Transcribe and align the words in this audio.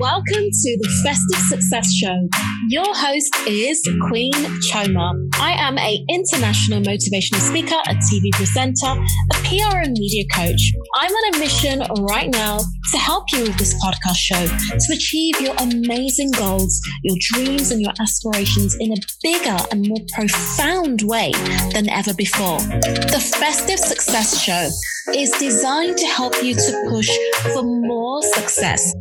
Welcome 0.00 0.48
to 0.48 0.78
the 0.80 1.02
Festive 1.04 1.44
Success 1.50 1.92
Show. 1.92 2.16
Your 2.70 2.86
host 2.86 3.36
is 3.46 3.86
Queen 4.08 4.32
Chioma. 4.32 5.12
I 5.34 5.52
am 5.52 5.76
a 5.76 6.02
international 6.08 6.80
motivational 6.80 7.40
speaker, 7.40 7.76
a 7.86 7.94
TV 8.08 8.30
presenter, 8.32 8.98
a 8.98 9.34
PR 9.44 9.76
and 9.76 9.92
media 9.92 10.24
coach. 10.34 10.72
I'm 10.96 11.10
on 11.10 11.34
a 11.34 11.38
mission 11.38 11.82
right 12.06 12.30
now 12.30 12.60
to 12.92 12.96
help 12.98 13.24
you 13.34 13.42
with 13.42 13.58
this 13.58 13.74
podcast 13.84 14.16
show 14.16 14.46
to 14.46 14.92
achieve 14.94 15.38
your 15.38 15.54
amazing 15.58 16.30
goals, 16.30 16.80
your 17.02 17.16
dreams 17.32 17.70
and 17.70 17.82
your 17.82 17.92
aspirations 18.00 18.74
in 18.80 18.92
a 18.92 18.96
bigger 19.22 19.58
and 19.70 19.86
more 19.86 20.00
profound 20.14 21.02
way 21.02 21.32
than 21.74 21.90
ever 21.90 22.14
before. 22.14 22.58
The 22.60 23.34
Festive 23.38 23.78
Success 23.78 24.42
Show 24.42 24.70
is 25.14 25.30
designed 25.32 25.98
to 25.98 26.06
help 26.06 26.42
you 26.42 26.54
to 26.54 26.86
push 26.88 27.10
for 27.52 27.62
more 27.62 28.22
success. 28.22 28.94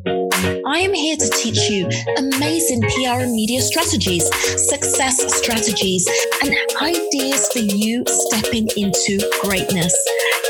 I 0.49 0.79
am 0.79 0.93
here 0.95 1.15
to 1.15 1.29
teach 1.29 1.69
you 1.69 1.87
amazing 2.17 2.81
PR 2.81 3.21
and 3.21 3.33
media 3.33 3.61
strategies, 3.61 4.25
success 4.67 5.21
strategies, 5.35 6.07
and 6.43 6.55
ideas 6.81 7.47
for 7.49 7.59
you 7.59 8.03
stepping 8.07 8.67
into 8.75 9.19
greatness. 9.43 9.93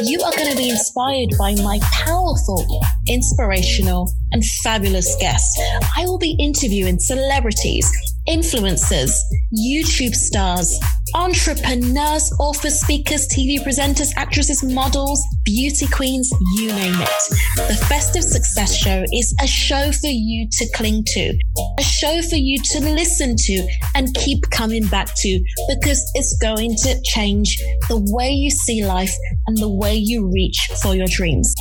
You 0.02 0.22
are 0.22 0.32
going 0.38 0.52
to 0.52 0.58
be 0.58 0.70
inspired 0.70 1.32
by 1.38 1.56
my 1.56 1.80
powerful, 2.06 2.66
inspirational, 3.10 4.10
and 4.32 4.46
fabulous 4.64 5.18
guests. 5.20 5.60
I 5.98 6.06
will 6.06 6.20
be 6.20 6.38
interviewing 6.40 6.98
celebrities 7.00 7.92
influencers, 8.30 9.12
YouTube 9.52 10.14
stars, 10.14 10.80
entrepreneurs, 11.16 12.32
authors, 12.40 12.80
speakers, 12.80 13.28
TV 13.28 13.58
presenters, 13.60 14.10
actresses, 14.18 14.64
models, 14.64 15.22
beauty 15.44 15.88
queens, 15.88 16.30
you 16.56 16.68
name 16.68 16.94
it. 17.02 17.10
The 17.56 17.86
Festive 17.90 18.24
Success 18.24 18.76
Show 18.76 19.04
is 19.12 19.36
a 19.42 19.48
show 19.48 19.92
for 19.92 20.08
you 20.08 20.48
to 20.52 20.70
cling 20.76 21.04
to, 21.08 21.40
a 21.80 21.82
show 21.82 22.22
for 22.22 22.36
you 22.36 22.60
to 22.72 22.80
listen 22.82 23.36
to 23.36 23.68
and 23.96 24.14
keep 24.14 24.44
coming 24.52 24.86
back 24.88 25.10
to 25.18 25.44
because 25.68 26.00
it's 26.14 26.38
going 26.40 26.76
to 26.84 27.02
change 27.06 27.58
the 27.88 27.98
way 28.12 28.30
you 28.30 28.52
see 28.52 28.86
life 28.86 29.14
and 29.48 29.58
the 29.58 29.70
way 29.70 29.96
you 29.96 30.30
reach 30.32 30.70
for 30.84 30.96
your 30.96 31.08
dreams. 31.08 31.52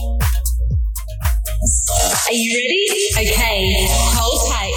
Are 2.28 2.32
you 2.32 2.54
ready? 2.54 3.30
Okay, 3.30 3.74
hold 3.88 4.52
tight. 4.52 4.67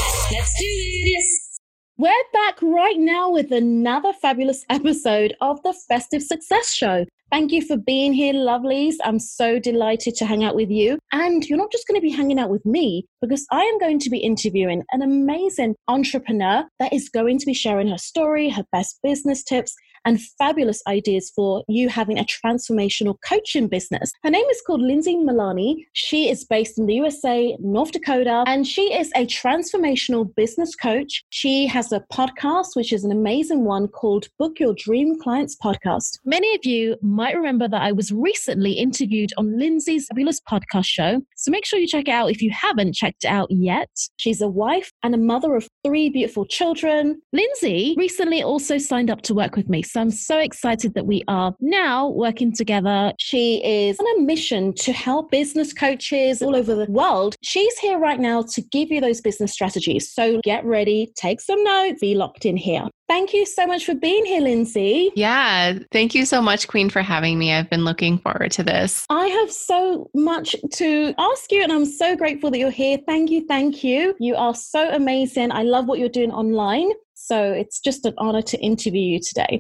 We're 2.02 2.10
back 2.34 2.60
right 2.64 2.98
now 2.98 3.30
with 3.30 3.52
another 3.52 4.12
fabulous 4.12 4.66
episode 4.72 5.36
of 5.40 5.62
the 5.62 5.72
Festive 5.88 6.24
Success 6.24 6.74
Show. 6.74 7.06
Thank 7.30 7.52
you 7.52 7.62
for 7.62 7.78
being 7.78 8.12
here, 8.12 8.34
lovelies. 8.34 8.96
I'm 9.04 9.20
so 9.20 9.60
delighted 9.60 10.16
to 10.16 10.26
hang 10.26 10.44
out 10.44 10.56
with 10.56 10.72
you. 10.72 10.98
And 11.12 11.48
you're 11.48 11.60
not 11.60 11.72
just 11.72 11.88
going 11.88 12.02
to 12.02 12.02
be 12.02 12.10
hanging 12.10 12.40
out 12.40 12.50
with 12.50 12.66
me, 12.66 13.06
because 13.22 13.46
I 13.52 13.62
am 13.62 13.78
going 13.78 14.00
to 14.00 14.10
be 14.10 14.18
interviewing 14.18 14.82
an 14.92 15.04
amazing 15.04 15.76
entrepreneur 15.88 16.64
that 16.80 16.92
is 16.92 17.08
going 17.08 17.38
to 17.38 17.46
be 17.46 17.54
sharing 17.54 17.90
her 17.90 18.00
story, 18.00 18.50
her 18.50 18.66
best 18.72 18.98
business 19.04 19.44
tips, 19.44 19.76
and 20.06 20.22
fabulous 20.38 20.82
ideas 20.88 21.32
for 21.36 21.64
you 21.68 21.90
having 21.90 22.18
a 22.18 22.26
transformational 22.26 23.16
coaching 23.28 23.68
business. 23.68 24.12
Her 24.24 24.30
name 24.30 24.46
is 24.52 24.62
called 24.66 24.82
Lindsay 24.82 25.18
Maloney. 25.18 25.88
She 25.94 26.30
is 26.30 26.44
based 26.44 26.80
in 26.80 26.86
the 26.86 26.96
USA, 26.96 27.56
North 27.60 27.92
Dakota, 27.92 28.44
and 28.48 28.68
she 28.68 28.94
is 28.94 29.12
a 29.16 29.26
transformational 29.26 30.34
business 30.36 30.76
coach. 30.76 31.24
She 31.30 31.68
has 31.68 31.92
a 31.92 32.04
podcast, 32.12 32.76
which 32.76 32.94
is 32.94 33.04
an 33.04 33.12
amazing 33.12 33.66
one 33.66 33.88
called 33.88 34.28
Book 34.40 34.60
Your 34.60 34.74
Dream 34.74 35.20
Clients 35.20 35.56
Podcast. 35.64 36.20
Many 36.26 36.54
of 36.56 36.66
you 36.66 36.98
might 37.02 37.36
remember 37.36 37.68
that 37.68 37.82
I 37.82 37.92
was 37.92 38.12
recently 38.12 38.74
interviewed 38.74 39.32
on 39.38 39.58
Lindsay's 39.58 40.08
fabulous 40.08 40.40
podcast 40.40 40.86
show. 40.86 41.22
So 41.36 41.52
make 41.52 41.66
sure 41.66 41.80
you 41.80 41.88
check 41.88 42.08
it 42.08 42.12
out 42.12 42.32
if 42.32 42.42
you 42.42 42.52
haven't 42.52 42.94
checked 42.94 43.24
it 43.24 43.28
out 43.28 43.50
yet. 43.50 43.90
She's 44.18 44.42
a 44.42 44.48
wife 44.48 44.92
and 45.04 45.14
a 45.14 45.18
mother 45.18 45.56
of 45.56 45.68
three 45.84 46.10
beautiful 46.10 46.46
children. 46.46 47.22
Lindsay 47.34 47.96
recently 47.98 48.44
also 48.44 48.78
signed 48.78 49.10
up 49.10 49.22
to 49.24 49.34
work 49.34 49.56
with 49.56 49.70
me. 49.70 49.84
So 49.92 50.00
I'm 50.00 50.12
so 50.12 50.38
excited 50.38 50.94
that 50.94 51.06
we 51.06 51.22
are 51.28 51.54
now 51.60 52.08
working 52.08 52.54
together. 52.54 53.12
She 53.20 53.62
is 53.62 54.00
on 54.00 54.20
a 54.20 54.22
mission 54.22 54.74
to 54.76 54.94
help 54.94 55.32
business 55.32 55.74
coaches 55.74 56.42
all 56.42 56.56
over 56.56 56.76
the 56.76 56.90
world. 56.90 57.36
She's 57.44 57.78
here 57.78 58.00
right 58.00 58.18
now 58.18 58.44
to 58.54 58.62
give 58.62 58.90
you 58.90 59.02
those 59.02 59.20
business 59.20 59.52
strategies. 59.52 60.10
So 60.10 60.40
get 60.46 60.64
ready, 60.64 61.12
take 61.18 61.42
some 61.42 61.62
notes, 61.66 62.00
be 62.00 62.16
locked 62.16 62.46
in 62.46 62.56
here. 62.56 62.88
Thank 63.10 63.34
you 63.34 63.46
so 63.46 63.68
much 63.68 63.86
for 63.86 63.94
being 63.94 64.26
here, 64.26 64.40
Lindsay. 64.40 65.12
Yeah, 65.14 65.80
thank 65.92 66.16
you 66.16 66.24
so 66.24 66.42
much, 66.42 66.70
Queen, 66.70 66.90
for 66.90 67.02
having 67.02 67.38
me. 67.38 67.52
I've 67.52 67.70
been 67.70 67.84
looking 67.84 68.18
forward 68.20 68.52
to 68.52 68.64
this. 68.64 69.06
I 69.10 69.28
have 69.28 69.52
so 69.52 70.10
much 70.16 70.56
to 70.76 71.14
ask 71.18 71.52
you, 71.52 71.64
and 71.64 71.74
I'm 71.74 71.86
so 71.86 72.16
grateful 72.16 72.50
that 72.52 72.60
you're 72.60 72.72
here. 72.72 72.98
Thank 73.06 73.30
you. 73.30 73.46
Thank 73.46 73.84
you. 73.84 74.16
You 74.22 74.38
are 74.38 74.56
so 74.56 74.90
amazing. 74.90 75.52
I 75.52 75.64
love 75.64 75.88
what 75.88 76.00
you're 76.00 76.08
doing 76.08 76.32
online. 76.32 76.92
So 77.14 77.52
it's 77.52 77.82
just 77.82 78.06
an 78.06 78.14
honor 78.18 78.42
to 78.44 78.58
interview 78.60 79.02
you 79.02 79.20
today. 79.20 79.60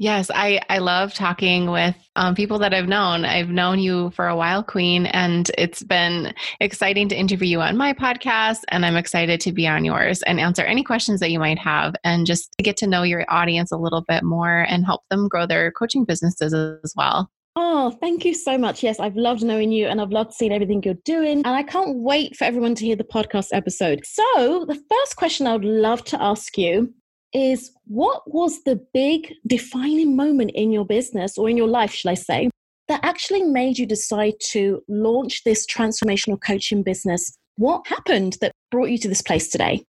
Yes, 0.00 0.30
I, 0.34 0.62
I 0.70 0.78
love 0.78 1.12
talking 1.12 1.70
with 1.70 1.94
um, 2.16 2.34
people 2.34 2.58
that 2.60 2.72
I've 2.72 2.88
known. 2.88 3.26
I've 3.26 3.50
known 3.50 3.78
you 3.78 4.08
for 4.12 4.28
a 4.28 4.34
while, 4.34 4.62
Queen, 4.62 5.04
and 5.04 5.50
it's 5.58 5.82
been 5.82 6.32
exciting 6.58 7.10
to 7.10 7.14
interview 7.14 7.48
you 7.48 7.60
on 7.60 7.76
my 7.76 7.92
podcast. 7.92 8.60
And 8.68 8.86
I'm 8.86 8.96
excited 8.96 9.42
to 9.42 9.52
be 9.52 9.68
on 9.68 9.84
yours 9.84 10.22
and 10.22 10.40
answer 10.40 10.62
any 10.62 10.82
questions 10.82 11.20
that 11.20 11.30
you 11.30 11.38
might 11.38 11.58
have 11.58 11.94
and 12.02 12.24
just 12.24 12.50
to 12.56 12.62
get 12.62 12.78
to 12.78 12.86
know 12.86 13.02
your 13.02 13.26
audience 13.28 13.72
a 13.72 13.76
little 13.76 14.00
bit 14.08 14.24
more 14.24 14.60
and 14.70 14.86
help 14.86 15.02
them 15.10 15.28
grow 15.28 15.44
their 15.44 15.70
coaching 15.70 16.06
businesses 16.06 16.54
as 16.54 16.94
well. 16.96 17.30
Oh, 17.54 17.90
thank 18.00 18.24
you 18.24 18.32
so 18.32 18.56
much. 18.56 18.82
Yes, 18.82 19.00
I've 19.00 19.16
loved 19.16 19.42
knowing 19.42 19.70
you 19.70 19.86
and 19.86 20.00
I've 20.00 20.12
loved 20.12 20.32
seeing 20.32 20.52
everything 20.52 20.82
you're 20.82 20.94
doing. 21.04 21.42
And 21.44 21.48
I 21.48 21.62
can't 21.62 21.98
wait 21.98 22.36
for 22.36 22.44
everyone 22.44 22.74
to 22.76 22.86
hear 22.86 22.96
the 22.96 23.04
podcast 23.04 23.48
episode. 23.52 24.06
So, 24.06 24.64
the 24.66 24.82
first 24.90 25.16
question 25.16 25.46
I 25.46 25.52
would 25.52 25.64
love 25.66 26.04
to 26.04 26.22
ask 26.22 26.56
you 26.56 26.94
is 27.32 27.70
what 27.86 28.22
was 28.26 28.62
the 28.64 28.80
big 28.92 29.32
defining 29.46 30.16
moment 30.16 30.52
in 30.54 30.72
your 30.72 30.84
business 30.84 31.38
or 31.38 31.48
in 31.48 31.56
your 31.56 31.68
life, 31.68 31.92
shall 31.92 32.12
I 32.12 32.14
say, 32.14 32.50
that 32.88 33.04
actually 33.04 33.42
made 33.42 33.78
you 33.78 33.86
decide 33.86 34.34
to 34.50 34.82
launch 34.88 35.44
this 35.44 35.66
transformational 35.66 36.40
coaching 36.40 36.82
business? 36.82 37.36
What 37.56 37.86
happened 37.86 38.38
that 38.40 38.52
brought 38.70 38.90
you 38.90 38.98
to 38.98 39.08
this 39.08 39.22
place 39.22 39.48
today? 39.48 39.84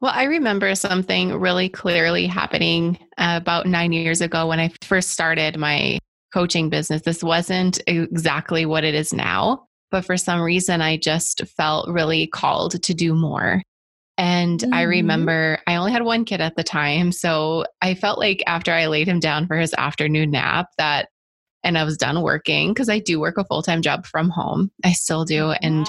Well, 0.00 0.12
I 0.14 0.24
remember 0.24 0.74
something 0.74 1.38
really 1.38 1.68
clearly 1.68 2.26
happening 2.26 2.98
about 3.18 3.66
nine 3.66 3.92
years 3.92 4.20
ago 4.20 4.46
when 4.46 4.60
I 4.60 4.70
first 4.82 5.10
started 5.10 5.58
my 5.58 5.98
coaching 6.32 6.68
business. 6.68 7.02
This 7.02 7.22
wasn't 7.22 7.80
exactly 7.86 8.66
what 8.66 8.84
it 8.84 8.94
is 8.94 9.12
now, 9.12 9.66
but 9.90 10.04
for 10.04 10.16
some 10.16 10.40
reason, 10.40 10.80
I 10.80 10.96
just 10.96 11.42
felt 11.56 11.88
really 11.88 12.26
called 12.26 12.82
to 12.82 12.94
do 12.94 13.14
more. 13.14 13.62
And 14.16 14.60
mm-hmm. 14.60 14.74
I 14.74 14.82
remember 14.82 15.58
I 15.66 15.76
only 15.76 15.92
had 15.92 16.02
one 16.02 16.24
kid 16.24 16.40
at 16.40 16.56
the 16.56 16.62
time. 16.62 17.12
So 17.12 17.64
I 17.82 17.94
felt 17.94 18.18
like 18.18 18.42
after 18.46 18.72
I 18.72 18.86
laid 18.86 19.08
him 19.08 19.20
down 19.20 19.46
for 19.46 19.56
his 19.56 19.74
afternoon 19.74 20.30
nap, 20.30 20.68
that 20.78 21.08
and 21.64 21.78
I 21.78 21.84
was 21.84 21.96
done 21.96 22.22
working 22.22 22.72
because 22.72 22.88
I 22.88 22.98
do 22.98 23.18
work 23.18 23.38
a 23.38 23.44
full 23.44 23.62
time 23.62 23.82
job 23.82 24.06
from 24.06 24.30
home. 24.30 24.70
I 24.84 24.92
still 24.92 25.24
do. 25.24 25.50
And 25.50 25.86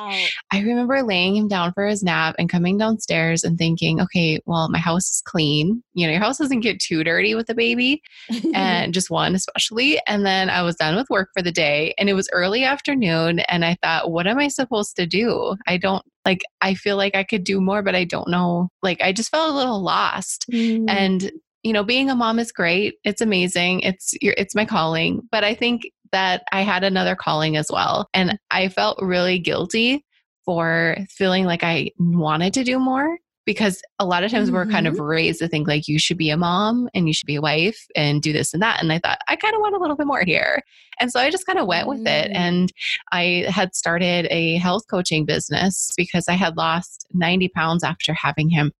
I 0.52 0.62
remember 0.62 1.04
laying 1.04 1.36
him 1.36 1.48
down 1.48 1.74
for 1.74 1.86
his 1.86 2.02
nap 2.02 2.36
and 2.40 2.50
coming 2.50 2.78
downstairs 2.78 3.44
and 3.44 3.58
thinking, 3.58 4.02
okay, 4.02 4.40
well, 4.46 4.70
my 4.70 4.80
house 4.80 5.10
is 5.10 5.22
clean. 5.26 5.84
You 5.94 6.08
know, 6.08 6.14
your 6.14 6.22
house 6.22 6.38
doesn't 6.38 6.62
get 6.62 6.80
too 6.80 7.04
dirty 7.04 7.36
with 7.36 7.50
a 7.50 7.56
baby, 7.56 8.02
and 8.54 8.94
just 8.94 9.10
one 9.10 9.36
especially. 9.36 10.00
And 10.08 10.26
then 10.26 10.50
I 10.50 10.62
was 10.62 10.76
done 10.76 10.96
with 10.96 11.10
work 11.10 11.30
for 11.36 11.42
the 11.42 11.52
day 11.52 11.94
and 11.98 12.10
it 12.10 12.14
was 12.14 12.30
early 12.32 12.64
afternoon. 12.64 13.40
And 13.42 13.66
I 13.66 13.78
thought, 13.84 14.12
what 14.12 14.28
am 14.28 14.40
I 14.40 14.48
supposed 14.48 14.96
to 14.96 15.06
do? 15.06 15.56
I 15.68 15.78
don't 15.78 16.04
like, 16.26 16.42
I 16.62 16.74
feel 16.74 16.98
like 16.98 17.16
I 17.16 17.24
could 17.24 17.44
do 17.44 17.62
more, 17.62 17.84
but 17.84 17.96
I 17.96 18.04
don't 18.04 18.28
know. 18.28 18.70
Like, 18.82 19.00
I 19.02 19.12
just 19.14 19.30
felt 19.30 19.54
a 19.54 19.56
little 19.56 19.82
lost. 19.82 20.46
Mm. 20.52 20.86
And 20.88 21.32
you 21.66 21.74
know, 21.74 21.84
being 21.84 22.12
a 22.12 22.16
mom 22.16 22.38
is 22.38 22.52
great. 22.52 22.94
It's 23.04 23.22
amazing. 23.22 23.80
It's 23.80 24.14
your, 24.22 24.36
it's 24.38 24.54
my 24.54 24.66
calling, 24.66 25.28
but 25.32 25.44
I 25.44 25.56
think 25.56 25.90
that 26.12 26.44
I 26.52 26.62
had 26.62 26.84
another 26.84 27.16
calling 27.16 27.58
as 27.58 27.72
well. 27.72 28.08
And 28.14 28.38
I 28.52 28.70
felt 28.70 29.02
really 29.02 29.40
guilty 29.40 30.06
for 30.46 30.96
feeling 31.10 31.46
like 31.46 31.64
I 31.64 31.90
wanted 31.98 32.54
to 32.54 32.64
do 32.64 32.78
more 32.78 33.18
because 33.48 33.82
a 33.98 34.06
lot 34.06 34.24
of 34.24 34.30
times 34.30 34.50
mm-hmm. 34.50 34.58
we're 34.58 34.68
kind 34.68 34.86
of 34.86 34.94
mm-hmm. 34.94 35.06
raised 35.06 35.40
to 35.40 35.48
think 35.48 35.68
like 35.68 35.88
you 35.88 35.98
should 35.98 36.20
be 36.20 36.30
a 36.30 36.38
mom 36.38 36.88
and 36.94 37.08
you 37.08 37.14
should 37.14 37.26
be 37.26 37.36
a 37.36 37.42
wife 37.42 37.88
and 37.96 38.22
do 38.22 38.32
this 38.32 38.54
and 38.54 38.62
that 38.64 38.82
and 38.82 38.92
i 38.92 38.98
thought 38.98 39.20
i 39.28 39.36
kind 39.36 39.54
of 39.54 39.62
want 39.62 39.76
a 39.76 39.78
little 39.78 39.96
bit 39.96 40.08
more 40.08 40.24
here 40.26 40.64
and 41.00 41.12
so 41.12 41.20
i 41.20 41.30
just 41.30 41.46
kind 41.46 41.60
of 41.60 41.68
went 41.68 41.88
with 41.88 42.00
it 42.08 42.32
mm. 42.32 42.36
and 42.36 42.74
i 43.12 43.46
had 43.48 43.76
started 43.76 44.26
a 44.32 44.58
health 44.58 44.82
coaching 44.90 45.26
business 45.26 45.92
because 45.96 46.28
i 46.28 46.34
had 46.34 46.58
lost 46.58 47.06
90 47.14 47.50
pounds 47.50 47.84
after 47.84 48.16
having 48.16 48.50
him 48.50 48.72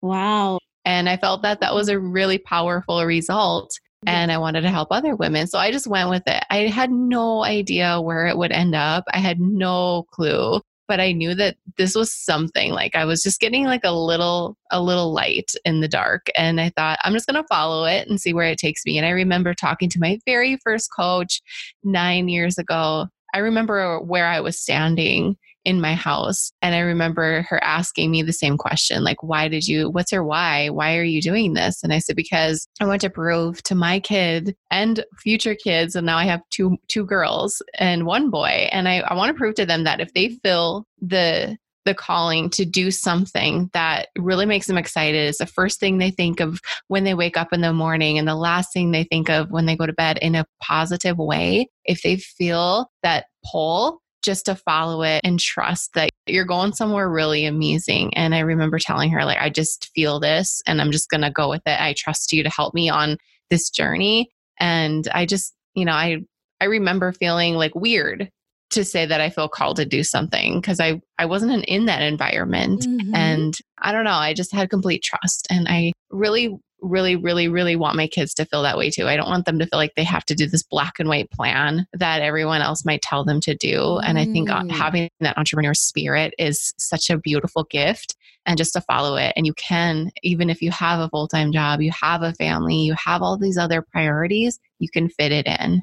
wow 0.00 0.58
and 0.84 1.08
I 1.08 1.16
felt 1.16 1.42
that 1.42 1.60
that 1.60 1.74
was 1.74 1.88
a 1.88 1.98
really 1.98 2.38
powerful 2.38 3.04
result. 3.04 3.78
And 4.06 4.30
I 4.30 4.36
wanted 4.36 4.60
to 4.62 4.70
help 4.70 4.88
other 4.90 5.16
women. 5.16 5.46
So 5.46 5.58
I 5.58 5.70
just 5.70 5.86
went 5.86 6.10
with 6.10 6.24
it. 6.26 6.44
I 6.50 6.66
had 6.66 6.90
no 6.90 7.42
idea 7.42 8.02
where 8.02 8.26
it 8.26 8.36
would 8.36 8.52
end 8.52 8.74
up. 8.74 9.04
I 9.10 9.18
had 9.18 9.40
no 9.40 10.04
clue 10.12 10.60
but 10.86 11.00
I 11.00 11.12
knew 11.12 11.34
that 11.34 11.56
this 11.78 11.94
was 11.94 12.12
something 12.14 12.72
like 12.72 12.94
I 12.94 13.04
was 13.04 13.22
just 13.22 13.40
getting 13.40 13.64
like 13.64 13.84
a 13.84 13.90
little 13.90 14.56
a 14.70 14.82
little 14.82 15.12
light 15.12 15.50
in 15.64 15.80
the 15.80 15.88
dark 15.88 16.26
and 16.36 16.60
I 16.60 16.70
thought 16.70 16.98
I'm 17.04 17.12
just 17.12 17.26
going 17.26 17.42
to 17.42 17.48
follow 17.48 17.84
it 17.84 18.08
and 18.08 18.20
see 18.20 18.34
where 18.34 18.48
it 18.48 18.58
takes 18.58 18.84
me 18.84 18.98
and 18.98 19.06
I 19.06 19.10
remember 19.10 19.54
talking 19.54 19.88
to 19.90 20.00
my 20.00 20.18
very 20.26 20.58
first 20.62 20.90
coach 20.94 21.40
9 21.84 22.28
years 22.28 22.58
ago 22.58 23.06
I 23.34 23.38
remember 23.38 23.98
where 24.00 24.26
I 24.26 24.40
was 24.40 24.58
standing 24.58 25.36
in 25.64 25.80
my 25.80 25.94
house. 25.94 26.52
And 26.62 26.74
I 26.74 26.80
remember 26.80 27.42
her 27.42 27.62
asking 27.62 28.10
me 28.10 28.22
the 28.22 28.32
same 28.32 28.56
question 28.56 29.04
like, 29.04 29.22
why 29.22 29.48
did 29.48 29.66
you, 29.66 29.90
what's 29.90 30.12
your 30.12 30.24
why? 30.24 30.68
Why 30.68 30.96
are 30.96 31.04
you 31.04 31.20
doing 31.20 31.54
this? 31.54 31.82
And 31.82 31.92
I 31.92 31.98
said, 31.98 32.16
because 32.16 32.66
I 32.80 32.86
want 32.86 33.00
to 33.02 33.10
prove 33.10 33.62
to 33.64 33.74
my 33.74 34.00
kid 34.00 34.54
and 34.70 35.04
future 35.18 35.54
kids, 35.54 35.96
and 35.96 36.06
now 36.06 36.18
I 36.18 36.24
have 36.24 36.42
two, 36.50 36.76
two 36.88 37.04
girls 37.04 37.62
and 37.78 38.06
one 38.06 38.30
boy. 38.30 38.68
And 38.72 38.88
I, 38.88 38.98
I 39.00 39.14
want 39.14 39.30
to 39.30 39.38
prove 39.38 39.54
to 39.56 39.66
them 39.66 39.84
that 39.84 40.00
if 40.00 40.12
they 40.14 40.30
feel 40.30 40.86
the 41.00 41.56
the 41.84 41.94
calling 41.94 42.50
to 42.50 42.64
do 42.64 42.90
something 42.90 43.70
that 43.72 44.08
really 44.16 44.46
makes 44.46 44.66
them 44.66 44.78
excited 44.78 45.28
is 45.28 45.38
the 45.38 45.46
first 45.46 45.80
thing 45.80 45.98
they 45.98 46.10
think 46.10 46.40
of 46.40 46.60
when 46.88 47.04
they 47.04 47.14
wake 47.14 47.36
up 47.36 47.52
in 47.52 47.60
the 47.60 47.72
morning 47.72 48.18
and 48.18 48.26
the 48.26 48.34
last 48.34 48.72
thing 48.72 48.90
they 48.90 49.04
think 49.04 49.28
of 49.28 49.50
when 49.50 49.66
they 49.66 49.76
go 49.76 49.86
to 49.86 49.92
bed 49.92 50.18
in 50.22 50.34
a 50.34 50.46
positive 50.62 51.18
way. 51.18 51.68
If 51.84 52.02
they 52.02 52.16
feel 52.16 52.90
that 53.02 53.26
pull, 53.50 54.00
just 54.24 54.46
to 54.46 54.54
follow 54.54 55.02
it 55.02 55.20
and 55.22 55.38
trust 55.38 55.92
that 55.94 56.10
you're 56.26 56.44
going 56.46 56.72
somewhere 56.72 57.08
really 57.08 57.44
amazing. 57.44 58.16
And 58.16 58.34
I 58.34 58.40
remember 58.40 58.78
telling 58.78 59.10
her, 59.10 59.24
like, 59.24 59.38
I 59.38 59.50
just 59.50 59.90
feel 59.94 60.18
this 60.18 60.62
and 60.66 60.80
I'm 60.80 60.90
just 60.90 61.10
going 61.10 61.20
to 61.20 61.30
go 61.30 61.50
with 61.50 61.62
it. 61.66 61.80
I 61.80 61.94
trust 61.96 62.32
you 62.32 62.42
to 62.42 62.50
help 62.50 62.74
me 62.74 62.88
on 62.88 63.18
this 63.50 63.68
journey. 63.70 64.30
And 64.58 65.06
I 65.12 65.26
just, 65.26 65.54
you 65.74 65.84
know, 65.84 65.92
I, 65.92 66.18
I 66.60 66.64
remember 66.66 67.12
feeling 67.12 67.54
like 67.54 67.74
weird 67.74 68.30
to 68.70 68.84
say 68.84 69.04
that 69.06 69.20
I 69.20 69.30
feel 69.30 69.48
called 69.48 69.76
to 69.76 69.84
do 69.84 70.02
something 70.02 70.60
because 70.60 70.80
I, 70.80 71.00
I 71.18 71.26
wasn't 71.26 71.64
in 71.66 71.84
that 71.84 72.02
environment. 72.02 72.80
Mm-hmm. 72.80 73.14
And 73.14 73.54
I 73.80 73.92
don't 73.92 74.04
know, 74.04 74.12
I 74.12 74.32
just 74.32 74.52
had 74.52 74.70
complete 74.70 75.02
trust. 75.02 75.46
And 75.50 75.68
I 75.68 75.92
really, 76.10 76.56
really, 76.84 77.16
really, 77.16 77.48
really 77.48 77.76
want 77.76 77.96
my 77.96 78.06
kids 78.06 78.34
to 78.34 78.44
feel 78.44 78.62
that 78.62 78.78
way 78.78 78.90
too. 78.90 79.08
I 79.08 79.16
don't 79.16 79.28
want 79.28 79.46
them 79.46 79.58
to 79.58 79.66
feel 79.66 79.78
like 79.78 79.94
they 79.96 80.04
have 80.04 80.24
to 80.26 80.34
do 80.34 80.46
this 80.46 80.62
black 80.62 81.00
and 81.00 81.08
white 81.08 81.30
plan 81.30 81.86
that 81.92 82.22
everyone 82.22 82.60
else 82.60 82.84
might 82.84 83.02
tell 83.02 83.24
them 83.24 83.40
to 83.40 83.54
do. 83.54 83.98
And 83.98 84.18
I 84.18 84.24
think 84.24 84.50
uh, 84.50 84.62
mm. 84.62 84.70
having 84.70 85.08
that 85.20 85.38
entrepreneur 85.38 85.74
spirit 85.74 86.34
is 86.38 86.72
such 86.78 87.10
a 87.10 87.18
beautiful 87.18 87.64
gift 87.64 88.16
and 88.46 88.58
just 88.58 88.74
to 88.74 88.80
follow 88.82 89.16
it. 89.16 89.32
And 89.36 89.46
you 89.46 89.54
can, 89.54 90.10
even 90.22 90.50
if 90.50 90.60
you 90.60 90.70
have 90.70 91.00
a 91.00 91.08
full 91.08 91.28
time 91.28 91.52
job, 91.52 91.80
you 91.80 91.92
have 91.92 92.22
a 92.22 92.32
family, 92.34 92.76
you 92.76 92.94
have 93.02 93.22
all 93.22 93.36
these 93.36 93.58
other 93.58 93.82
priorities, 93.82 94.58
you 94.78 94.88
can 94.88 95.08
fit 95.08 95.32
it 95.32 95.46
in. 95.46 95.82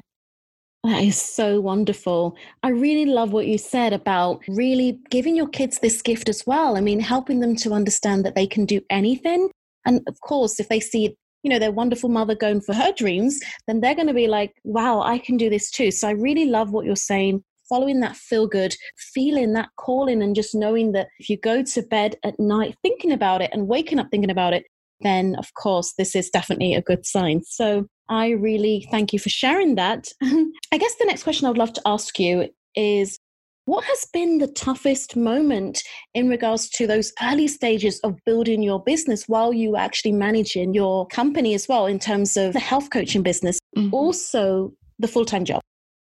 That 0.84 1.04
is 1.04 1.20
so 1.20 1.60
wonderful. 1.60 2.36
I 2.64 2.70
really 2.70 3.06
love 3.06 3.32
what 3.32 3.46
you 3.46 3.56
said 3.56 3.92
about 3.92 4.42
really 4.48 4.98
giving 5.10 5.36
your 5.36 5.46
kids 5.46 5.78
this 5.78 6.02
gift 6.02 6.28
as 6.28 6.44
well. 6.44 6.76
I 6.76 6.80
mean, 6.80 6.98
helping 6.98 7.38
them 7.38 7.54
to 7.56 7.72
understand 7.72 8.24
that 8.24 8.34
they 8.34 8.48
can 8.48 8.64
do 8.64 8.80
anything. 8.90 9.48
And 9.86 10.00
of 10.06 10.20
course, 10.20 10.60
if 10.60 10.68
they 10.68 10.80
see, 10.80 11.16
you 11.42 11.50
know, 11.50 11.58
their 11.58 11.72
wonderful 11.72 12.08
mother 12.08 12.34
going 12.34 12.60
for 12.60 12.74
her 12.74 12.92
dreams, 12.92 13.40
then 13.66 13.80
they're 13.80 13.94
going 13.94 14.08
to 14.08 14.14
be 14.14 14.28
like, 14.28 14.54
wow, 14.64 15.02
I 15.02 15.18
can 15.18 15.36
do 15.36 15.50
this 15.50 15.70
too. 15.70 15.90
So 15.90 16.08
I 16.08 16.12
really 16.12 16.46
love 16.46 16.70
what 16.70 16.86
you're 16.86 16.96
saying. 16.96 17.42
Following 17.68 18.00
that 18.00 18.16
feel 18.16 18.46
good, 18.46 18.74
feeling 19.14 19.54
that 19.54 19.70
calling, 19.78 20.22
and 20.22 20.36
just 20.36 20.54
knowing 20.54 20.92
that 20.92 21.08
if 21.18 21.30
you 21.30 21.38
go 21.38 21.62
to 21.62 21.82
bed 21.82 22.16
at 22.22 22.38
night 22.38 22.76
thinking 22.82 23.12
about 23.12 23.40
it 23.40 23.50
and 23.52 23.66
waking 23.66 23.98
up 23.98 24.08
thinking 24.10 24.30
about 24.30 24.52
it, 24.52 24.64
then 25.00 25.36
of 25.36 25.54
course 25.54 25.94
this 25.96 26.14
is 26.14 26.28
definitely 26.28 26.74
a 26.74 26.82
good 26.82 27.06
sign. 27.06 27.42
So 27.44 27.86
I 28.08 28.30
really 28.30 28.86
thank 28.90 29.12
you 29.12 29.18
for 29.18 29.30
sharing 29.30 29.76
that. 29.76 30.08
I 30.22 30.78
guess 30.78 30.94
the 30.96 31.06
next 31.06 31.22
question 31.22 31.46
I 31.46 31.48
would 31.50 31.58
love 31.58 31.72
to 31.74 31.82
ask 31.86 32.18
you 32.18 32.48
is 32.74 33.18
what 33.64 33.84
has 33.84 34.06
been 34.12 34.38
the 34.38 34.48
toughest 34.48 35.16
moment 35.16 35.82
in 36.14 36.28
regards 36.28 36.68
to 36.70 36.86
those 36.86 37.12
early 37.22 37.46
stages 37.46 38.00
of 38.00 38.18
building 38.26 38.62
your 38.62 38.82
business 38.82 39.28
while 39.28 39.52
you 39.52 39.72
were 39.72 39.78
actually 39.78 40.12
managing 40.12 40.74
your 40.74 41.06
company 41.06 41.54
as 41.54 41.68
well 41.68 41.86
in 41.86 41.98
terms 41.98 42.36
of 42.36 42.54
the 42.54 42.60
health 42.60 42.90
coaching 42.90 43.22
business, 43.22 43.58
mm-hmm. 43.76 43.94
also 43.94 44.72
the 44.98 45.08
full 45.08 45.24
time 45.24 45.44
job? 45.44 45.60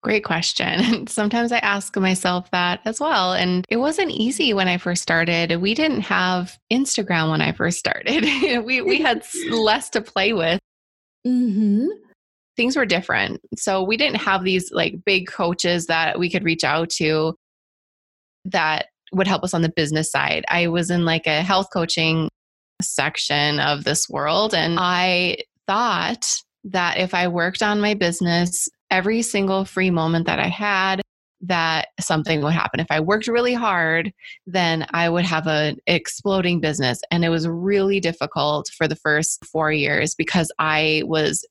Great 0.03 0.25
question. 0.25 1.07
Sometimes 1.09 1.51
I 1.51 1.59
ask 1.59 1.97
myself 1.97 2.51
that 2.53 2.81
as 2.85 3.01
well. 3.01 3.33
And 3.33 3.65
it 3.69 3.79
wasn't 3.79 4.11
easy 4.11 4.55
when 4.55 4.69
I 4.69 4.79
first 4.79 5.03
started. 5.03 5.61
We 5.61 5.75
didn't 5.75 6.03
have 6.03 6.57
Instagram 6.73 7.31
when 7.31 7.41
I 7.41 7.53
first 7.53 7.79
started. 7.79 8.23
we 8.65 8.81
we 8.81 9.01
had 9.01 9.25
less 9.51 9.91
to 9.91 10.01
play 10.01 10.33
with. 10.33 10.61
Mm-hmm. 11.27 11.89
Things 12.59 12.77
were 12.77 12.85
different. 12.85 13.41
So 13.57 13.85
we 13.85 13.97
didn't 13.97 14.21
have 14.21 14.43
these 14.43 14.73
like 14.73 15.05
big 15.07 15.29
coaches 15.29 15.87
that 15.87 16.19
we 16.19 16.29
could 16.29 16.43
reach 16.43 16.65
out 16.65 16.91
to 16.97 17.37
that 18.47 18.87
would 19.13 19.29
help 19.29 19.45
us 19.45 19.55
on 19.55 19.63
the 19.63 19.73
business 19.75 20.11
side. 20.11 20.45
I 20.49 20.67
was 20.67 20.91
in 20.91 21.05
like 21.05 21.29
a 21.29 21.43
health 21.43 21.69
coaching 21.73 22.29
section 22.83 23.61
of 23.61 23.85
this 23.85 24.09
world 24.09 24.55
and 24.55 24.77
I 24.81 25.39
thought 25.69 26.35
that 26.65 26.99
if 26.99 27.15
I 27.15 27.29
worked 27.29 27.63
on 27.63 27.81
my 27.81 27.95
business 27.95 28.69
every 28.91 29.23
single 29.23 29.65
free 29.65 29.91
moment 29.91 30.27
that 30.27 30.41
I 30.41 30.49
had, 30.49 31.01
that 31.43 31.89
something 32.01 32.43
would 32.43 32.55
happen. 32.55 32.81
If 32.81 32.91
I 32.91 32.99
worked 32.99 33.29
really 33.29 33.55
hard, 33.55 34.13
then 34.49 34.85
I 34.91 35.09
would 35.09 35.25
have 35.25 35.47
an 35.47 35.79
exploding 35.87 36.61
business. 36.61 37.01
And 37.13 37.25
it 37.25 37.29
was 37.29 37.47
really 37.47 38.01
difficult 38.01 38.69
for 38.77 38.89
the 38.89 38.97
first 38.97 39.45
four 39.45 39.71
years 39.71 40.17
because 40.17 40.51
I 40.59 41.05
was 41.07 41.47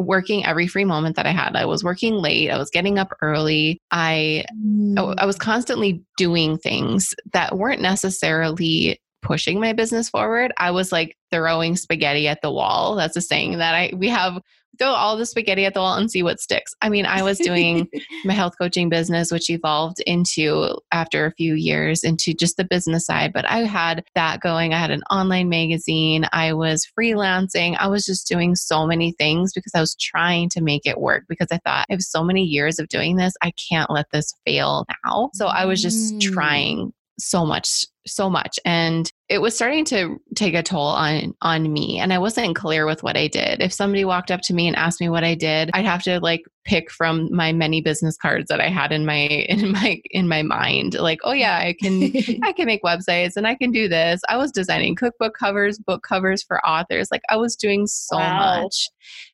working 0.00 0.44
every 0.44 0.66
free 0.66 0.84
moment 0.84 1.16
that 1.16 1.26
I 1.26 1.30
had. 1.30 1.54
I 1.56 1.66
was 1.66 1.84
working 1.84 2.14
late, 2.14 2.50
I 2.50 2.58
was 2.58 2.70
getting 2.70 2.98
up 2.98 3.12
early. 3.22 3.80
I 3.90 4.44
mm. 4.56 5.14
I 5.18 5.26
was 5.26 5.36
constantly 5.36 6.02
doing 6.16 6.58
things 6.58 7.14
that 7.32 7.56
weren't 7.56 7.82
necessarily 7.82 9.00
pushing 9.22 9.60
my 9.60 9.72
business 9.72 10.08
forward. 10.08 10.52
I 10.56 10.70
was 10.70 10.92
like 10.92 11.16
throwing 11.30 11.76
spaghetti 11.76 12.26
at 12.26 12.40
the 12.42 12.50
wall. 12.50 12.94
That's 12.96 13.16
a 13.16 13.20
saying 13.20 13.58
that 13.58 13.74
I 13.74 13.92
we 13.94 14.08
have 14.08 14.40
throw 14.78 14.88
all 14.88 15.16
the 15.16 15.26
spaghetti 15.26 15.64
at 15.64 15.74
the 15.74 15.80
wall 15.80 15.96
and 15.96 16.10
see 16.10 16.22
what 16.22 16.40
sticks. 16.40 16.74
I 16.80 16.88
mean, 16.88 17.06
I 17.06 17.22
was 17.22 17.38
doing 17.38 17.88
my 18.24 18.32
health 18.32 18.54
coaching 18.58 18.88
business, 18.88 19.30
which 19.30 19.50
evolved 19.50 20.00
into 20.06 20.78
after 20.92 21.26
a 21.26 21.32
few 21.32 21.54
years 21.54 22.04
into 22.04 22.32
just 22.32 22.56
the 22.56 22.64
business 22.64 23.06
side. 23.06 23.32
But 23.32 23.44
I 23.46 23.58
had 23.58 24.04
that 24.14 24.40
going. 24.40 24.72
I 24.72 24.78
had 24.78 24.90
an 24.90 25.02
online 25.10 25.48
magazine. 25.48 26.26
I 26.32 26.52
was 26.52 26.86
freelancing. 26.98 27.76
I 27.78 27.88
was 27.88 28.04
just 28.04 28.28
doing 28.28 28.54
so 28.54 28.86
many 28.86 29.12
things 29.12 29.52
because 29.52 29.72
I 29.74 29.80
was 29.80 29.94
trying 29.96 30.48
to 30.50 30.62
make 30.62 30.86
it 30.86 31.00
work 31.00 31.24
because 31.28 31.48
I 31.50 31.58
thought 31.58 31.86
I 31.88 31.92
have 31.92 32.02
so 32.02 32.22
many 32.22 32.44
years 32.44 32.78
of 32.78 32.88
doing 32.88 33.16
this. 33.16 33.34
I 33.42 33.52
can't 33.52 33.90
let 33.90 34.06
this 34.12 34.34
fail 34.46 34.86
now. 35.04 35.30
So 35.34 35.46
I 35.46 35.66
was 35.66 35.82
just 35.82 36.14
mm. 36.14 36.20
trying 36.32 36.92
so 37.18 37.44
much 37.44 37.84
so 38.06 38.30
much 38.30 38.58
and 38.64 39.12
it 39.28 39.40
was 39.40 39.54
starting 39.54 39.84
to 39.84 40.18
take 40.34 40.54
a 40.54 40.62
toll 40.62 40.86
on 40.86 41.34
on 41.42 41.72
me 41.72 41.98
and 41.98 42.12
i 42.12 42.18
wasn't 42.18 42.56
clear 42.56 42.86
with 42.86 43.02
what 43.02 43.16
i 43.16 43.26
did 43.26 43.60
if 43.60 43.72
somebody 43.72 44.04
walked 44.04 44.30
up 44.30 44.40
to 44.40 44.54
me 44.54 44.66
and 44.66 44.76
asked 44.76 45.00
me 45.00 45.08
what 45.08 45.24
i 45.24 45.34
did 45.34 45.70
i'd 45.74 45.84
have 45.84 46.02
to 46.02 46.18
like 46.20 46.42
pick 46.64 46.90
from 46.90 47.28
my 47.34 47.52
many 47.52 47.80
business 47.80 48.16
cards 48.16 48.48
that 48.48 48.60
i 48.60 48.68
had 48.68 48.90
in 48.90 49.04
my 49.04 49.16
in 49.48 49.72
my 49.72 50.00
in 50.10 50.28
my 50.28 50.42
mind 50.42 50.94
like 50.94 51.20
oh 51.24 51.32
yeah 51.32 51.58
i 51.58 51.74
can 51.80 52.04
i 52.42 52.52
can 52.52 52.66
make 52.66 52.82
websites 52.82 53.36
and 53.36 53.46
i 53.46 53.54
can 53.54 53.70
do 53.70 53.86
this 53.88 54.20
i 54.28 54.36
was 54.36 54.50
designing 54.50 54.94
cookbook 54.94 55.34
covers 55.34 55.78
book 55.78 56.02
covers 56.02 56.42
for 56.42 56.64
authors 56.66 57.08
like 57.10 57.22
i 57.28 57.36
was 57.36 57.54
doing 57.54 57.86
so 57.86 58.16
wow. 58.16 58.62
much 58.62 58.88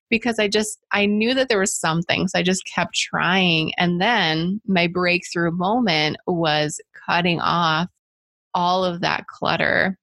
because 0.08 0.38
I 0.38 0.48
just 0.48 0.78
I 0.92 1.06
knew 1.06 1.34
that 1.34 1.48
there 1.48 1.58
was 1.58 1.74
something 1.74 2.28
so 2.28 2.38
I 2.38 2.42
just 2.42 2.62
kept 2.72 2.94
trying 2.94 3.72
and 3.76 4.00
then 4.00 4.60
my 4.66 4.86
breakthrough 4.86 5.50
moment 5.50 6.16
was 6.26 6.80
cutting 7.06 7.40
off 7.40 7.88
all 8.56 8.84
of 8.84 9.02
that 9.02 9.26
clutter, 9.28 9.96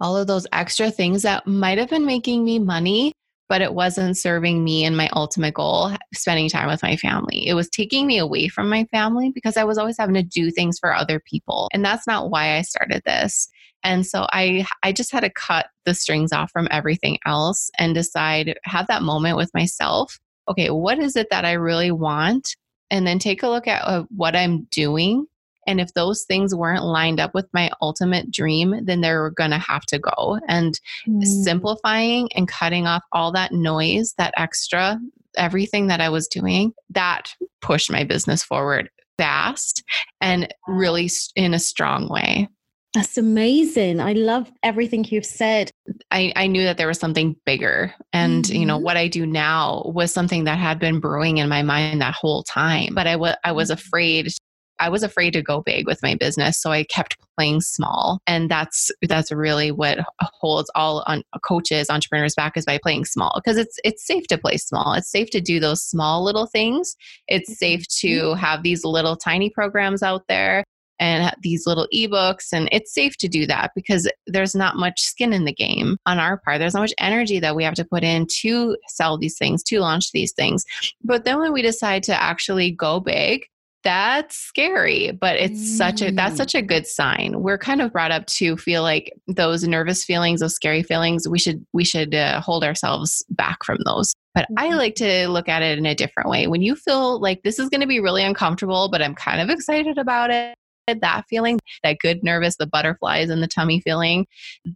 all 0.00 0.16
of 0.16 0.28
those 0.28 0.46
extra 0.52 0.90
things 0.90 1.22
that 1.22 1.46
might 1.46 1.78
have 1.78 1.88
been 1.88 2.06
making 2.06 2.44
me 2.44 2.58
money, 2.58 3.12
but 3.48 3.62
it 3.62 3.74
wasn't 3.74 4.16
serving 4.16 4.62
me 4.62 4.84
and 4.84 4.96
my 4.96 5.08
ultimate 5.14 5.54
goal, 5.54 5.90
spending 6.14 6.48
time 6.48 6.68
with 6.68 6.82
my 6.82 6.96
family. 6.96 7.48
It 7.48 7.54
was 7.54 7.68
taking 7.70 8.06
me 8.06 8.18
away 8.18 8.48
from 8.48 8.68
my 8.68 8.84
family 8.92 9.32
because 9.34 9.56
I 9.56 9.64
was 9.64 9.78
always 9.78 9.96
having 9.98 10.14
to 10.14 10.22
do 10.22 10.50
things 10.50 10.78
for 10.78 10.94
other 10.94 11.20
people. 11.20 11.68
And 11.72 11.84
that's 11.84 12.06
not 12.06 12.30
why 12.30 12.56
I 12.56 12.62
started 12.62 13.02
this. 13.04 13.48
And 13.82 14.06
so 14.06 14.26
I 14.30 14.66
I 14.82 14.92
just 14.92 15.10
had 15.10 15.20
to 15.20 15.30
cut 15.30 15.66
the 15.86 15.94
strings 15.94 16.32
off 16.32 16.52
from 16.52 16.68
everything 16.70 17.18
else 17.24 17.70
and 17.78 17.94
decide 17.94 18.58
have 18.64 18.86
that 18.88 19.02
moment 19.02 19.38
with 19.38 19.50
myself. 19.54 20.18
Okay, 20.48 20.68
what 20.68 20.98
is 20.98 21.16
it 21.16 21.28
that 21.30 21.46
I 21.46 21.52
really 21.52 21.90
want? 21.90 22.56
And 22.90 23.06
then 23.06 23.18
take 23.18 23.42
a 23.42 23.48
look 23.48 23.66
at 23.66 23.82
uh, 23.82 24.04
what 24.10 24.36
I'm 24.36 24.64
doing 24.70 25.26
and 25.66 25.80
if 25.80 25.92
those 25.94 26.24
things 26.24 26.54
weren't 26.54 26.84
lined 26.84 27.20
up 27.20 27.34
with 27.34 27.46
my 27.52 27.70
ultimate 27.80 28.30
dream, 28.30 28.84
then 28.84 29.00
they 29.00 29.12
were 29.12 29.30
going 29.30 29.50
to 29.50 29.58
have 29.58 29.82
to 29.86 29.98
go. 29.98 30.38
And 30.48 30.78
mm. 31.06 31.24
simplifying 31.24 32.28
and 32.34 32.48
cutting 32.48 32.86
off 32.86 33.02
all 33.12 33.32
that 33.32 33.52
noise, 33.52 34.14
that 34.18 34.34
extra, 34.36 34.98
everything 35.36 35.88
that 35.88 36.00
I 36.00 36.08
was 36.08 36.28
doing, 36.28 36.72
that 36.90 37.34
pushed 37.60 37.90
my 37.90 38.04
business 38.04 38.42
forward 38.42 38.90
fast 39.18 39.84
and 40.20 40.52
really 40.66 41.10
in 41.36 41.54
a 41.54 41.58
strong 41.58 42.08
way. 42.08 42.48
That's 42.94 43.16
amazing. 43.16 44.00
I 44.00 44.14
love 44.14 44.50
everything 44.64 45.04
you've 45.08 45.24
said. 45.24 45.70
I, 46.10 46.32
I 46.34 46.48
knew 46.48 46.64
that 46.64 46.76
there 46.76 46.88
was 46.88 46.98
something 46.98 47.36
bigger. 47.46 47.94
And, 48.12 48.44
mm-hmm. 48.44 48.56
you 48.56 48.66
know, 48.66 48.76
mm-hmm. 48.76 48.84
what 48.84 48.96
I 48.96 49.06
do 49.06 49.26
now 49.26 49.82
was 49.94 50.12
something 50.12 50.44
that 50.44 50.58
had 50.58 50.80
been 50.80 50.98
brewing 50.98 51.38
in 51.38 51.48
my 51.48 51.62
mind 51.62 52.00
that 52.00 52.14
whole 52.14 52.42
time. 52.42 52.94
But 52.94 53.06
I, 53.06 53.12
w- 53.12 53.34
I 53.44 53.52
was 53.52 53.70
mm-hmm. 53.70 53.78
afraid 53.78 54.32
I 54.80 54.88
was 54.88 55.02
afraid 55.02 55.32
to 55.34 55.42
go 55.42 55.60
big 55.60 55.86
with 55.86 56.02
my 56.02 56.14
business, 56.14 56.60
so 56.60 56.70
I 56.70 56.84
kept 56.84 57.16
playing 57.36 57.60
small, 57.60 58.20
and 58.26 58.50
that's 58.50 58.90
that's 59.02 59.30
really 59.30 59.70
what 59.70 59.98
holds 60.20 60.70
all 60.74 61.04
on 61.06 61.22
coaches, 61.44 61.90
entrepreneurs 61.90 62.34
back 62.34 62.56
is 62.56 62.64
by 62.64 62.78
playing 62.82 63.04
small 63.04 63.40
because 63.42 63.56
it's 63.56 63.78
it's 63.84 64.06
safe 64.06 64.26
to 64.28 64.38
play 64.38 64.56
small. 64.56 64.94
It's 64.94 65.10
safe 65.10 65.30
to 65.30 65.40
do 65.40 65.60
those 65.60 65.82
small 65.82 66.24
little 66.24 66.46
things. 66.46 66.96
It's 67.28 67.58
safe 67.58 67.86
to 68.00 68.08
mm-hmm. 68.08 68.40
have 68.40 68.62
these 68.62 68.84
little 68.84 69.16
tiny 69.16 69.50
programs 69.50 70.02
out 70.02 70.24
there 70.28 70.64
and 71.00 71.34
these 71.42 71.66
little 71.66 71.88
ebooks. 71.92 72.52
And 72.52 72.68
it's 72.70 72.92
safe 72.92 73.16
to 73.16 73.28
do 73.28 73.46
that 73.46 73.72
because 73.74 74.08
there's 74.26 74.54
not 74.54 74.76
much 74.76 75.00
skin 75.00 75.32
in 75.32 75.46
the 75.46 75.52
game 75.52 75.96
on 76.06 76.18
our 76.18 76.36
part. 76.36 76.58
There's 76.58 76.74
not 76.74 76.82
much 76.82 76.94
energy 76.98 77.40
that 77.40 77.56
we 77.56 77.64
have 77.64 77.74
to 77.74 77.84
put 77.84 78.04
in 78.04 78.26
to 78.42 78.76
sell 78.88 79.16
these 79.16 79.38
things, 79.38 79.62
to 79.64 79.80
launch 79.80 80.12
these 80.12 80.32
things. 80.32 80.64
But 81.02 81.24
then 81.24 81.40
when 81.40 81.52
we 81.52 81.62
decide 81.62 82.02
to 82.04 82.22
actually 82.22 82.70
go 82.70 83.00
big, 83.00 83.46
that's 83.82 84.36
scary 84.36 85.10
but 85.12 85.36
it's 85.36 85.76
such 85.76 86.02
a 86.02 86.10
that's 86.10 86.34
mm. 86.34 86.38
such 86.38 86.54
a 86.54 86.62
good 86.62 86.86
sign 86.86 87.40
we're 87.40 87.58
kind 87.58 87.80
of 87.80 87.92
brought 87.92 88.10
up 88.10 88.26
to 88.26 88.56
feel 88.56 88.82
like 88.82 89.12
those 89.26 89.66
nervous 89.66 90.04
feelings 90.04 90.40
those 90.40 90.54
scary 90.54 90.82
feelings 90.82 91.28
we 91.28 91.38
should 91.38 91.64
we 91.72 91.84
should 91.84 92.14
uh, 92.14 92.40
hold 92.40 92.62
ourselves 92.62 93.24
back 93.30 93.64
from 93.64 93.78
those 93.84 94.14
but 94.34 94.46
I 94.56 94.68
mm-hmm. 94.68 94.76
like 94.76 94.94
to 94.96 95.28
look 95.28 95.48
at 95.48 95.62
it 95.62 95.78
in 95.78 95.86
a 95.86 95.94
different 95.94 96.28
way. 96.28 96.46
When 96.46 96.62
you 96.62 96.76
feel 96.76 97.20
like 97.20 97.42
this 97.42 97.58
is 97.58 97.68
going 97.68 97.80
to 97.80 97.86
be 97.86 98.00
really 98.00 98.22
uncomfortable, 98.22 98.88
but 98.88 99.02
I'm 99.02 99.14
kind 99.14 99.40
of 99.40 99.50
excited 99.50 99.98
about 99.98 100.30
it, 100.30 100.56
that 100.86 101.24
feeling, 101.28 101.60
that 101.82 101.98
good 102.00 102.22
nervous, 102.22 102.56
the 102.56 102.66
butterflies 102.66 103.30
in 103.30 103.40
the 103.40 103.46
tummy 103.46 103.80
feeling, 103.80 104.26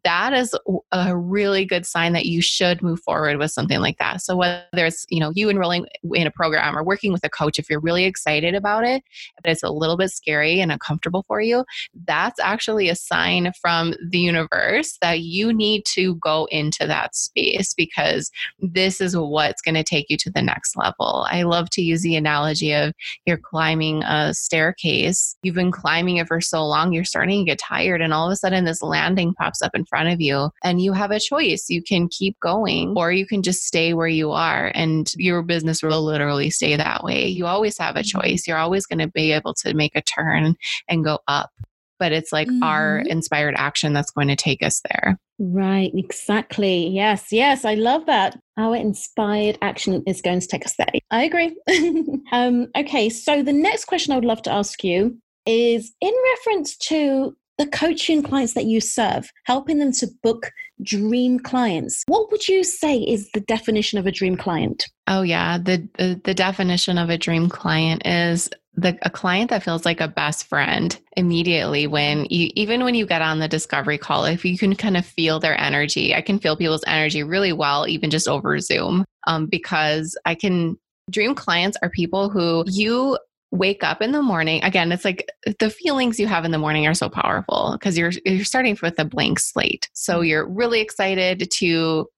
that 0.05 0.33
is 0.33 0.57
a 0.93 1.17
really 1.17 1.65
good 1.65 1.87
sign 1.87 2.13
that 2.13 2.27
you 2.27 2.41
should 2.41 2.83
move 2.83 3.01
forward 3.01 3.39
with 3.39 3.51
something 3.51 3.81
like 3.81 3.99
that. 3.99 4.21
So 4.21 4.37
whether 4.37 4.65
it's, 4.75 5.05
you 5.09 5.21
know, 5.21 5.33
you 5.35 5.51
enrolling 5.51 5.87
in 6.13 6.27
a 6.27 6.31
program 6.31 6.77
or 6.77 6.85
working 6.85 7.13
with 7.13 7.25
a 7.25 7.31
coach, 7.31 7.59
if 7.59 7.69
you're 7.69 7.81
really 7.81 8.05
excited 8.05 8.55
about 8.55 8.85
it, 8.85 9.03
but 9.43 9.51
it's 9.51 9.63
a 9.63 9.71
little 9.71 9.97
bit 9.97 10.11
scary 10.11 10.61
and 10.61 10.71
uncomfortable 10.71 11.25
for 11.27 11.41
you, 11.41 11.65
that's 12.07 12.39
actually 12.41 12.89
a 12.89 12.95
sign 12.95 13.53
from 13.61 13.95
the 14.09 14.19
universe 14.19 14.99
that 15.03 15.21
you 15.21 15.53
need 15.53 15.85
to 15.87 16.15
go 16.17 16.47
into 16.51 16.87
that 16.87 17.15
space 17.15 17.75
because 17.75 18.31
this 18.61 19.01
is 19.01 19.17
what's 19.17 19.63
going 19.63 19.75
to 19.75 19.85
take 19.85 20.07
you 20.09 20.17
to 20.17 20.31
the 20.31 20.43
next 20.43 20.77
level. 20.77 21.27
I 21.29 21.43
love 21.43 21.71
to 21.71 21.83
use 21.83 22.03
the 22.03 22.17
analogy 22.17 22.73
of 22.73 22.93
you're 23.27 23.39
climbing 23.39 24.03
a 24.05 24.33
staircase. 24.35 25.37
You've 25.43 25.55
been 25.55 25.73
climbing 25.73 25.94
climbing 25.95 26.17
it 26.17 26.27
for 26.27 26.41
so 26.41 26.67
long, 26.67 26.93
you're 26.93 27.05
starting 27.05 27.45
to 27.45 27.51
get 27.51 27.59
tired. 27.59 28.03
And 28.03 28.13
all 28.13 28.27
of 28.27 28.33
a 28.33 28.37
sudden, 28.37 28.65
this 28.65 28.83
landing 28.83 29.33
pops 29.33 29.63
up 29.63 29.77
in 29.77 29.85
front 29.85 30.09
of 30.09 30.21
you, 30.21 30.51
and 30.65 30.83
you 30.83 30.93
have 30.93 31.13
a 31.13 31.21
choice. 31.21 31.67
You 31.69 31.83
can 31.83 32.09
keep 32.09 32.39
going, 32.41 32.95
or 32.97 33.13
you 33.13 33.27
can 33.27 33.43
just 33.43 33.63
stay 33.63 33.95
where 33.95 34.09
you 34.09 34.33
are, 34.33 34.73
and 34.75 35.09
your 35.17 35.43
business 35.43 35.85
will 35.85 36.03
literally 36.03 36.51
stay 36.51 36.75
that 36.75 37.05
way. 37.05 37.29
You 37.29 37.47
always 37.47 37.79
have 37.79 37.95
a 37.95 38.01
mm-hmm. 38.01 38.21
choice. 38.21 38.49
You're 38.49 38.59
always 38.59 38.87
going 38.87 38.99
to 38.99 39.09
be 39.09 39.31
able 39.31 39.55
to 39.55 39.73
make 39.73 39.95
a 39.95 40.03
turn 40.03 40.57
and 40.89 41.05
go 41.05 41.21
up. 41.29 41.51
But 42.01 42.11
it's 42.11 42.33
like 42.33 42.49
mm-hmm. 42.49 42.65
our 42.65 42.99
inspired 43.07 43.55
action 43.57 43.93
that's 43.93 44.11
going 44.11 44.29
to 44.29 44.37
take 44.37 44.65
us 44.65 44.83
there. 44.91 45.17
Right, 45.39 45.93
exactly. 45.95 46.89
Yes, 46.89 47.29
yes, 47.31 47.65
I 47.65 47.75
love 47.75 48.07
that. 48.07 48.37
Our 48.57 48.75
inspired 48.75 49.59
action 49.63 50.03
is 50.09 50.21
going 50.21 50.41
to 50.41 50.47
take 50.47 50.67
us 50.67 50.75
there. 50.77 50.89
I 51.13 51.25
agree. 51.25 51.57
um, 52.33 52.67
okay, 52.77 53.09
so 53.09 53.45
the 53.45 53.53
next 53.53 53.85
question 53.85 54.13
I 54.13 54.17
would 54.17 54.25
love 54.25 54.43
to 54.43 54.53
ask 54.53 54.83
you 54.83 55.19
is 55.47 55.93
in 56.01 56.13
reference 56.37 56.77
to 56.77 57.37
the 57.59 57.67
coaching 57.67 58.23
clients 58.23 58.55
that 58.55 58.65
you 58.65 58.81
serve, 58.81 59.31
helping 59.45 59.79
them 59.79 59.93
to 59.93 60.09
book 60.23 60.51
dream 60.83 61.39
clients. 61.39 62.03
What 62.07 62.31
would 62.33 62.49
you 62.49 62.65
say 62.65 62.99
is 62.99 63.31
the 63.33 63.41
definition 63.41 63.99
of 63.99 64.07
a 64.07 64.13
dream 64.13 64.37
client? 64.37 64.85
Oh 65.07 65.23
yeah, 65.23 65.59
the 65.59 65.89
the, 65.99 66.21
the 66.25 66.35
definition 66.35 66.99
of 66.99 67.11
a 67.11 67.19
dream 67.19 67.49
client 67.49 68.03
is 68.05 68.51
the 68.77 68.99
a 69.03 69.11
client 69.11 69.51
that 69.51 69.63
feels 69.63 69.85
like 69.85 70.01
a 70.01 70.09
best 70.09 70.47
friend 70.47 70.99
immediately 71.17 71.87
when 71.87 72.27
you 72.31 72.51
even 72.55 72.83
when 72.83 72.95
you 72.95 73.07
get 73.07 73.23
on 73.23 73.39
the 73.39 73.49
discovery 73.49 73.99
call 73.99 74.25
if 74.25 74.45
you 74.45 74.59
can 74.59 74.75
kind 74.75 74.97
of 74.97 75.07
feel 75.07 75.39
their 75.39 75.59
energy 75.61 76.15
i 76.15 76.21
can 76.21 76.41
feel 76.41 76.57
people's 76.57 76.83
energy 76.87 77.23
really 77.23 77.53
well 77.53 77.87
even 77.87 78.11
just 78.11 78.27
over 78.27 78.59
zoom 78.59 79.05
um, 79.29 79.47
because 79.47 80.19
i 80.25 80.35
can 80.35 80.77
dream 81.11 81.35
clients 81.37 81.79
are 81.83 81.91
people 81.91 82.29
who 82.29 82.65
you 82.67 83.17
wake 83.55 83.85
up 83.85 84.03
in 84.03 84.11
the 84.11 84.23
morning 84.23 84.63
again 84.65 84.91
it's 84.91 85.05
like 85.05 85.31
the 85.61 85.71
feelings 85.71 86.19
you 86.19 86.27
have 86.27 86.45
in 86.45 86.51
the 86.51 86.59
morning 86.59 86.87
are 86.87 86.95
so 86.95 87.09
powerful 87.09 87.77
because 87.79 87.97
you're 87.97 88.11
you're 88.25 88.45
starting 88.45 88.77
with 88.83 88.99
a 88.99 89.05
blank 89.05 89.39
slate 89.39 89.89
so 89.93 90.15
mm-hmm. 90.15 90.25
you're 90.25 90.49
really 90.49 90.81
excited 90.81 91.49
to 91.53 92.09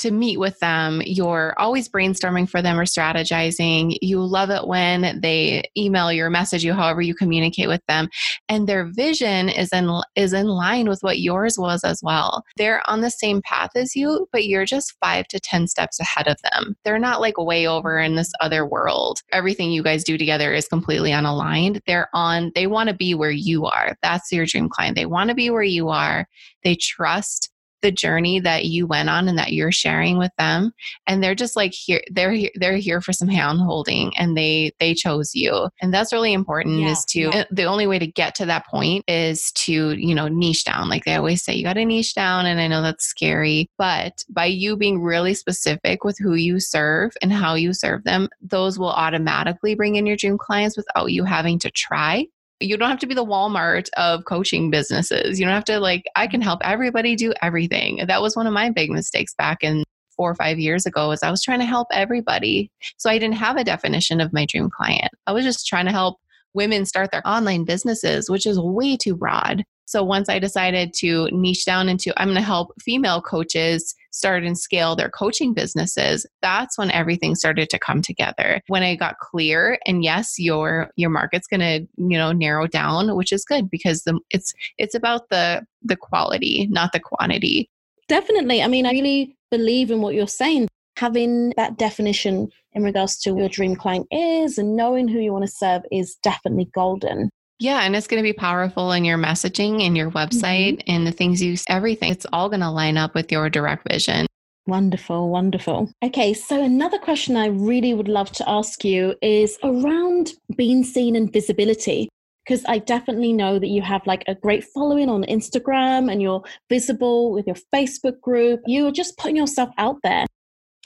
to 0.00 0.10
meet 0.10 0.38
with 0.38 0.58
them. 0.60 1.02
You're 1.04 1.54
always 1.58 1.88
brainstorming 1.88 2.48
for 2.48 2.62
them 2.62 2.78
or 2.78 2.84
strategizing. 2.84 3.96
You 4.02 4.20
love 4.20 4.50
it 4.50 4.66
when 4.66 5.20
they 5.20 5.62
email 5.76 6.12
you 6.12 6.24
or 6.24 6.30
message 6.30 6.64
you, 6.64 6.72
however 6.72 7.00
you 7.00 7.14
communicate 7.14 7.68
with 7.68 7.82
them. 7.86 8.08
And 8.48 8.68
their 8.68 8.84
vision 8.84 9.48
is 9.48 9.70
in 9.72 9.90
is 10.16 10.32
in 10.32 10.46
line 10.46 10.88
with 10.88 11.02
what 11.02 11.20
yours 11.20 11.56
was 11.58 11.84
as 11.84 12.00
well. 12.02 12.44
They're 12.56 12.82
on 12.88 13.00
the 13.00 13.10
same 13.10 13.42
path 13.42 13.70
as 13.76 13.94
you, 13.94 14.28
but 14.32 14.46
you're 14.46 14.64
just 14.64 14.94
five 15.00 15.26
to 15.28 15.40
ten 15.40 15.66
steps 15.66 16.00
ahead 16.00 16.28
of 16.28 16.36
them. 16.42 16.76
They're 16.84 16.98
not 16.98 17.20
like 17.20 17.38
way 17.38 17.66
over 17.66 17.98
in 17.98 18.16
this 18.16 18.32
other 18.40 18.66
world. 18.66 19.20
Everything 19.32 19.70
you 19.70 19.82
guys 19.82 20.04
do 20.04 20.16
together 20.16 20.52
is 20.52 20.68
completely 20.68 21.10
unaligned. 21.10 21.80
They're 21.86 22.08
on, 22.14 22.52
they 22.54 22.66
want 22.66 22.88
to 22.88 22.94
be 22.94 23.14
where 23.14 23.30
you 23.30 23.66
are. 23.66 23.96
That's 24.02 24.32
your 24.32 24.46
dream 24.46 24.68
client. 24.68 24.96
They 24.96 25.06
want 25.06 25.28
to 25.28 25.34
be 25.34 25.50
where 25.50 25.62
you 25.62 25.88
are. 25.88 26.26
They 26.64 26.76
trust 26.76 27.50
the 27.82 27.90
journey 27.90 28.40
that 28.40 28.66
you 28.66 28.86
went 28.86 29.08
on 29.08 29.28
and 29.28 29.38
that 29.38 29.52
you're 29.52 29.72
sharing 29.72 30.18
with 30.18 30.32
them. 30.38 30.72
And 31.06 31.22
they're 31.22 31.34
just 31.34 31.56
like 31.56 31.72
here 31.72 32.02
they're 32.10 32.32
here 32.32 32.50
they're 32.54 32.76
here 32.76 33.00
for 33.00 33.12
some 33.12 33.28
hand 33.28 33.60
holding 33.60 34.16
and 34.16 34.36
they 34.36 34.72
they 34.78 34.94
chose 34.94 35.34
you. 35.34 35.68
And 35.80 35.92
that's 35.92 36.12
really 36.12 36.32
important 36.32 36.80
yeah, 36.80 36.90
is 36.90 37.04
to 37.06 37.20
yeah. 37.20 37.30
Eh, 37.34 37.44
the 37.50 37.64
only 37.64 37.86
way 37.86 37.98
to 37.98 38.06
get 38.06 38.34
to 38.36 38.46
that 38.46 38.66
point 38.66 39.04
is 39.08 39.52
to 39.52 39.92
you 39.92 40.14
know 40.14 40.28
niche 40.28 40.64
down. 40.64 40.88
Like 40.88 41.04
they 41.04 41.14
always 41.14 41.42
say 41.42 41.54
you 41.54 41.64
got 41.64 41.74
to 41.74 41.84
niche 41.84 42.14
down 42.14 42.46
and 42.46 42.60
i 42.60 42.66
know 42.66 42.82
that's 42.82 43.04
scary. 43.04 43.68
But 43.78 44.24
by 44.28 44.46
you 44.46 44.76
being 44.76 45.00
really 45.00 45.34
specific 45.34 46.04
with 46.04 46.18
who 46.18 46.34
you 46.34 46.60
serve 46.60 47.12
and 47.22 47.32
how 47.32 47.54
you 47.54 47.72
serve 47.72 48.04
them 48.04 48.28
those 48.40 48.78
will 48.78 48.90
automatically 48.90 49.74
bring 49.74 49.96
in 49.96 50.06
your 50.06 50.16
dream 50.16 50.38
clients 50.38 50.76
without 50.76 51.12
you 51.12 51.24
having 51.24 51.58
to 51.60 51.70
try 51.70 52.26
you 52.60 52.76
don't 52.76 52.90
have 52.90 52.98
to 53.00 53.06
be 53.06 53.14
the 53.14 53.24
Walmart 53.24 53.88
of 53.96 54.24
coaching 54.26 54.70
businesses. 54.70 55.40
You 55.40 55.46
don't 55.46 55.54
have 55.54 55.64
to 55.64 55.80
like, 55.80 56.04
I 56.16 56.26
can 56.26 56.40
help 56.40 56.60
everybody 56.62 57.16
do 57.16 57.32
everything. 57.42 58.04
That 58.06 58.22
was 58.22 58.36
one 58.36 58.46
of 58.46 58.52
my 58.52 58.70
big 58.70 58.90
mistakes 58.90 59.34
back 59.34 59.58
in 59.62 59.82
four 60.16 60.30
or 60.30 60.34
five 60.34 60.58
years 60.58 60.84
ago 60.84 61.08
was 61.08 61.22
I 61.22 61.30
was 61.30 61.42
trying 61.42 61.60
to 61.60 61.64
help 61.64 61.88
everybody. 61.92 62.70
So 62.98 63.08
I 63.08 63.18
didn't 63.18 63.36
have 63.36 63.56
a 63.56 63.64
definition 63.64 64.20
of 64.20 64.32
my 64.34 64.44
dream 64.44 64.68
client. 64.68 65.10
I 65.26 65.32
was 65.32 65.44
just 65.44 65.66
trying 65.66 65.86
to 65.86 65.92
help 65.92 66.18
women 66.52 66.84
start 66.84 67.10
their 67.10 67.26
online 67.26 67.64
businesses, 67.64 68.28
which 68.28 68.44
is 68.44 68.60
way 68.60 68.96
too 68.96 69.16
broad. 69.16 69.64
So 69.86 70.04
once 70.04 70.28
I 70.28 70.38
decided 70.38 70.92
to 70.98 71.28
niche 71.32 71.64
down 71.64 71.88
into, 71.88 72.12
I'm 72.20 72.28
going 72.28 72.36
to 72.36 72.42
help 72.42 72.72
female 72.80 73.22
coaches 73.22 73.94
start 74.10 74.44
and 74.44 74.58
scale 74.58 74.96
their 74.96 75.08
coaching 75.08 75.54
businesses, 75.54 76.26
that's 76.42 76.76
when 76.76 76.90
everything 76.90 77.34
started 77.34 77.70
to 77.70 77.78
come 77.78 78.02
together. 78.02 78.60
When 78.68 78.82
I 78.82 78.96
got 78.96 79.18
clear, 79.18 79.78
and 79.86 80.02
yes, 80.02 80.38
your 80.38 80.90
your 80.96 81.10
market's 81.10 81.46
going 81.46 81.60
to 81.60 81.86
you 81.96 82.18
know 82.18 82.32
narrow 82.32 82.66
down, 82.66 83.16
which 83.16 83.32
is 83.32 83.44
good 83.44 83.70
because 83.70 84.02
the, 84.02 84.18
it's 84.30 84.52
it's 84.78 84.94
about 84.94 85.28
the 85.30 85.64
the 85.82 85.96
quality, 85.96 86.68
not 86.70 86.92
the 86.92 87.00
quantity. 87.00 87.68
Definitely. 88.08 88.62
I 88.62 88.66
mean, 88.66 88.86
I 88.86 88.92
really 88.92 89.36
believe 89.50 89.90
in 89.90 90.00
what 90.00 90.14
you're 90.14 90.26
saying. 90.26 90.68
Having 90.96 91.54
that 91.56 91.78
definition 91.78 92.50
in 92.72 92.82
regards 92.82 93.18
to 93.20 93.36
your 93.36 93.48
dream 93.48 93.74
client 93.74 94.06
is 94.10 94.58
and 94.58 94.76
knowing 94.76 95.08
who 95.08 95.18
you 95.18 95.32
want 95.32 95.44
to 95.44 95.50
serve 95.50 95.82
is 95.90 96.16
definitely 96.22 96.68
golden. 96.74 97.30
Yeah, 97.60 97.82
and 97.82 97.94
it's 97.94 98.06
going 98.06 98.22
to 98.22 98.26
be 98.26 98.32
powerful 98.32 98.90
in 98.92 99.04
your 99.04 99.18
messaging, 99.18 99.82
in 99.82 99.94
your 99.94 100.10
website, 100.10 100.78
mm-hmm. 100.78 100.90
and 100.90 101.06
the 101.06 101.12
things 101.12 101.42
you, 101.42 101.56
everything. 101.68 102.10
It's 102.10 102.26
all 102.32 102.48
going 102.48 102.60
to 102.60 102.70
line 102.70 102.96
up 102.96 103.14
with 103.14 103.30
your 103.30 103.50
direct 103.50 103.86
vision. 103.86 104.26
Wonderful, 104.66 105.28
wonderful. 105.28 105.92
Okay, 106.02 106.32
so 106.32 106.62
another 106.62 106.98
question 106.98 107.36
I 107.36 107.48
really 107.48 107.92
would 107.92 108.08
love 108.08 108.32
to 108.32 108.48
ask 108.48 108.82
you 108.82 109.14
is 109.20 109.58
around 109.62 110.32
being 110.56 110.84
seen 110.84 111.14
and 111.14 111.30
visibility. 111.30 112.08
Because 112.46 112.64
I 112.66 112.78
definitely 112.78 113.34
know 113.34 113.58
that 113.58 113.68
you 113.68 113.82
have 113.82 114.06
like 114.06 114.24
a 114.26 114.34
great 114.34 114.64
following 114.64 115.10
on 115.10 115.24
Instagram 115.24 116.10
and 116.10 116.22
you're 116.22 116.42
visible 116.70 117.30
with 117.30 117.46
your 117.46 117.56
Facebook 117.74 118.20
group. 118.22 118.60
You're 118.66 118.90
just 118.90 119.18
putting 119.18 119.36
yourself 119.36 119.68
out 119.76 119.98
there. 120.02 120.24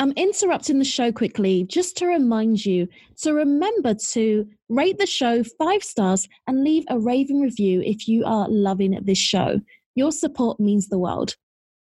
I'm 0.01 0.13
interrupting 0.13 0.81
the 0.81 0.85
show 0.85 1.13
quickly 1.13 1.65
just 1.65 1.97
to 1.99 2.07
remind 2.07 2.67
you 2.67 2.89
to 3.23 3.33
remember 3.33 3.95
to 3.95 4.49
rate 4.69 4.99
the 4.99 5.07
show 5.07 5.45
five 5.45 5.85
stars 5.85 6.29
and 6.49 6.65
leave 6.65 6.85
a 6.89 6.99
raving 6.99 7.41
review 7.41 7.81
if 7.83 8.09
you 8.09 8.25
are 8.25 8.49
loving 8.49 8.99
this 9.03 9.19
show. 9.19 9.61
Your 9.95 10.11
support 10.11 10.59
means 10.59 10.89
the 10.89 10.99
world. 10.99 11.37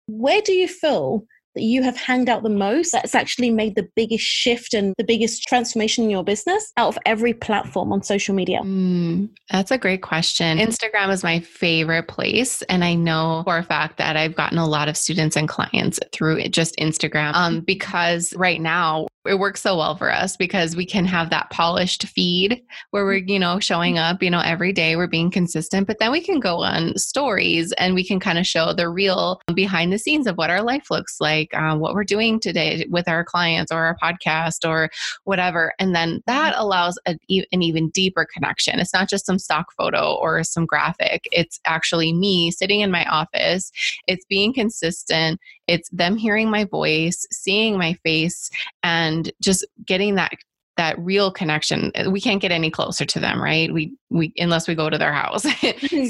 Where 0.07 0.41
do 0.41 0.53
you 0.55 0.69
feel 0.69 1.27
that 1.55 1.63
you 1.63 1.83
have 1.83 1.97
hanged 1.97 2.29
out 2.29 2.43
the 2.43 2.49
most 2.49 2.93
that's 2.93 3.15
actually 3.15 3.51
made 3.51 3.75
the 3.75 3.89
biggest 3.97 4.25
shift 4.25 4.75
and 4.75 4.95
the 4.99 5.05
biggest 5.05 5.43
transformation 5.45 6.05
in 6.05 6.11
your 6.11 6.25
business 6.25 6.73
out 6.77 6.89
of 6.89 6.99
every 7.07 7.35
platform 7.35 7.93
on 7.93 8.03
social 8.03 8.35
media? 8.35 8.61
Mm, 8.61 9.29
that's 9.51 9.71
a 9.71 9.79
great 9.79 10.03
question. 10.03 10.59
Instagram 10.59 11.11
is 11.11 11.23
my 11.23 11.41
favorite 11.41 12.09
place. 12.09 12.63
And 12.63 12.85
I 12.85 12.95
know 12.95 13.43
for 13.45 13.59
a 13.59 13.63
fact 13.63 13.99
that 13.99 14.17
I've 14.17 14.35
gotten 14.35 14.59
a 14.59 14.67
lot 14.67 14.89
of 14.89 14.97
students 14.97 15.37
and 15.37 15.49
clients 15.49 15.99
through 16.13 16.43
just 16.49 16.77
Instagram 16.77 17.35
um, 17.35 17.61
because 17.61 18.35
right 18.35 18.61
now 18.61 19.07
it 19.29 19.39
works 19.39 19.61
so 19.61 19.77
well 19.77 19.95
for 19.95 20.13
us 20.13 20.37
because 20.37 20.75
we 20.75 20.87
can 20.87 21.05
have 21.05 21.31
that 21.31 21.51
polished 21.51 22.07
feed 22.07 22.63
where 22.91 23.05
we're 23.05 23.17
you 23.17 23.39
know 23.39 23.61
showing 23.61 23.99
up 23.99 24.23
you 24.23 24.31
know 24.31 24.41
every 24.41 24.73
day 24.73 24.97
we're 24.97 25.07
being 25.07 25.31
consistent 25.31 25.87
but 25.87 25.99
then 25.99 26.11
we 26.11 26.21
can 26.21 26.41
go 26.41 26.63
on 26.63 26.97
stories 26.97 27.73
and 27.79 27.95
we 27.95 28.05
can 28.05 28.19
kind 28.19 28.39
of 28.39 28.47
show 28.47 28.73
the 28.73 28.89
real 28.89 29.41
behind 29.55 29.93
the 29.93 29.99
scenes 29.99 30.27
of 30.27 30.37
what 30.37 30.51
our 30.51 30.63
life 30.63 30.91
looks 30.91 31.17
like 31.21 31.48
like 31.53 31.61
um, 31.61 31.81
what 31.81 31.95
we're 31.95 32.05
doing 32.05 32.41
today 32.41 32.87
with 32.91 33.09
our 33.09 33.25
clients 33.25 33.73
or 33.73 33.79
our 33.79 33.97
podcast 33.97 34.69
or 34.69 34.91
whatever. 35.25 35.73
And 35.79 35.95
then 35.95 36.23
that 36.27 36.53
mm-hmm. 36.53 36.63
allows 36.63 36.99
a, 37.07 37.19
an 37.31 37.63
even 37.63 37.91
deeper 37.91 38.27
connection. 38.33 38.79
It's 38.79 38.93
not 38.93 39.09
just 39.09 39.27
some 39.27 39.39
stock 39.39 39.73
photo 39.73 40.15
or 40.15 40.43
some 40.45 40.67
graphic, 40.67 41.29
it's 41.33 41.61
actually 41.65 42.13
me 42.13 42.51
sitting 42.51 42.81
in 42.81 42.91
my 42.91 43.05
office. 43.07 43.73
It's 44.07 44.25
being 44.27 44.53
consistent. 44.53 45.41
It's 45.67 45.89
them 45.91 46.17
hearing 46.17 46.51
my 46.51 46.65
voice, 46.65 47.27
seeing 47.31 47.79
my 47.79 47.95
face, 48.05 48.51
and 48.83 49.31
just 49.41 49.67
getting 49.85 50.15
that 50.15 50.33
that 50.79 50.99
real 50.99 51.31
connection 51.31 51.93
we 52.11 52.21
can't 52.21 52.41
get 52.41 52.51
any 52.51 52.71
closer 52.71 53.05
to 53.05 53.21
them 53.21 53.43
right? 53.43 53.73
We 53.73 53.93
we 54.09 54.33
unless 54.39 54.67
we 54.67 54.75
go 54.75 54.89
to 54.89 54.99
their 54.99 55.13
house. 55.13 55.45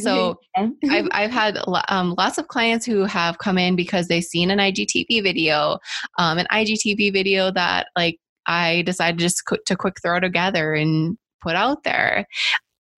So 0.03 0.39
i've 0.57 1.09
i've 1.13 1.31
had 1.31 1.59
um, 1.89 2.15
lots 2.17 2.39
of 2.39 2.47
clients 2.47 2.87
who 2.87 3.05
have 3.05 3.39
come 3.39 3.59
in 3.59 3.75
because 3.75 4.07
they've 4.07 4.23
seen 4.23 4.51
an 4.51 4.59
igtv 4.59 5.23
video 5.23 5.79
um, 6.19 6.39
an 6.39 6.47
igtv 6.53 7.13
video 7.13 7.51
that 7.51 7.89
like 7.97 8.19
i 8.47 8.83
decided 8.83 9.19
just 9.19 9.43
to 9.67 9.77
quick 9.77 9.97
throw 10.03 10.21
together 10.21 10.75
and 10.75 11.19
put 11.41 11.57
out 11.57 11.85
there. 11.85 12.27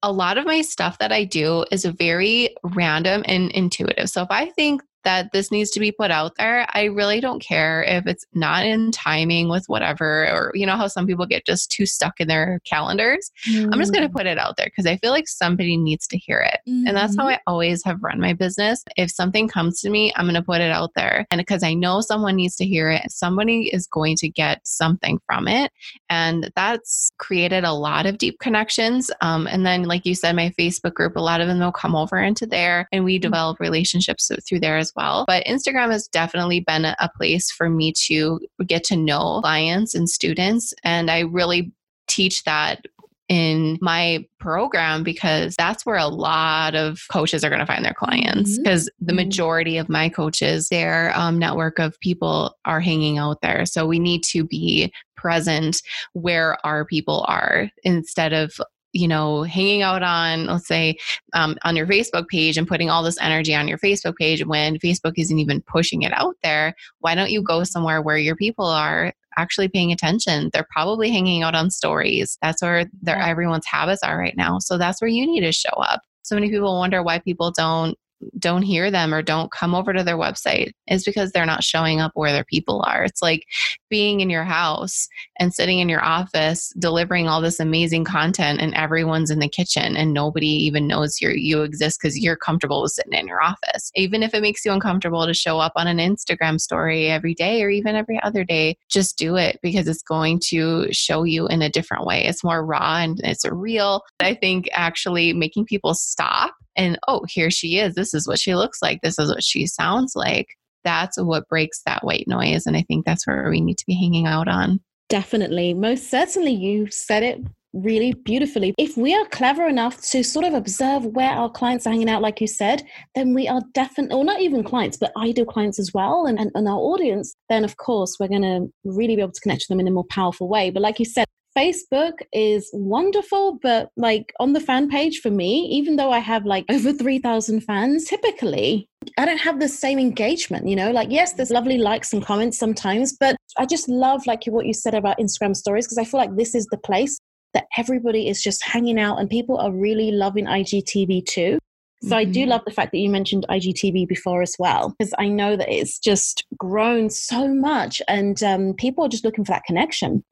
A 0.03 0.13
lot 0.13 0.39
of 0.39 0.47
my 0.47 0.63
stuff 0.63 0.99
that 0.99 1.13
I 1.13 1.25
do 1.25 1.65
is 1.71 1.85
very 1.85 2.55
random 2.63 3.23
and 3.27 3.51
intuitive. 3.53 4.09
So 4.09 4.23
if 4.23 4.31
I 4.31 4.51
think 4.51 4.83
that 5.05 5.33
this 5.33 5.51
needs 5.51 5.71
to 5.71 5.81
be 5.81 5.93
put 5.93 6.11
out 6.11 6.33
there. 6.37 6.67
I 6.71 6.85
really 6.85 7.21
don't 7.21 7.41
care 7.41 7.83
if 7.85 8.07
it's 8.07 8.27
not 8.35 8.65
in 8.65 8.93
timing 8.93 9.49
with 9.49 9.65
whatever, 9.67 10.27
or 10.31 10.53
you 10.55 10.67
know 10.67 10.77
how 10.77 10.87
some 10.89 11.07
people 11.07 11.27
get 11.27 11.47
just 11.47 11.71
too 11.71 11.87
stuck 11.87 12.21
in 12.21 12.29
their 12.29 12.61
calendars. 12.65 13.31
Mm. 13.49 13.73
I'm 13.73 13.79
just 13.79 13.93
going 13.93 14.07
to 14.07 14.13
mm. 14.13 14.17
put 14.17 14.27
it 14.27 14.39
out 14.39 14.57
there 14.57 14.67
because 14.67 14.87
I 14.87 14.97
feel 14.97 15.11
like 15.11 15.29
somebody 15.29 15.77
needs 15.77 16.07
to 16.09 16.19
hear 16.19 16.41
it. 16.41 16.61
Mm-hmm. 16.69 16.89
And 16.89 16.97
that's 16.97 17.17
how 17.17 17.25
mm-hmm. 17.25 17.35
I 17.35 17.41
always 17.47 17.83
have 17.85 18.03
run 18.03 18.21
my 18.21 18.33
business. 18.33 18.85
If 18.97 19.11
something 19.11 19.49
comes 19.49 19.81
to 19.81 19.91
me, 19.91 20.13
I'm 20.17 20.27
going 20.27 20.35
to 20.35 20.43
put 20.43 20.61
it 20.61 20.71
out 20.71 20.93
there. 20.95 21.27
And 21.31 21.39
because 21.39 21.63
I 21.63 21.75
know 21.75 22.01
someone 22.01 22.37
needs 22.37 22.57
to 22.57 22.67
hear 22.67 22.91
it, 22.91 23.11
somebody 23.11 23.71
is 23.73 23.87
going 23.87 24.17
to 24.17 24.29
get 24.29 24.67
something 24.67 25.21
from 25.27 25.49
it. 25.49 25.73
And 26.09 26.51
that's 26.55 27.11
created 27.19 27.65
a 27.65 27.73
lot 27.73 28.07
of 28.07 28.19
deep 28.19 28.39
connections. 28.41 29.11
Um, 29.21 29.47
and 29.47 29.65
then, 29.65 29.85
like 29.85 30.05
you 30.05 30.15
said, 30.15 30.37
my 30.37 30.53
Facebook 30.59 30.95
group, 30.95 31.17
a 31.17 31.21
lot 31.21 31.41
of 31.41 31.49
them 31.49 31.61
will 31.61 31.73
come 31.73 31.97
over 31.97 32.19
into 32.19 32.47
there 32.47 32.89
and 32.93 33.05
we 33.05 33.19
mm. 33.19 33.23
develop 33.23 33.61
relationships 33.61 34.31
through 34.49 34.61
there 34.61 34.77
as 34.77 34.90
well. 34.97 35.25
But 35.27 35.45
Instagram 35.47 35.91
has 35.91 36.09
definitely 36.09 36.61
been 36.61 36.85
a 36.85 37.11
place 37.17 37.51
for 37.51 37.69
me 37.69 37.93
to 38.07 38.41
get 38.67 38.85
to 38.85 38.97
know 38.97 39.41
clients 39.41 39.95
and 39.95 40.09
students. 40.09 40.75
And 40.85 41.11
I 41.11 41.21
really 41.21 41.73
teach 42.09 42.45
that 42.45 42.85
in 43.31 43.79
my 43.81 44.27
program 44.41 45.05
because 45.05 45.55
that's 45.55 45.87
where 45.87 45.97
a 45.97 46.09
lot 46.09 46.75
of 46.75 47.01
coaches 47.13 47.45
are 47.45 47.49
going 47.49 47.61
to 47.61 47.67
find 47.67 47.85
their 47.85 47.95
clients 47.95 48.59
because 48.59 48.87
mm-hmm. 48.87 49.07
the 49.07 49.13
mm-hmm. 49.13 49.17
majority 49.29 49.77
of 49.77 49.89
my 49.89 50.09
coaches 50.09 50.69
their 50.69 51.17
um, 51.17 51.39
network 51.39 51.79
of 51.79 51.99
people 52.01 52.57
are 52.65 52.81
hanging 52.81 53.19
out 53.19 53.41
there 53.41 53.65
so 53.65 53.87
we 53.87 54.01
need 54.01 54.25
to 54.25 54.45
be 54.45 54.93
present 55.17 55.81
where 56.13 56.59
our 56.67 56.85
people 56.85 57.25
are 57.29 57.71
instead 57.85 58.33
of 58.33 58.61
you 58.93 59.07
know, 59.09 59.43
hanging 59.43 59.83
out 59.83 60.03
on, 60.03 60.47
let's 60.47 60.67
say, 60.67 60.97
um, 61.33 61.57
on 61.65 61.77
your 61.77 61.87
Facebook 61.87 62.27
page 62.29 62.57
and 62.57 62.67
putting 62.67 62.91
all 62.91 63.03
this 63.03 63.21
energy 63.21 63.55
on 63.55 63.69
your 63.69 63.79
Facebook 63.79 64.17
page 64.17 64.45
when 64.45 64.79
Facebook 64.79 65.13
isn't 65.17 65.39
even 65.39 65.63
pushing 65.63 66.03
it 66.03 66.13
out 66.15 66.37
there, 66.43 66.75
why 67.01 67.15
don't 67.15 67.31
you 67.31 67.43
go 67.43 67.65
somewhere 67.65 68.03
where 68.03 68.19
your 68.19 68.37
people 68.37 68.67
are 68.67 69.13
actually 69.37 69.69
paying 69.69 69.93
attention? 69.93 70.51
They're 70.53 70.67
probably 70.71 71.11
hanging 71.11 71.43
out 71.43 71.55
on 71.55 71.71
stories. 71.71 72.37
That's 72.43 72.63
where 72.63 72.87
their, 73.03 73.17
everyone's 73.17 73.67
habits 73.67 74.03
are 74.03 74.19
right 74.19 74.37
now. 74.37 74.59
So 74.59 74.77
that's 74.77 75.01
where 75.01 75.09
you 75.09 75.27
need 75.27 75.41
to 75.41 75.53
show 75.53 75.71
up. 75.71 76.03
So 76.23 76.35
many 76.35 76.51
people 76.51 76.79
wonder 76.79 77.03
why 77.03 77.19
people 77.19 77.51
don't 77.51 77.97
don't 78.39 78.63
hear 78.63 78.91
them 78.91 79.15
or 79.15 79.23
don't 79.23 79.51
come 79.51 79.75
over 79.75 79.93
to 79.93 80.03
their 80.03 80.17
website 80.17 80.73
is 80.87 81.05
because 81.05 81.33
they're 81.33 81.47
not 81.47 81.65
showing 81.65 82.01
up 82.01 82.13
where 82.15 82.33
their 82.33 82.45
people 82.45 82.83
are. 82.87 83.05
It's 83.05 83.23
like 83.23 83.47
being 83.89 84.21
in 84.21 84.31
your 84.31 84.45
house 84.45 85.09
and 85.39 85.55
sitting 85.55 85.79
in 85.79 85.89
your 85.89 86.05
office 86.05 86.73
delivering 86.79 87.29
all 87.29 87.41
this 87.41 87.61
amazing 87.61 88.05
content 88.05 88.61
and 88.61 88.75
everyone's 88.75 89.31
in 89.31 89.39
the 89.39 89.49
kitchen 89.49 89.97
and 89.97 90.13
nobody 90.13 90.47
even 90.47 90.87
knows 90.87 91.21
you 91.21 91.31
you 91.31 91.63
exist 91.63 91.99
because 92.01 92.19
you're 92.19 92.37
comfortable 92.37 92.83
with 92.83 92.93
sitting 92.93 93.13
in 93.13 93.27
your 93.27 93.43
office. 93.43 93.91
Even 93.95 94.23
if 94.23 94.35
it 94.35 94.43
makes 94.43 94.65
you 94.65 94.73
uncomfortable 94.73 95.27
to 95.27 95.35
show 95.35 95.59
up 95.59 95.73
on 95.77 95.87
an 95.87 95.99
Instagram 95.99 96.61
story 96.61 97.09
every 97.09 97.35
day 97.35 97.63
or 97.63 97.71
even 97.71 97.97
every 97.97 98.21
other 98.23 98.45
day, 98.45 98.77
just 98.89 99.17
do 99.19 99.37
it 99.37 99.59
because 99.63 99.89
it's 99.89 100.03
going 100.03 100.41
to 100.49 100.93
show 100.93 101.25
you 101.25 101.47
in 101.49 101.63
a 101.63 101.71
different 101.71 102.05
way. 102.05 102.25
It's 102.25 102.45
more 102.45 102.65
raw 102.65 102.99
and 102.99 103.21
it's 103.25 103.45
real. 103.51 104.03
I 104.21 104.35
think 104.35 104.69
actually 104.73 105.33
making 105.33 105.67
people 105.67 105.95
stop 105.95 106.55
and 106.81 106.99
oh, 107.09 107.25
here 107.29 107.51
she 107.51 107.79
is. 107.79 107.95
This 107.95 108.15
is 108.15 108.27
what 108.27 108.39
she 108.39 108.55
looks 108.55 108.81
like. 108.81 109.01
This 109.03 109.19
is 109.19 109.29
what 109.29 109.45
she 109.45 109.67
sounds 109.67 110.17
like. 110.17 110.49
That's 110.83 111.21
what 111.21 111.47
breaks 111.49 111.83
that 111.85 112.03
white 112.03 112.25
noise. 112.27 112.65
And 112.67 112.75
I 112.75 112.83
think 112.83 113.05
that's 113.05 113.27
where 113.27 113.51
we 113.51 113.61
need 113.61 113.77
to 113.77 113.87
be 113.87 113.95
hanging 113.95 114.27
out 114.27 114.49
on. 114.49 114.81
Definitely. 115.11 115.75
Most 115.75 116.09
certainly, 116.11 116.53
you 116.53 116.91
said 116.91 117.23
it 117.23 117.41
really 117.75 118.15
beautifully. 118.25 118.75
If 118.79 118.97
we 118.97 119.15
are 119.15 119.27
clever 119.27 119.69
enough 119.69 120.01
to 120.11 120.25
sort 120.25 120.47
of 120.47 120.55
observe 120.55 121.05
where 121.05 121.31
our 121.31 121.51
clients 121.51 121.87
are 121.87 121.91
hanging 121.91 122.09
out, 122.09 122.23
like 122.23 122.41
you 122.41 122.47
said, 122.47 122.83
then 123.15 123.35
we 123.35 123.47
are 123.47 123.61
definitely, 123.75 124.17
or 124.17 124.25
not 124.25 124.41
even 124.41 124.65
clients, 124.65 124.97
but 124.97 125.13
ideal 125.19 125.45
clients 125.45 125.79
as 125.79 125.93
well, 125.93 126.25
and, 126.27 126.39
and, 126.41 126.51
and 126.55 126.67
our 126.67 126.79
audience, 126.79 127.35
then 127.51 127.63
of 127.63 127.77
course 127.77 128.17
we're 128.19 128.29
going 128.29 128.43
to 128.43 128.73
really 128.85 129.17
be 129.17 129.23
able 129.23 129.33
to 129.33 129.41
connect 129.41 129.63
to 129.63 129.69
them 129.69 129.81
in 129.81 129.87
a 129.87 129.91
more 129.91 130.07
powerful 130.11 130.49
way. 130.49 130.71
But 130.71 130.83
like 130.83 130.99
you 130.99 131.05
said, 131.05 131.27
Facebook 131.57 132.15
is 132.33 132.71
wonderful, 132.73 133.59
but 133.63 133.91
like 133.97 134.33
on 134.39 134.53
the 134.53 134.61
fan 134.61 134.89
page 134.89 135.21
for 135.21 135.31
me, 135.31 135.69
even 135.73 135.97
though 135.97 136.13
I 136.13 136.21
have 136.21 136.45
like 136.47 136.65
over 136.71 136.93
3,000 136.93 137.61
fans, 137.63 138.05
typically 138.05 138.89
I 139.19 139.25
don't 139.25 139.39
have 139.39 139.61
the 139.61 139.69
same 139.69 139.99
engagement, 139.99 140.69
you 140.69 140.77
know? 140.77 140.91
Like, 140.91 141.11
yes, 141.11 141.33
there's 141.33 141.51
lovely 141.51 141.79
likes 141.79 142.13
and 142.13 142.25
comments 142.25 142.59
sometimes, 142.59 143.17
but 143.19 143.37
I 143.59 143.67
just 143.67 143.89
love 143.89 144.27
like 144.27 144.45
what 144.47 144.67
you 144.67 144.75
said 144.75 144.95
about 144.95 145.19
Instagram 145.19 145.57
stories 145.57 145.87
because 145.87 145.99
I 145.99 146.05
feel 146.05 146.21
like 146.21 146.37
this 146.37 146.55
is 146.55 146.67
the 146.67 146.79
place 146.79 147.19
that 147.55 147.67
everybody 147.77 148.29
is 148.29 148.43
just 148.43 148.65
hanging 148.65 149.01
out 149.01 149.19
and 149.19 149.29
people 149.29 149.59
are 149.59 149.73
really 149.73 150.13
loving 150.13 150.47
IGTV 150.47 151.27
too. 151.27 151.59
So 152.03 152.09
mm-hmm. 152.09 152.15
I 152.15 152.25
do 152.25 152.41
mm-hmm. 152.41 152.51
love 152.51 152.63
the 152.65 152.71
fact 152.71 152.93
that 152.93 152.99
you 152.99 153.11
mentioned 153.11 153.45
IGTV 153.51 154.07
before 154.09 154.41
as 154.41 154.55
well, 154.59 154.95
because 154.99 155.13
I 155.19 155.29
know 155.29 155.57
that 155.57 155.69
it's 155.69 155.99
just 155.99 156.45
grown 156.57 157.11
so 157.11 157.49
much 157.49 158.01
and 158.09 158.43
um, 158.43 158.75
people 158.75 159.05
are 159.05 159.09
just 159.09 159.25
looking 159.25 159.45
for 159.45 159.53
that 159.53 159.65
connection. 159.65 160.23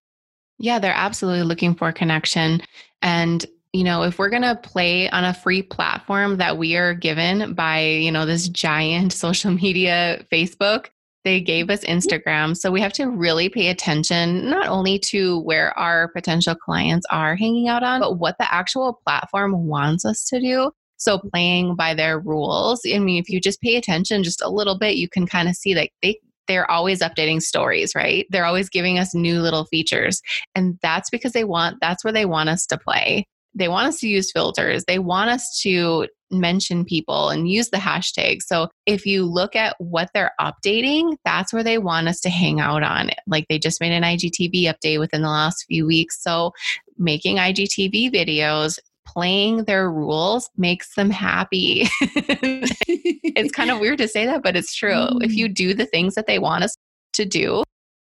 Yeah, 0.58 0.78
they're 0.78 0.92
absolutely 0.92 1.44
looking 1.44 1.74
for 1.74 1.92
connection. 1.92 2.62
And, 3.02 3.44
you 3.72 3.84
know, 3.84 4.02
if 4.02 4.18
we're 4.18 4.30
going 4.30 4.42
to 4.42 4.56
play 4.56 5.08
on 5.10 5.24
a 5.24 5.34
free 5.34 5.62
platform 5.62 6.36
that 6.38 6.58
we 6.58 6.76
are 6.76 6.94
given 6.94 7.54
by, 7.54 7.84
you 7.84 8.10
know, 8.10 8.26
this 8.26 8.48
giant 8.48 9.12
social 9.24 9.52
media 9.52 10.24
Facebook, 10.32 10.86
they 11.24 11.40
gave 11.40 11.70
us 11.70 11.84
mm-hmm. 11.84 11.98
Instagram. 11.98 12.56
So 12.56 12.70
we 12.70 12.80
have 12.80 12.92
to 12.94 13.06
really 13.06 13.48
pay 13.48 13.68
attention 13.68 14.48
not 14.48 14.68
only 14.68 14.98
to 15.00 15.40
where 15.40 15.78
our 15.78 16.08
potential 16.08 16.54
clients 16.54 17.06
are 17.10 17.36
hanging 17.36 17.68
out 17.68 17.82
on, 17.82 18.00
but 18.00 18.18
what 18.18 18.36
the 18.38 18.52
actual 18.52 19.00
platform 19.04 19.66
wants 19.66 20.04
us 20.04 20.24
to 20.26 20.40
do. 20.40 20.70
So 20.96 21.18
mm-hmm. 21.18 21.28
playing 21.28 21.76
by 21.76 21.94
their 21.94 22.18
rules. 22.18 22.80
I 22.90 22.98
mean, 22.98 23.20
if 23.20 23.28
you 23.28 23.40
just 23.40 23.60
pay 23.60 23.76
attention 23.76 24.24
just 24.24 24.42
a 24.42 24.48
little 24.48 24.78
bit, 24.78 24.96
you 24.96 25.08
can 25.08 25.26
kind 25.26 25.48
of 25.48 25.54
see 25.54 25.74
like 25.74 25.92
they 26.02 26.18
they're 26.48 26.70
always 26.70 27.00
updating 27.00 27.40
stories, 27.40 27.94
right? 27.94 28.26
They're 28.30 28.44
always 28.44 28.68
giving 28.68 28.98
us 28.98 29.14
new 29.14 29.40
little 29.40 29.66
features. 29.66 30.20
And 30.54 30.78
that's 30.82 31.10
because 31.10 31.32
they 31.32 31.44
want, 31.44 31.76
that's 31.80 32.02
where 32.02 32.12
they 32.12 32.24
want 32.24 32.48
us 32.48 32.66
to 32.66 32.78
play. 32.78 33.26
They 33.54 33.68
want 33.68 33.88
us 33.88 34.00
to 34.00 34.08
use 34.08 34.32
filters. 34.32 34.84
They 34.86 34.98
want 34.98 35.30
us 35.30 35.60
to 35.62 36.06
mention 36.30 36.84
people 36.84 37.30
and 37.30 37.50
use 37.50 37.70
the 37.70 37.78
hashtag. 37.78 38.42
So 38.42 38.68
if 38.86 39.06
you 39.06 39.24
look 39.24 39.56
at 39.56 39.74
what 39.78 40.10
they're 40.12 40.32
updating, 40.40 41.16
that's 41.24 41.52
where 41.52 41.64
they 41.64 41.78
want 41.78 42.08
us 42.08 42.20
to 42.20 42.30
hang 42.30 42.60
out 42.60 42.82
on. 42.82 43.10
Like 43.26 43.46
they 43.48 43.58
just 43.58 43.80
made 43.80 43.92
an 43.92 44.02
IGTV 44.02 44.64
update 44.64 44.98
within 44.98 45.22
the 45.22 45.28
last 45.28 45.64
few 45.66 45.86
weeks. 45.86 46.22
So 46.22 46.52
making 46.98 47.36
IGTV 47.36 48.12
videos 48.12 48.78
playing 49.08 49.64
their 49.64 49.90
rules 49.90 50.50
makes 50.56 50.94
them 50.94 51.10
happy. 51.10 51.88
it's 52.00 53.52
kind 53.52 53.70
of 53.70 53.80
weird 53.80 53.98
to 53.98 54.08
say 54.08 54.26
that, 54.26 54.42
but 54.42 54.56
it's 54.56 54.74
true. 54.74 54.92
Mm. 54.92 55.24
If 55.24 55.34
you 55.34 55.48
do 55.48 55.74
the 55.74 55.86
things 55.86 56.14
that 56.14 56.26
they 56.26 56.38
want 56.38 56.64
us 56.64 56.76
to 57.14 57.24
do, 57.24 57.64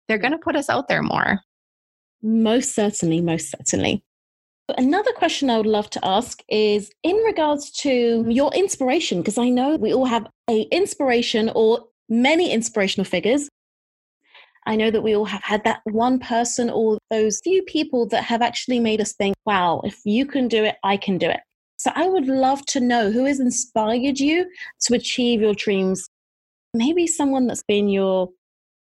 they're 0.08 0.18
going 0.18 0.32
to 0.32 0.38
put 0.38 0.56
us 0.56 0.68
out 0.68 0.88
there 0.88 1.02
more. 1.02 1.40
Most 2.22 2.74
certainly, 2.74 3.20
most 3.20 3.50
certainly. 3.50 4.02
Another 4.76 5.12
question 5.12 5.48
I 5.48 5.58
would 5.58 5.66
love 5.66 5.90
to 5.90 6.04
ask 6.04 6.42
is 6.48 6.90
in 7.02 7.16
regards 7.16 7.70
to 7.82 8.24
your 8.28 8.52
inspiration, 8.52 9.18
because 9.18 9.38
I 9.38 9.48
know 9.48 9.76
we 9.76 9.94
all 9.94 10.06
have 10.06 10.26
a 10.50 10.62
inspiration 10.72 11.52
or 11.54 11.84
many 12.08 12.50
inspirational 12.50 13.04
figures 13.04 13.48
I 14.66 14.76
know 14.76 14.90
that 14.90 15.02
we 15.02 15.14
all 15.14 15.24
have 15.24 15.42
had 15.42 15.62
that 15.64 15.80
one 15.84 16.18
person 16.18 16.70
or 16.70 16.98
those 17.10 17.40
few 17.42 17.62
people 17.62 18.06
that 18.08 18.24
have 18.24 18.42
actually 18.42 18.80
made 18.80 19.00
us 19.00 19.12
think, 19.12 19.36
wow, 19.44 19.80
if 19.84 20.00
you 20.04 20.26
can 20.26 20.48
do 20.48 20.64
it, 20.64 20.76
I 20.82 20.96
can 20.96 21.18
do 21.18 21.28
it. 21.30 21.40
So 21.78 21.92
I 21.94 22.08
would 22.08 22.26
love 22.26 22.64
to 22.66 22.80
know 22.80 23.10
who 23.10 23.26
has 23.26 23.38
inspired 23.38 24.18
you 24.18 24.50
to 24.82 24.94
achieve 24.94 25.40
your 25.40 25.54
dreams. 25.54 26.08
Maybe 26.74 27.06
someone 27.06 27.46
that's 27.46 27.62
been 27.62 27.88
your, 27.88 28.30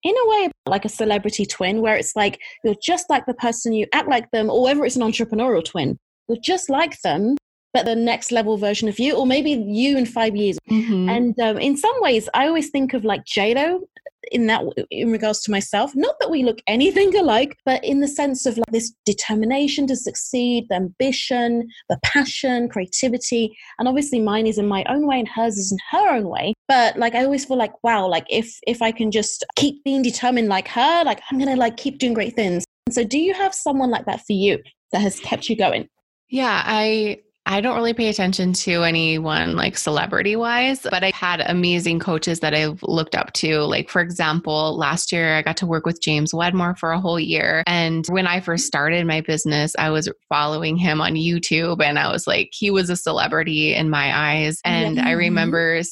in 0.03 0.15
a 0.15 0.29
way, 0.29 0.51
like 0.67 0.85
a 0.85 0.91
celebrity 0.91 1.47
twin, 1.47 1.81
where 1.81 1.97
it's 1.97 2.15
like 2.15 2.41
you're 2.63 2.75
just 2.83 3.09
like 3.09 3.27
the 3.27 3.35
person, 3.35 3.73
you 3.73 3.87
act 3.95 4.09
like 4.09 4.31
them, 4.33 4.51
or 4.51 4.63
whether 4.63 4.85
it's 4.85 4.97
an 4.97 5.03
entrepreneurial 5.03 5.65
twin, 5.65 5.97
you're 6.29 6.39
just 6.43 6.69
like 6.69 7.01
them, 7.01 7.37
but 7.73 7.87
the 7.87 7.97
next 7.97 8.33
level 8.33 8.57
version 8.59 8.89
of 8.89 8.99
you, 8.99 9.15
or 9.15 9.27
maybe 9.27 9.53
you 9.53 9.97
in 9.97 10.05
five 10.05 10.37
years. 10.37 10.59
Mm-hmm. 10.69 11.09
And 11.09 11.41
um, 11.41 11.59
in 11.59 11.77
some 11.77 11.95
ways, 12.01 12.29
I 12.35 12.49
always 12.49 12.71
think 12.71 12.93
of 12.93 13.05
like 13.05 13.25
JLo 13.25 13.81
in 14.31 14.47
that 14.47 14.63
in 14.91 15.11
regards 15.11 15.43
to 15.43 15.51
myself 15.51 15.93
not 15.95 16.15
that 16.21 16.31
we 16.31 16.43
look 16.43 16.61
anything 16.67 17.15
alike 17.17 17.57
but 17.65 17.83
in 17.85 18.01
the 18.01 18.09
sense 18.09 18.47
of 18.47 18.57
like 18.57 18.71
this 18.71 18.93
determination 19.05 19.87
to 19.87 19.97
succeed 19.97 20.67
the 20.69 20.77
ambition 20.77 21.67
the 21.89 21.99
passion 22.03 22.69
creativity. 22.69 23.57
And 23.79 23.89
obviously 23.89 24.21
mine 24.21 24.47
is 24.47 24.59
in 24.59 24.67
my 24.67 24.85
own 24.89 25.07
way 25.07 25.19
and 25.19 25.29
hers 25.29 25.57
is 25.57 25.73
in 25.73 25.79
her 25.91 26.17
own 26.17 26.29
way. 26.29 26.55
But 26.69 26.97
like 26.97 27.15
i 27.15 27.25
always 27.25 27.45
feel 27.45 27.59
like 27.59 27.73
wow 27.83 28.07
like 28.07 28.27
if 28.31 28.59
if 28.67 28.83
i 28.83 28.93
can 28.93 29.11
just 29.11 29.45
keep 29.57 29.83
being 29.85 30.03
determined 30.03 30.49
like 30.49 30.69
her 30.69 31.05
like 31.05 31.21
i'm 31.31 31.39
gonna 31.39 31.57
like 31.57 31.77
keep 31.77 31.99
doing 31.99 32.15
great 32.15 32.35
things. 32.35 32.65
And 32.87 32.95
so 32.95 33.05
do 33.05 33.19
you 33.19 33.35
have 33.35 33.55
someone 33.55 33.91
like 33.91 34.07
that 34.07 34.21
for 34.27 34.33
you 34.33 34.59
that 34.93 35.01
has 35.01 35.21
kept 35.21 35.49
you 35.49 35.57
going? 35.57 35.89
Yeah 36.29 36.63
i 36.65 37.19
I 37.51 37.61
don't 37.61 37.75
really 37.75 37.95
pay 37.95 38.09
attention 38.09 38.53
to 38.53 38.85
anyone 38.85 39.57
like 39.57 39.77
celebrity 39.77 40.37
wise, 40.37 40.87
but 40.89 41.03
I 41.03 41.11
had 41.13 41.41
amazing 41.41 41.99
coaches 41.99 42.39
that 42.41 42.55
I've 42.55 42.81
looked 42.85 43.17
up 43.17 43.33
to. 43.33 43.63
Like, 43.63 43.91
for 43.91 44.01
example, 44.01 44.79
last 44.79 45.11
year 45.11 45.35
I 45.35 45.43
got 45.43 45.57
to 45.57 45.67
work 45.67 45.85
with 45.85 46.01
James 46.01 46.33
Wedmore 46.33 46.77
for 46.77 46.93
a 46.93 47.01
whole 47.01 47.19
year. 47.19 47.65
And 47.67 48.07
when 48.07 48.29
I 48.29 48.39
first 48.39 48.67
started 48.67 49.05
my 49.05 49.21
business, 49.23 49.75
I 49.77 49.91
was 49.91 50.09
following 50.29 50.77
him 50.77 51.01
on 51.01 51.15
YouTube 51.15 51.83
and 51.83 51.99
I 51.99 52.13
was 52.13 52.25
like, 52.29 52.51
he 52.53 52.71
was 52.71 52.89
a 52.89 52.95
celebrity 52.95 53.75
in 53.75 53.91
my 53.91 54.17
eyes. 54.17 54.61
And 54.65 54.99
yeah. 54.99 55.09
I 55.09 55.11
remember 55.11 55.83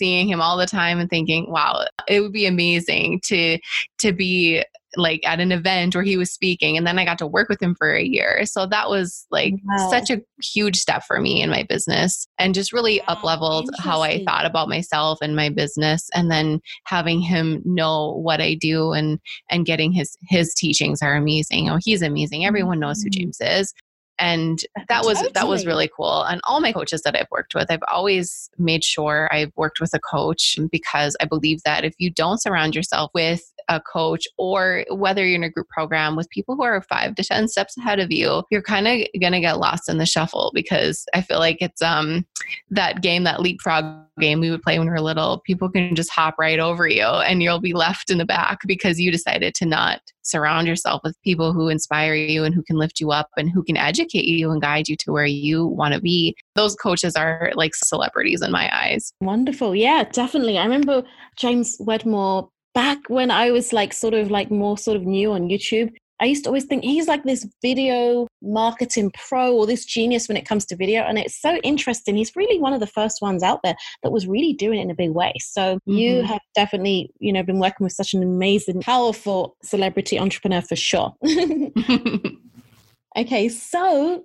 seeing 0.00 0.28
him 0.28 0.40
all 0.40 0.56
the 0.56 0.66
time 0.66 0.98
and 0.98 1.10
thinking, 1.10 1.50
wow, 1.50 1.84
it 2.08 2.20
would 2.20 2.32
be 2.32 2.46
amazing 2.46 3.20
to 3.26 3.58
to 3.98 4.12
be 4.12 4.64
like 4.96 5.20
at 5.24 5.38
an 5.38 5.52
event 5.52 5.94
where 5.94 6.02
he 6.02 6.16
was 6.16 6.32
speaking 6.32 6.76
and 6.76 6.86
then 6.86 6.98
I 6.98 7.04
got 7.04 7.18
to 7.18 7.26
work 7.26 7.48
with 7.48 7.62
him 7.62 7.76
for 7.76 7.94
a 7.94 8.02
year. 8.02 8.44
So 8.44 8.66
that 8.66 8.88
was 8.88 9.26
like 9.30 9.54
wow. 9.64 9.88
such 9.90 10.10
a 10.10 10.20
huge 10.42 10.76
step 10.76 11.04
for 11.06 11.20
me 11.20 11.42
in 11.42 11.50
my 11.50 11.64
business 11.68 12.26
and 12.38 12.54
just 12.54 12.72
really 12.72 13.00
up 13.02 13.22
leveled 13.22 13.70
how 13.78 14.02
I 14.02 14.24
thought 14.24 14.46
about 14.46 14.68
myself 14.68 15.18
and 15.22 15.36
my 15.36 15.48
business 15.48 16.08
and 16.14 16.30
then 16.30 16.60
having 16.86 17.20
him 17.20 17.62
know 17.64 18.14
what 18.14 18.40
I 18.40 18.54
do 18.54 18.92
and 18.92 19.20
and 19.50 19.66
getting 19.66 19.92
his 19.92 20.16
his 20.28 20.54
teachings 20.54 21.02
are 21.02 21.14
amazing. 21.14 21.70
Oh, 21.70 21.78
he's 21.80 22.02
amazing. 22.02 22.44
Everyone 22.44 22.80
knows 22.80 23.00
who 23.00 23.10
mm-hmm. 23.10 23.20
James 23.20 23.38
is 23.40 23.72
and 24.20 24.60
that 24.88 25.04
was 25.04 25.16
totally. 25.16 25.32
that 25.34 25.48
was 25.48 25.66
really 25.66 25.90
cool 25.96 26.22
and 26.22 26.40
all 26.44 26.60
my 26.60 26.72
coaches 26.72 27.02
that 27.02 27.16
i've 27.16 27.30
worked 27.30 27.54
with 27.54 27.70
i've 27.70 27.82
always 27.90 28.50
made 28.58 28.84
sure 28.84 29.28
i've 29.32 29.52
worked 29.56 29.80
with 29.80 29.92
a 29.94 29.98
coach 29.98 30.58
because 30.70 31.16
i 31.20 31.24
believe 31.24 31.62
that 31.64 31.84
if 31.84 31.94
you 31.98 32.10
don't 32.10 32.42
surround 32.42 32.74
yourself 32.74 33.10
with 33.14 33.52
a 33.70 33.80
coach 33.80 34.26
or 34.36 34.84
whether 34.90 35.24
you're 35.24 35.36
in 35.36 35.44
a 35.44 35.50
group 35.50 35.68
program 35.68 36.16
with 36.16 36.28
people 36.30 36.56
who 36.56 36.62
are 36.62 36.82
five 36.82 37.14
to 37.14 37.24
10 37.24 37.48
steps 37.48 37.76
ahead 37.78 38.00
of 38.00 38.10
you, 38.10 38.42
you're 38.50 38.62
kind 38.62 38.88
of 38.88 39.06
going 39.20 39.32
to 39.32 39.40
get 39.40 39.58
lost 39.58 39.88
in 39.88 39.98
the 39.98 40.06
shuffle 40.06 40.50
because 40.52 41.06
I 41.14 41.22
feel 41.22 41.38
like 41.38 41.58
it's 41.60 41.80
um, 41.80 42.26
that 42.70 43.00
game, 43.00 43.24
that 43.24 43.40
leapfrog 43.40 43.84
game 44.18 44.40
we 44.40 44.50
would 44.50 44.62
play 44.62 44.78
when 44.78 44.88
we 44.88 44.92
were 44.92 45.00
little. 45.00 45.40
People 45.46 45.70
can 45.70 45.94
just 45.94 46.10
hop 46.10 46.34
right 46.38 46.58
over 46.58 46.86
you 46.86 47.04
and 47.04 47.42
you'll 47.42 47.60
be 47.60 47.72
left 47.72 48.10
in 48.10 48.18
the 48.18 48.24
back 48.24 48.60
because 48.66 49.00
you 49.00 49.10
decided 49.10 49.54
to 49.54 49.66
not 49.66 50.00
surround 50.30 50.66
yourself 50.66 51.00
with 51.04 51.20
people 51.22 51.52
who 51.52 51.68
inspire 51.68 52.14
you 52.14 52.44
and 52.44 52.54
who 52.54 52.62
can 52.62 52.76
lift 52.76 53.00
you 53.00 53.10
up 53.10 53.28
and 53.36 53.50
who 53.50 53.62
can 53.62 53.76
educate 53.76 54.24
you 54.24 54.50
and 54.50 54.62
guide 54.62 54.88
you 54.88 54.96
to 54.96 55.12
where 55.12 55.26
you 55.26 55.66
want 55.66 55.94
to 55.94 56.00
be. 56.00 56.36
Those 56.54 56.74
coaches 56.74 57.16
are 57.16 57.52
like 57.54 57.74
celebrities 57.74 58.42
in 58.42 58.50
my 58.52 58.70
eyes. 58.72 59.12
Wonderful. 59.20 59.74
Yeah, 59.74 60.04
definitely. 60.04 60.58
I 60.58 60.64
remember 60.64 61.02
James 61.36 61.76
Wedmore 61.80 62.48
back 62.74 62.98
when 63.08 63.30
I 63.30 63.50
was 63.50 63.72
like 63.72 63.92
sort 63.92 64.14
of 64.14 64.30
like 64.30 64.50
more 64.50 64.78
sort 64.78 64.96
of 64.96 65.04
new 65.04 65.32
on 65.32 65.48
YouTube, 65.48 65.92
I 66.20 66.26
used 66.26 66.44
to 66.44 66.50
always 66.50 66.64
think 66.64 66.84
he's 66.84 67.08
like 67.08 67.24
this 67.24 67.46
video 67.62 68.26
marketing 68.42 69.10
pro 69.14 69.54
or 69.54 69.66
this 69.66 69.84
genius 69.84 70.28
when 70.28 70.36
it 70.36 70.46
comes 70.46 70.64
to 70.66 70.76
video. 70.76 71.02
And 71.02 71.18
it's 71.18 71.40
so 71.40 71.56
interesting. 71.58 72.16
He's 72.16 72.36
really 72.36 72.60
one 72.60 72.72
of 72.72 72.80
the 72.80 72.86
first 72.86 73.22
ones 73.22 73.42
out 73.42 73.60
there 73.64 73.74
that 74.02 74.12
was 74.12 74.26
really 74.26 74.52
doing 74.52 74.78
it 74.78 74.82
in 74.82 74.90
a 74.90 74.94
big 74.94 75.12
way. 75.12 75.32
So 75.40 75.76
mm-hmm. 75.76 75.92
you 75.92 76.22
have 76.22 76.40
definitely, 76.54 77.10
you 77.18 77.32
know, 77.32 77.42
been 77.42 77.58
working 77.58 77.84
with 77.84 77.92
such 77.92 78.12
an 78.12 78.22
amazing, 78.22 78.82
powerful 78.82 79.56
celebrity 79.62 80.18
entrepreneur 80.18 80.60
for 80.60 80.76
sure. 80.76 81.14
okay, 83.16 83.48
so 83.48 84.22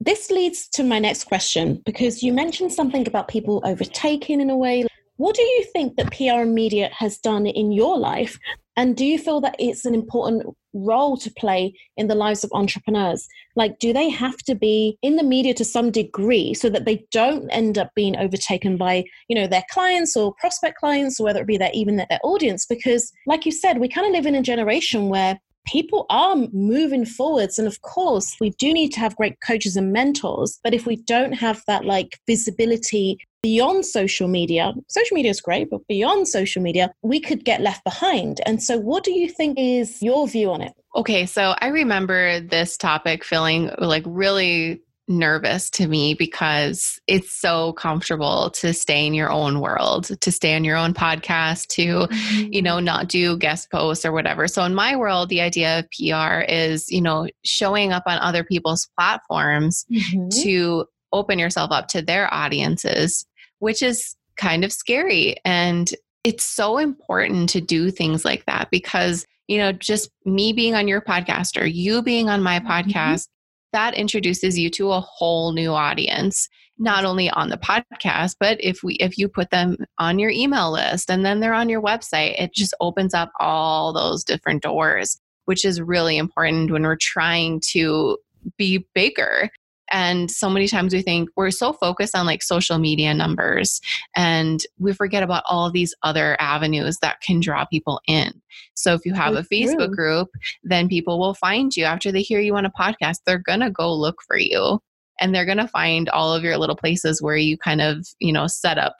this 0.00 0.30
leads 0.30 0.68
to 0.70 0.82
my 0.82 0.98
next 0.98 1.24
question 1.24 1.80
because 1.86 2.24
you 2.24 2.32
mentioned 2.32 2.72
something 2.72 3.06
about 3.06 3.28
people 3.28 3.62
overtaking 3.64 4.40
in 4.40 4.50
a 4.50 4.56
way 4.56 4.84
what 5.16 5.36
do 5.36 5.42
you 5.42 5.64
think 5.72 5.96
that 5.96 6.10
PR 6.10 6.42
and 6.42 6.52
media 6.54 6.90
has 6.92 7.18
done 7.18 7.46
in 7.46 7.70
your 7.70 7.96
life? 7.96 8.38
And 8.76 8.96
do 8.96 9.04
you 9.04 9.18
feel 9.18 9.40
that 9.42 9.56
it's 9.58 9.84
an 9.84 9.94
important 9.94 10.46
role 10.72 11.18
to 11.18 11.30
play 11.32 11.74
in 11.96 12.08
the 12.08 12.14
lives 12.14 12.42
of 12.42 12.50
entrepreneurs? 12.54 13.28
Like, 13.54 13.78
do 13.78 13.92
they 13.92 14.08
have 14.08 14.38
to 14.38 14.54
be 14.54 14.96
in 15.02 15.16
the 15.16 15.22
media 15.22 15.52
to 15.54 15.64
some 15.64 15.90
degree 15.90 16.54
so 16.54 16.70
that 16.70 16.86
they 16.86 17.04
don't 17.10 17.50
end 17.50 17.76
up 17.76 17.90
being 17.94 18.16
overtaken 18.16 18.78
by, 18.78 19.04
you 19.28 19.36
know, 19.36 19.46
their 19.46 19.64
clients 19.70 20.16
or 20.16 20.34
prospect 20.38 20.78
clients, 20.78 21.20
or 21.20 21.24
whether 21.24 21.40
it 21.40 21.46
be 21.46 21.58
their 21.58 21.70
even 21.74 21.96
their 21.96 22.06
audience? 22.24 22.64
Because, 22.64 23.12
like 23.26 23.44
you 23.44 23.52
said, 23.52 23.78
we 23.78 23.88
kind 23.88 24.06
of 24.06 24.12
live 24.12 24.26
in 24.26 24.34
a 24.34 24.42
generation 24.42 25.08
where 25.08 25.38
people 25.66 26.06
are 26.10 26.36
moving 26.52 27.04
forwards 27.04 27.58
and 27.58 27.68
of 27.68 27.80
course 27.82 28.36
we 28.40 28.50
do 28.58 28.72
need 28.72 28.90
to 28.90 29.00
have 29.00 29.16
great 29.16 29.36
coaches 29.40 29.76
and 29.76 29.92
mentors 29.92 30.58
but 30.64 30.74
if 30.74 30.86
we 30.86 30.96
don't 30.96 31.32
have 31.32 31.62
that 31.66 31.84
like 31.84 32.18
visibility 32.26 33.18
beyond 33.42 33.84
social 33.84 34.28
media 34.28 34.72
social 34.88 35.14
media 35.14 35.30
is 35.30 35.40
great 35.40 35.68
but 35.70 35.86
beyond 35.88 36.26
social 36.28 36.62
media 36.62 36.92
we 37.02 37.20
could 37.20 37.44
get 37.44 37.60
left 37.60 37.84
behind. 37.84 38.40
And 38.46 38.62
so 38.62 38.78
what 38.78 39.04
do 39.04 39.12
you 39.12 39.28
think 39.28 39.58
is 39.58 40.02
your 40.02 40.28
view 40.28 40.50
on 40.50 40.62
it? 40.62 40.72
Okay 40.94 41.26
so 41.26 41.54
i 41.58 41.68
remember 41.68 42.40
this 42.40 42.76
topic 42.76 43.24
feeling 43.24 43.70
like 43.78 44.04
really 44.06 44.80
nervous 45.18 45.70
to 45.70 45.86
me 45.86 46.14
because 46.14 47.00
it's 47.06 47.32
so 47.32 47.72
comfortable 47.74 48.50
to 48.50 48.72
stay 48.72 49.06
in 49.06 49.14
your 49.14 49.30
own 49.30 49.60
world, 49.60 50.06
to 50.20 50.32
stay 50.32 50.54
on 50.54 50.64
your 50.64 50.76
own 50.76 50.94
podcast, 50.94 51.68
to, 51.68 52.06
mm-hmm. 52.06 52.52
you 52.52 52.62
know, 52.62 52.80
not 52.80 53.08
do 53.08 53.36
guest 53.36 53.70
posts 53.70 54.04
or 54.04 54.12
whatever. 54.12 54.48
So 54.48 54.64
in 54.64 54.74
my 54.74 54.96
world, 54.96 55.28
the 55.28 55.40
idea 55.40 55.78
of 55.78 55.90
PR 55.90 56.40
is, 56.40 56.90
you 56.90 57.00
know, 57.00 57.28
showing 57.44 57.92
up 57.92 58.04
on 58.06 58.18
other 58.18 58.44
people's 58.44 58.88
platforms 58.98 59.84
mm-hmm. 59.90 60.28
to 60.42 60.86
open 61.12 61.38
yourself 61.38 61.70
up 61.70 61.88
to 61.88 62.02
their 62.02 62.32
audiences, 62.32 63.26
which 63.58 63.82
is 63.82 64.16
kind 64.36 64.64
of 64.64 64.72
scary. 64.72 65.36
And 65.44 65.92
it's 66.24 66.44
so 66.44 66.78
important 66.78 67.50
to 67.50 67.60
do 67.60 67.90
things 67.90 68.24
like 68.24 68.46
that 68.46 68.70
because 68.70 69.26
you 69.48 69.58
know, 69.58 69.72
just 69.72 70.10
me 70.24 70.52
being 70.52 70.74
on 70.74 70.88
your 70.88 71.00
podcast 71.00 71.60
or 71.60 71.66
you 71.66 72.00
being 72.00 72.30
on 72.30 72.42
my 72.42 72.58
mm-hmm. 72.58 72.68
podcast 72.90 73.28
that 73.72 73.94
introduces 73.94 74.58
you 74.58 74.70
to 74.70 74.92
a 74.92 75.00
whole 75.00 75.52
new 75.52 75.72
audience 75.72 76.48
not 76.78 77.04
only 77.04 77.30
on 77.30 77.48
the 77.48 77.56
podcast 77.56 78.36
but 78.40 78.56
if 78.60 78.82
we 78.82 78.94
if 78.94 79.18
you 79.18 79.28
put 79.28 79.50
them 79.50 79.76
on 79.98 80.18
your 80.18 80.30
email 80.30 80.72
list 80.72 81.10
and 81.10 81.24
then 81.24 81.40
they're 81.40 81.54
on 81.54 81.68
your 81.68 81.82
website 81.82 82.34
it 82.40 82.52
just 82.54 82.74
opens 82.80 83.14
up 83.14 83.30
all 83.40 83.92
those 83.92 84.24
different 84.24 84.62
doors 84.62 85.20
which 85.44 85.64
is 85.64 85.80
really 85.80 86.16
important 86.16 86.70
when 86.70 86.82
we're 86.82 86.96
trying 86.96 87.60
to 87.60 88.16
be 88.56 88.86
bigger 88.94 89.50
and 89.92 90.30
so 90.30 90.48
many 90.48 90.66
times 90.66 90.94
we 90.94 91.02
think 91.02 91.28
we're 91.36 91.50
so 91.50 91.72
focused 91.74 92.16
on 92.16 92.24
like 92.24 92.42
social 92.42 92.78
media 92.78 93.12
numbers 93.12 93.80
and 94.16 94.62
we 94.78 94.94
forget 94.94 95.22
about 95.22 95.44
all 95.48 95.70
these 95.70 95.94
other 96.02 96.36
avenues 96.40 96.98
that 97.02 97.20
can 97.20 97.40
draw 97.40 97.66
people 97.66 98.00
in. 98.08 98.32
So 98.74 98.94
if 98.94 99.04
you 99.04 99.12
have 99.12 99.34
That's 99.34 99.46
a 99.46 99.54
Facebook 99.54 99.88
true. 99.88 99.96
group, 99.96 100.28
then 100.64 100.88
people 100.88 101.20
will 101.20 101.34
find 101.34 101.76
you 101.76 101.84
after 101.84 102.10
they 102.10 102.22
hear 102.22 102.40
you 102.40 102.56
on 102.56 102.64
a 102.64 102.70
podcast. 102.70 103.18
They're 103.26 103.38
going 103.38 103.60
to 103.60 103.70
go 103.70 103.94
look 103.94 104.16
for 104.26 104.38
you 104.38 104.80
and 105.20 105.34
they're 105.34 105.46
going 105.46 105.58
to 105.58 105.68
find 105.68 106.08
all 106.08 106.34
of 106.34 106.42
your 106.42 106.56
little 106.56 106.76
places 106.76 107.20
where 107.20 107.36
you 107.36 107.58
kind 107.58 107.82
of, 107.82 108.06
you 108.18 108.32
know, 108.32 108.46
set 108.46 108.78
up 108.78 108.96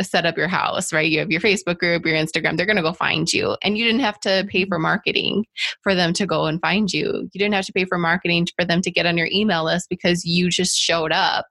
set 0.00 0.26
up 0.26 0.36
your 0.36 0.48
house, 0.48 0.92
right? 0.92 1.10
You 1.10 1.20
have 1.20 1.30
your 1.30 1.40
Facebook 1.40 1.78
group, 1.78 2.04
your 2.04 2.16
Instagram, 2.16 2.56
they're 2.56 2.66
going 2.66 2.76
to 2.76 2.82
go 2.82 2.92
find 2.92 3.32
you. 3.32 3.56
And 3.62 3.76
you 3.76 3.84
didn't 3.84 4.00
have 4.00 4.20
to 4.20 4.46
pay 4.48 4.64
for 4.64 4.76
mm-hmm. 4.76 4.82
marketing 4.82 5.46
for 5.82 5.94
them 5.94 6.12
to 6.14 6.26
go 6.26 6.46
and 6.46 6.60
find 6.60 6.92
you. 6.92 7.28
You 7.32 7.38
didn't 7.38 7.54
have 7.54 7.66
to 7.66 7.72
pay 7.72 7.84
for 7.84 7.98
marketing 7.98 8.46
for 8.58 8.64
them 8.64 8.80
to 8.82 8.90
get 8.90 9.06
on 9.06 9.16
your 9.16 9.28
email 9.30 9.64
list 9.64 9.88
because 9.88 10.24
you 10.24 10.50
just 10.50 10.76
showed 10.76 11.12
up. 11.12 11.46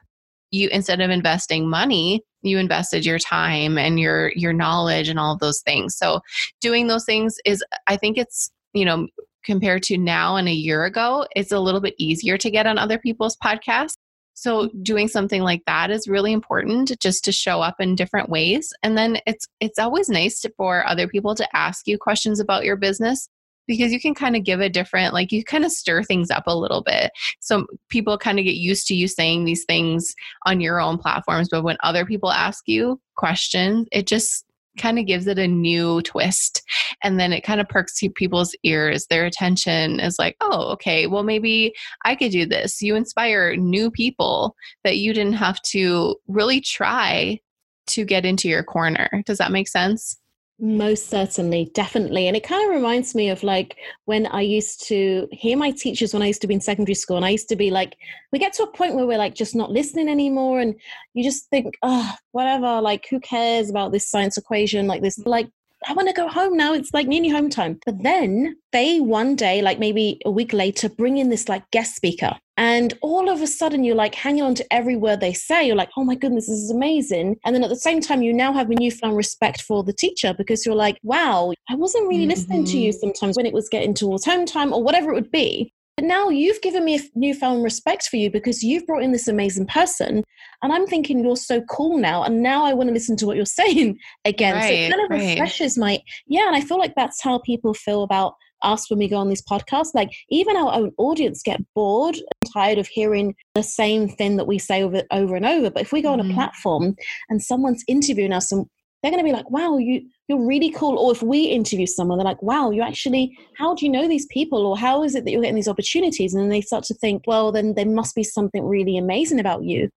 You 0.52 0.70
instead 0.72 1.02
of 1.02 1.10
investing 1.10 1.70
money, 1.70 2.22
you 2.42 2.60
invested 2.60 3.06
your 3.06 3.20
time 3.20 3.78
and 3.78 4.00
your 4.00 4.32
your 4.36 4.54
knowledge 4.54 5.10
and 5.10 5.20
all 5.20 5.34
of 5.34 5.40
those 5.40 5.62
things. 5.62 5.98
So 5.98 6.22
doing 6.62 6.88
those 6.88 7.04
things 7.04 7.36
is 7.46 7.64
I 7.88 7.98
think 7.98 8.18
it's, 8.18 8.52
you 8.74 8.86
know, 8.86 9.08
compared 9.44 9.84
to 9.84 9.98
now 9.98 10.36
and 10.36 10.48
a 10.48 10.54
year 10.54 10.86
ago, 10.86 11.26
it's 11.36 11.52
a 11.52 11.60
little 11.60 11.82
bit 11.82 11.96
easier 11.98 12.38
to 12.38 12.52
get 12.52 12.68
on 12.68 12.78
other 12.78 12.98
people's 12.98 13.38
podcasts 13.38 13.98
so 14.36 14.70
doing 14.84 15.08
something 15.08 15.42
like 15.42 15.64
that 15.66 15.90
is 15.90 16.10
really 16.10 16.34
important 16.34 16.92
just 17.00 17.24
to 17.24 17.32
show 17.32 17.62
up 17.62 17.76
in 17.80 17.96
different 17.96 18.30
ways. 18.30 18.72
And 18.84 18.98
then 18.98 19.18
it's 19.26 19.48
it's 19.62 19.80
always 19.80 20.10
nice 20.10 20.42
to, 20.42 20.54
for 20.58 20.86
other 20.86 21.08
people 21.08 21.36
to 21.36 21.56
ask 21.56 21.88
you 21.88 21.98
questions 21.98 22.40
about 22.42 22.66
your 22.66 22.76
business 22.76 23.30
because 23.66 23.92
you 23.92 24.00
can 24.00 24.14
kind 24.14 24.36
of 24.36 24.44
give 24.44 24.60
a 24.60 24.70
different 24.70 25.14
like 25.14 25.32
you 25.32 25.44
kind 25.44 25.66
of 25.66 25.72
stir 25.72 26.04
things 26.04 26.30
up 26.30 26.44
a 26.46 26.56
little 26.56 26.84
bit 26.84 27.12
so 27.40 27.66
people 27.90 28.16
kind 28.16 28.38
of 28.38 28.46
get 28.46 28.56
used 28.56 28.86
to 28.86 28.94
you 28.94 29.08
saying 29.08 29.44
these 29.44 29.66
things 29.66 30.14
on 30.46 30.62
your 30.62 30.80
own 30.80 31.00
platforms 31.00 31.48
but 31.50 31.64
when 31.64 31.78
other 31.82 32.06
people 32.06 32.32
ask 32.32 32.68
you 32.68 33.00
questions 33.16 33.88
it 33.92 34.06
just 34.06 34.45
kind 34.78 35.00
of 35.00 35.06
gives 35.06 35.28
it 35.28 35.40
a 35.40 35.48
new 35.48 36.02
twist 36.02 36.62
and 37.04 37.20
then 37.20 37.34
it 37.34 37.42
kind 37.42 37.60
of 37.62 37.68
perks 37.70 38.00
people's 38.16 38.56
ears 38.64 39.06
their 39.10 39.26
attention 39.26 40.00
is 40.00 40.18
like 40.20 40.36
oh 40.42 40.72
okay 40.72 41.08
well 41.08 41.24
maybe 41.24 41.74
i 42.04 42.16
could 42.16 42.32
do 42.32 42.46
this. 42.46 42.82
You 42.82 42.96
inspire 42.96 43.56
new 43.56 43.90
people 43.90 44.56
that 44.84 44.98
you 44.98 45.14
didn't 45.14 45.34
have 45.34 45.62
to 45.64 46.16
really 46.28 46.62
try 46.62 47.40
to 47.88 48.04
get 48.04 48.26
into 48.26 48.50
your 48.50 48.64
corner. 48.64 49.10
Does 49.26 49.38
that 49.38 49.52
make 49.52 49.68
sense 49.68 50.18
Most 50.58 51.10
certainly, 51.10 51.70
definitely. 51.74 52.28
And 52.28 52.38
it 52.38 52.44
kind 52.44 52.64
of 52.66 52.74
reminds 52.74 53.14
me 53.14 53.30
of 53.30 53.44
like 53.44 53.76
when 54.06 54.26
I 54.28 54.40
used 54.40 54.88
to 54.88 55.28
hear 55.32 55.58
my 55.58 55.72
teachers 55.72 56.14
when 56.14 56.24
I 56.24 56.28
used 56.28 56.42
to 56.42 56.48
be 56.48 56.54
in 56.54 56.62
secondary 56.62 56.96
school, 56.96 57.18
and 57.18 57.26
I 57.26 57.30
used 57.30 57.50
to 57.50 57.58
be 57.58 57.72
like, 57.72 57.98
we 58.32 58.40
get 58.40 58.54
to 58.54 58.64
a 58.64 58.72
point 58.72 58.96
where 58.96 59.06
we're 59.06 59.18
like 59.18 59.36
just 59.36 59.54
not 59.54 59.72
listening 59.72 60.08
anymore. 60.08 60.62
And 60.62 60.76
you 61.14 61.26
just 61.26 61.50
think, 61.50 61.76
oh, 61.84 62.10
whatever, 62.32 62.80
like 62.80 63.06
who 63.10 63.20
cares 63.20 63.70
about 63.70 63.92
this 63.92 64.10
science 64.10 64.38
equation, 64.38 64.88
like 64.88 65.02
this, 65.02 65.20
like 65.26 65.50
I 65.88 65.94
want 65.94 66.08
to 66.08 66.14
go 66.14 66.28
home 66.28 66.58
now. 66.58 66.74
It's 66.74 66.94
like 66.94 67.08
nearly 67.08 67.30
home 67.30 67.50
time. 67.50 67.80
But 67.86 68.02
then 68.04 68.56
they 68.72 69.00
one 69.00 69.36
day, 69.36 69.62
like 69.62 69.80
maybe 69.80 70.20
a 70.26 70.32
week 70.32 70.54
later, 70.54 70.90
bring 70.90 71.18
in 71.18 71.30
this 71.30 71.48
like 71.48 71.70
guest 71.72 71.96
speaker. 71.96 72.36
And 72.58 72.98
all 73.02 73.30
of 73.30 73.42
a 73.42 73.48
sudden, 73.48 73.84
you're 73.84 73.96
like 73.96 74.16
hanging 74.16 74.44
on 74.44 74.56
to 74.56 74.74
every 74.74 74.96
word 74.96 75.20
they 75.20 75.34
say. 75.34 75.68
You're 75.68 75.76
like, 75.76 75.90
oh 75.98 76.04
my 76.04 76.16
goodness, 76.16 76.48
this 76.48 76.58
is 76.58 76.72
amazing. 76.72 77.36
And 77.46 77.54
then 77.54 77.64
at 77.64 77.70
the 77.70 77.76
same 77.76 78.00
time, 78.00 78.22
you 78.22 78.34
now 78.34 78.54
have 78.54 78.70
a 78.70 78.76
newfound 78.76 79.18
respect 79.18 79.62
for 79.62 79.84
the 79.84 79.94
teacher 79.94 80.34
because 80.38 80.66
you're 80.66 80.76
like, 80.76 80.98
wow, 81.04 81.54
I 81.70 81.76
wasn't 81.76 82.08
really 82.08 82.24
mm-hmm. 82.24 82.30
listening 82.30 82.66
to 82.66 82.78
you 82.78 82.92
mm-hmm. 82.92 83.00
sometimes 83.00 83.36
when 83.36 83.46
it 83.46 83.54
was 83.54 83.68
getting 83.70 83.94
towards 83.94 84.26
home 84.26 84.46
time 84.46 84.74
or 84.74 84.82
whatever 84.82 85.12
it 85.12 85.16
would 85.16 85.32
be. 85.32 85.74
But 85.98 86.06
now 86.06 86.28
you've 86.28 86.62
given 86.62 86.84
me 86.84 86.98
a 86.98 87.00
newfound 87.16 87.64
respect 87.64 88.08
for 88.08 88.18
you 88.18 88.30
because 88.30 88.64
you've 88.64 88.86
brought 88.86 89.04
in 89.04 89.14
this 89.14 89.30
amazing 89.30 89.68
person. 89.68 90.24
And 90.62 90.74
I'm 90.74 90.86
thinking 90.88 91.24
you're 91.24 91.38
so 91.38 91.62
cool 91.62 91.98
now. 91.98 92.24
And 92.24 92.44
now 92.44 92.66
I 92.66 92.74
want 92.74 92.90
to 92.90 92.94
listen 92.94 93.16
to 93.18 93.26
what 93.26 93.38
you're 93.38 93.46
saying 93.46 93.98
again. 94.26 94.56
Right, 94.56 94.68
so 94.68 94.74
it 94.74 94.90
kind 94.90 95.04
of 95.04 95.10
right. 95.10 95.30
refreshes 95.32 95.78
my, 95.78 96.02
yeah. 96.28 96.48
And 96.48 96.56
I 96.56 96.62
feel 96.62 96.78
like 96.78 96.96
that's 96.96 97.22
how 97.22 97.40
people 97.40 97.74
feel 97.74 98.04
about 98.04 98.36
us 98.62 98.90
when 98.90 99.00
we 99.00 99.08
go 99.08 99.18
on 99.18 99.30
these 99.30 99.44
podcasts. 99.44 99.94
Like 99.94 100.10
even 100.30 100.58
our 100.58 100.74
own 100.74 100.92
audience 100.98 101.42
get 101.42 101.62
bored 101.76 102.16
and 102.16 102.54
tired 102.54 102.78
of 102.78 102.88
hearing 102.88 103.36
the 103.54 103.64
same 103.64 104.10
thing 104.10 104.36
that 104.38 104.48
we 104.48 104.60
say 104.60 104.84
over, 104.84 105.04
over 105.12 105.36
and 105.36 105.46
over. 105.46 105.70
But 105.70 105.84
if 105.84 105.94
we 105.94 106.02
go 106.02 106.10
mm-hmm. 106.10 106.20
on 106.20 106.26
a 106.26 106.30
mm-hmm. 106.30 106.36
platform 106.36 106.96
and 107.30 107.42
someone's 107.42 107.84
interviewing 107.88 108.34
us 108.34 108.52
and 108.52 108.66
they're 109.02 109.12
going 109.12 109.24
to 109.24 109.30
be 109.30 109.36
like, 109.36 109.50
wow, 109.52 109.78
you, 109.78 110.02
you're 110.28 110.46
really 110.46 110.72
cool. 110.72 110.98
Or 110.98 111.12
if 111.12 111.22
we 111.22 111.44
interview 111.44 111.86
someone, 111.86 112.18
they're 112.18 112.26
like, 112.26 112.42
wow, 112.42 112.72
you 112.72 112.82
actually, 112.82 113.38
how 113.58 113.76
do 113.76 113.86
you 113.86 113.92
know 113.92 114.08
these 114.08 114.26
people? 114.28 114.66
Or 114.66 114.78
how 114.78 115.04
is 115.04 115.16
it 115.16 115.24
that 115.24 115.32
you're 115.32 115.42
getting 115.42 115.56
these 115.56 115.68
opportunities? 115.68 116.34
And 116.34 116.42
then 116.42 116.50
they 116.50 116.62
start 116.62 116.84
to 116.86 116.94
think, 116.96 117.24
well, 117.28 117.52
then 117.52 117.76
there 117.76 117.86
must 117.86 118.16
be 118.16 118.24
something 118.24 118.66
really 118.66 118.98
amazing 118.98 119.40
about 119.40 119.64
you. 119.64 119.90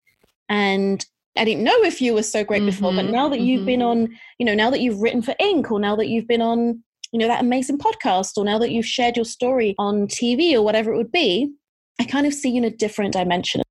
And 0.49 1.05
I 1.37 1.45
didn't 1.45 1.65
know 1.65 1.83
if 1.83 2.03
you 2.03 2.15
were 2.15 2.23
so 2.23 2.45
great 2.45 2.61
mm-hmm, 2.61 2.71
before, 2.71 2.93
but 2.93 3.05
mm-hmm, 3.05 3.13
now 3.13 3.29
that 3.29 3.41
you've 3.41 3.61
mm-hmm. 3.61 3.67
been 3.67 3.83
on, 3.83 4.09
you 4.39 4.47
know, 4.47 4.55
now 4.55 4.71
that 4.71 4.81
you've 4.81 5.01
written 5.01 5.23
for 5.23 5.35
Inc., 5.41 5.71
or 5.71 5.81
now 5.81 5.97
that 5.97 6.09
you've 6.09 6.27
been 6.27 6.43
on, 6.43 6.83
you 7.13 7.19
know, 7.19 7.29
that 7.29 7.43
amazing 7.43 7.79
podcast, 7.79 8.37
or 8.37 8.45
now 8.45 8.59
that 8.59 8.71
you've 8.71 8.87
shared 8.87 9.17
your 9.17 9.25
story 9.25 9.75
on 9.79 10.09
TV 10.09 10.53
or 10.53 10.63
whatever 10.63 10.93
it 10.93 10.97
would 10.97 11.13
be, 11.13 11.53
I 12.01 12.05
kind 12.05 12.27
of 12.27 12.35
see 12.35 12.51
you 12.51 12.59
in 12.59 12.65
a 12.65 12.71
different 12.71 13.13
dimension. 13.13 13.63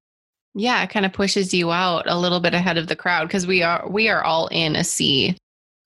Yeah, 0.56 0.82
it 0.84 0.89
kind 0.89 1.06
of 1.06 1.13
pushes 1.13 1.54
you 1.54 1.72
out 1.72 2.06
a 2.08 2.17
little 2.17 2.39
bit 2.39 2.56
ahead 2.56 2.78
of 2.78 2.88
the 2.88 2.96
crowd 2.96 3.28
because 3.28 3.46
we 3.46 3.62
are 3.62 3.88
we 3.88 4.10
are 4.10 4.24
all 4.24 4.48
in 4.48 4.76
a 4.76 4.84
sea 4.84 5.38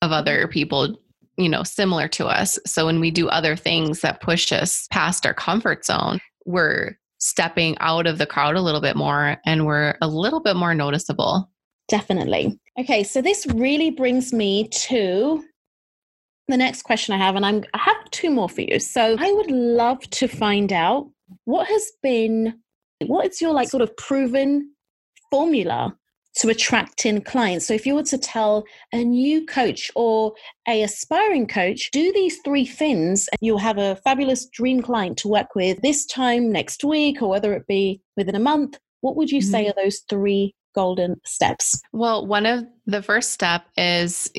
of 0.01 0.11
other 0.11 0.47
people, 0.47 0.97
you 1.37 1.49
know, 1.49 1.63
similar 1.63 2.07
to 2.09 2.27
us. 2.27 2.57
So 2.65 2.85
when 2.85 2.99
we 2.99 3.11
do 3.11 3.29
other 3.29 3.55
things 3.55 4.01
that 4.01 4.21
push 4.21 4.51
us 4.51 4.87
past 4.91 5.25
our 5.25 5.33
comfort 5.33 5.85
zone, 5.85 6.19
we're 6.45 6.97
stepping 7.19 7.77
out 7.79 8.07
of 8.07 8.17
the 8.17 8.25
crowd 8.25 8.55
a 8.55 8.61
little 8.61 8.81
bit 8.81 8.95
more 8.95 9.37
and 9.45 9.65
we're 9.65 9.95
a 10.01 10.07
little 10.07 10.39
bit 10.39 10.55
more 10.55 10.73
noticeable. 10.73 11.49
Definitely. 11.87 12.59
Okay, 12.79 13.03
so 13.03 13.21
this 13.21 13.45
really 13.47 13.91
brings 13.91 14.33
me 14.33 14.67
to 14.69 15.43
the 16.47 16.57
next 16.57 16.83
question 16.83 17.13
I 17.13 17.17
have, 17.17 17.35
and 17.35 17.45
I'm 17.45 17.63
I 17.73 17.79
have 17.79 18.11
two 18.11 18.29
more 18.29 18.49
for 18.49 18.61
you. 18.61 18.79
So 18.79 19.15
I 19.19 19.31
would 19.31 19.51
love 19.51 19.99
to 20.11 20.27
find 20.27 20.71
out 20.73 21.09
what 21.45 21.67
has 21.67 21.91
been 22.01 22.59
what 23.05 23.27
is 23.27 23.41
your 23.41 23.53
like 23.53 23.69
sort 23.69 23.81
of 23.81 23.95
proven 23.97 24.71
formula 25.29 25.95
to 26.36 26.50
attracting 26.50 27.22
clients? 27.22 27.67
So 27.67 27.74
if 27.74 27.86
you 27.86 27.96
were 27.96 28.04
to 28.04 28.17
tell 28.17 28.63
a 28.94 29.04
new 29.04 29.46
coach 29.46 29.91
or 29.96 30.34
a 30.67 30.84
aspiring 30.84 31.48
coach, 31.48 31.91
do 31.91 32.12
these 32.13 32.39
three 32.44 32.65
things 32.65 33.28
and 33.32 33.39
you'll 33.41 33.58
have 33.58 33.78
a 33.78 33.98
fabulous 33.98 34.46
dream 34.48 34.82
client 34.82 35.17
to 35.20 35.28
work 35.28 35.56
with 35.56 35.82
this 35.82 36.06
time 36.06 36.52
next 36.52 36.84
week 36.84 37.22
or 37.22 37.30
whether 37.30 37.54
it 37.54 37.67
be 37.67 38.02
within 38.17 38.36
a 38.36 38.39
month, 38.39 38.78
what 39.02 39.15
would 39.15 39.32
you 39.32 39.41
mm-hmm. 39.41 39.52
say 39.52 39.67
are 39.67 39.74
those 39.76 40.00
three 40.10 40.54
golden 40.74 41.20
steps? 41.26 41.82
Well, 41.91 42.26
one 42.26 42.46
of 42.46 42.65
the 42.86 43.02
first 43.02 43.32
step 43.32 43.63
is 43.78 44.32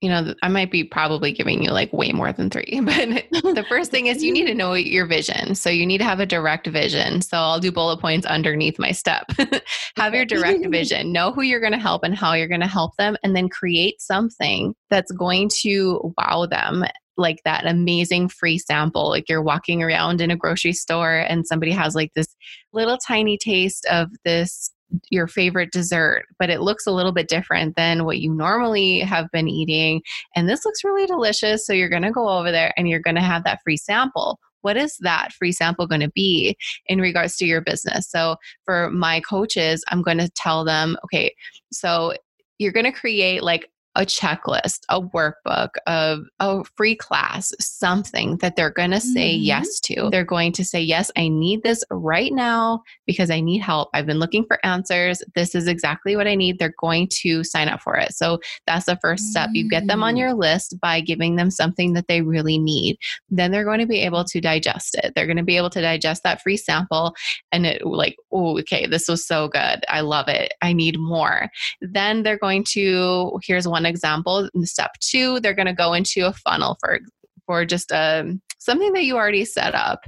you 0.00 0.08
know, 0.08 0.32
I 0.42 0.48
might 0.48 0.70
be 0.70 0.84
probably 0.84 1.32
giving 1.32 1.62
you 1.62 1.72
like 1.72 1.92
way 1.92 2.12
more 2.12 2.32
than 2.32 2.50
three, 2.50 2.80
but 2.84 3.54
the 3.54 3.64
first 3.68 3.90
thing 3.90 4.06
is 4.06 4.22
you 4.22 4.32
need 4.32 4.46
to 4.46 4.54
know 4.54 4.74
your 4.74 5.06
vision. 5.06 5.54
So 5.54 5.70
you 5.70 5.84
need 5.86 5.98
to 5.98 6.04
have 6.04 6.20
a 6.20 6.26
direct 6.26 6.68
vision. 6.68 7.20
So 7.20 7.36
I'll 7.36 7.58
do 7.58 7.72
bullet 7.72 8.00
points 8.00 8.26
underneath 8.26 8.78
my 8.78 8.92
step. 8.92 9.24
have 9.96 10.14
your 10.14 10.24
direct 10.24 10.64
vision, 10.70 11.12
know 11.12 11.32
who 11.32 11.42
you're 11.42 11.60
going 11.60 11.72
to 11.72 11.78
help 11.78 12.04
and 12.04 12.14
how 12.14 12.34
you're 12.34 12.48
going 12.48 12.60
to 12.60 12.68
help 12.68 12.96
them, 12.96 13.16
and 13.24 13.34
then 13.34 13.48
create 13.48 14.00
something 14.00 14.74
that's 14.88 15.10
going 15.12 15.50
to 15.62 16.14
wow 16.16 16.46
them 16.46 16.84
like 17.16 17.40
that 17.44 17.66
amazing 17.66 18.28
free 18.28 18.58
sample. 18.58 19.08
Like 19.08 19.28
you're 19.28 19.42
walking 19.42 19.82
around 19.82 20.20
in 20.20 20.30
a 20.30 20.36
grocery 20.36 20.72
store 20.72 21.18
and 21.18 21.44
somebody 21.44 21.72
has 21.72 21.96
like 21.96 22.12
this 22.14 22.28
little 22.72 22.96
tiny 22.96 23.36
taste 23.36 23.84
of 23.90 24.08
this 24.24 24.70
your 25.10 25.26
favorite 25.26 25.72
dessert, 25.72 26.24
but 26.38 26.50
it 26.50 26.60
looks 26.60 26.86
a 26.86 26.92
little 26.92 27.12
bit 27.12 27.28
different 27.28 27.76
than 27.76 28.04
what 28.04 28.18
you 28.18 28.32
normally 28.32 29.00
have 29.00 29.30
been 29.32 29.48
eating. 29.48 30.02
And 30.34 30.48
this 30.48 30.64
looks 30.64 30.84
really 30.84 31.06
delicious. 31.06 31.66
So 31.66 31.72
you're 31.72 31.88
going 31.88 32.02
to 32.02 32.10
go 32.10 32.28
over 32.28 32.50
there 32.50 32.72
and 32.76 32.88
you're 32.88 33.00
going 33.00 33.16
to 33.16 33.22
have 33.22 33.44
that 33.44 33.60
free 33.62 33.76
sample. 33.76 34.38
What 34.62 34.76
is 34.76 34.96
that 35.00 35.32
free 35.32 35.52
sample 35.52 35.86
going 35.86 36.00
to 36.00 36.10
be 36.10 36.56
in 36.86 37.00
regards 37.00 37.36
to 37.36 37.46
your 37.46 37.60
business? 37.60 38.10
So 38.10 38.36
for 38.64 38.90
my 38.90 39.20
coaches, 39.20 39.84
I'm 39.88 40.02
going 40.02 40.18
to 40.18 40.30
tell 40.30 40.64
them, 40.64 40.96
okay, 41.04 41.34
so 41.72 42.14
you're 42.58 42.72
going 42.72 42.84
to 42.84 42.92
create 42.92 43.42
like 43.42 43.70
a 43.98 44.06
checklist, 44.06 44.80
a 44.88 45.02
workbook, 45.02 45.70
of 45.86 46.20
a 46.38 46.62
free 46.76 46.94
class, 46.94 47.52
something 47.58 48.36
that 48.38 48.54
they're 48.54 48.70
going 48.70 48.92
to 48.92 49.00
say 49.00 49.34
mm-hmm. 49.34 49.42
yes 49.42 49.80
to. 49.80 50.08
They're 50.10 50.24
going 50.24 50.52
to 50.52 50.64
say, 50.64 50.80
Yes, 50.80 51.10
I 51.16 51.28
need 51.28 51.64
this 51.64 51.82
right 51.90 52.32
now 52.32 52.82
because 53.06 53.28
I 53.30 53.40
need 53.40 53.58
help. 53.58 53.88
I've 53.92 54.06
been 54.06 54.20
looking 54.20 54.44
for 54.44 54.64
answers. 54.64 55.20
This 55.34 55.54
is 55.54 55.66
exactly 55.66 56.14
what 56.14 56.28
I 56.28 56.36
need. 56.36 56.58
They're 56.58 56.74
going 56.80 57.08
to 57.22 57.42
sign 57.42 57.68
up 57.68 57.82
for 57.82 57.96
it. 57.96 58.14
So 58.14 58.38
that's 58.66 58.86
the 58.86 58.98
first 59.02 59.24
step. 59.24 59.50
You 59.52 59.68
get 59.68 59.88
them 59.88 60.04
on 60.04 60.14
mm. 60.14 60.20
your 60.20 60.34
list 60.34 60.78
by 60.80 61.00
giving 61.00 61.34
them 61.34 61.50
something 61.50 61.94
that 61.94 62.06
they 62.06 62.22
really 62.22 62.58
need. 62.58 62.98
Then 63.30 63.50
they're 63.50 63.64
going 63.64 63.80
to 63.80 63.86
be 63.86 64.00
able 64.02 64.24
to 64.24 64.40
digest 64.40 64.94
it. 65.02 65.12
They're 65.14 65.26
going 65.26 65.38
to 65.38 65.42
be 65.42 65.56
able 65.56 65.70
to 65.70 65.80
digest 65.80 66.22
that 66.22 66.40
free 66.40 66.56
sample 66.56 67.14
and 67.50 67.66
it, 67.66 67.84
like, 67.84 68.16
oh, 68.30 68.58
okay, 68.60 68.86
this 68.86 69.08
was 69.08 69.26
so 69.26 69.48
good. 69.48 69.84
I 69.88 70.00
love 70.02 70.28
it. 70.28 70.54
I 70.62 70.72
need 70.72 71.00
more. 71.00 71.50
Then 71.80 72.22
they're 72.22 72.38
going 72.38 72.64
to, 72.70 73.40
here's 73.42 73.66
one 73.66 73.87
example. 73.88 74.48
In 74.54 74.64
step 74.66 74.92
two, 75.00 75.40
they're 75.40 75.54
going 75.54 75.66
to 75.66 75.72
go 75.72 75.92
into 75.94 76.26
a 76.26 76.32
funnel 76.32 76.76
for 76.80 77.00
for 77.46 77.64
just 77.64 77.90
a 77.90 78.38
something 78.58 78.92
that 78.92 79.04
you 79.04 79.16
already 79.16 79.44
set 79.44 79.74
up. 79.74 80.04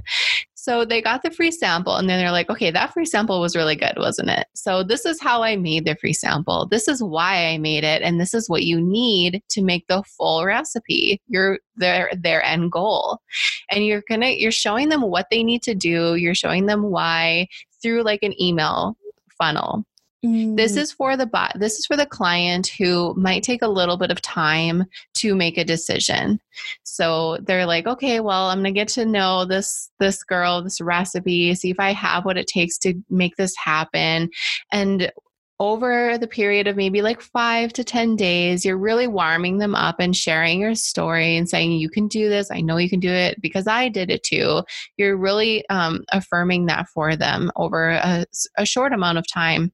So 0.53 0.85
they 0.85 1.01
got 1.01 1.23
the 1.23 1.31
free 1.31 1.49
sample 1.49 1.95
and 1.95 2.07
then 2.07 2.19
they're 2.19 2.31
like, 2.31 2.51
okay, 2.51 2.69
that 2.69 2.93
free 2.93 3.05
sample 3.05 3.41
was 3.41 3.55
really 3.55 3.75
good, 3.75 3.93
wasn't 3.97 4.29
it? 4.29 4.45
So 4.53 4.83
this 4.83 5.07
is 5.07 5.19
how 5.19 5.41
I 5.41 5.55
made 5.55 5.85
the 5.85 5.95
free 5.95 6.13
sample. 6.13 6.67
This 6.67 6.87
is 6.87 7.01
why 7.01 7.47
I 7.47 7.57
made 7.57 7.83
it. 7.83 8.03
And 8.03 8.21
this 8.21 8.35
is 8.35 8.47
what 8.47 8.61
you 8.61 8.79
need 8.79 9.41
to 9.49 9.63
make 9.63 9.87
the 9.87 10.03
full 10.03 10.45
recipe, 10.45 11.19
your 11.27 11.57
their 11.77 12.11
their 12.15 12.43
end 12.43 12.71
goal. 12.71 13.17
And 13.71 13.83
you're 13.83 14.03
gonna 14.07 14.27
you're 14.29 14.51
showing 14.51 14.89
them 14.89 15.01
what 15.01 15.25
they 15.31 15.43
need 15.43 15.63
to 15.63 15.73
do. 15.73 16.13
You're 16.13 16.35
showing 16.35 16.67
them 16.67 16.83
why 16.83 17.47
through 17.81 18.03
like 18.03 18.21
an 18.21 18.39
email 18.39 18.95
funnel. 19.39 19.83
This 20.23 20.73
mm. 20.73 20.77
is 20.77 20.91
for 20.91 21.17
the 21.17 21.25
bot. 21.25 21.53
This 21.55 21.79
is 21.79 21.87
for 21.87 21.97
the 21.97 22.05
client 22.05 22.67
who 22.67 23.15
might 23.15 23.41
take 23.41 23.63
a 23.63 23.67
little 23.67 23.97
bit 23.97 24.11
of 24.11 24.21
time 24.21 24.85
to 25.15 25.33
make 25.33 25.57
a 25.57 25.65
decision. 25.65 26.39
So 26.83 27.39
they're 27.41 27.65
like, 27.65 27.87
okay, 27.87 28.19
well, 28.19 28.49
I'm 28.49 28.59
gonna 28.59 28.71
get 28.71 28.87
to 28.89 29.05
know 29.05 29.45
this 29.45 29.89
this 29.99 30.23
girl, 30.23 30.61
this 30.61 30.79
recipe, 30.79 31.55
see 31.55 31.71
if 31.71 31.79
I 31.79 31.93
have 31.93 32.23
what 32.23 32.37
it 32.37 32.45
takes 32.45 32.77
to 32.79 32.93
make 33.09 33.35
this 33.35 33.55
happen. 33.57 34.29
And 34.71 35.11
over 35.59 36.17
the 36.17 36.27
period 36.27 36.67
of 36.67 36.75
maybe 36.75 37.03
like 37.03 37.21
five 37.21 37.71
to 37.73 37.83
10 37.83 38.15
days, 38.15 38.65
you're 38.65 38.77
really 38.77 39.05
warming 39.05 39.59
them 39.59 39.75
up 39.75 39.95
and 39.99 40.15
sharing 40.15 40.59
your 40.59 40.73
story 40.75 41.37
and 41.37 41.49
saying, 41.49 41.71
You 41.71 41.89
can 41.89 42.07
do 42.07 42.29
this. 42.29 42.51
I 42.51 42.61
know 42.61 42.77
you 42.77 42.89
can 42.89 42.99
do 42.99 43.11
it 43.11 43.41
because 43.41 43.65
I 43.65 43.89
did 43.89 44.11
it 44.11 44.21
too. 44.21 44.63
You're 44.97 45.17
really 45.17 45.67
um, 45.69 46.03
affirming 46.11 46.67
that 46.67 46.89
for 46.89 47.15
them 47.15 47.51
over 47.55 47.91
a, 47.91 48.25
a 48.57 48.65
short 48.65 48.93
amount 48.93 49.17
of 49.17 49.25
time 49.27 49.71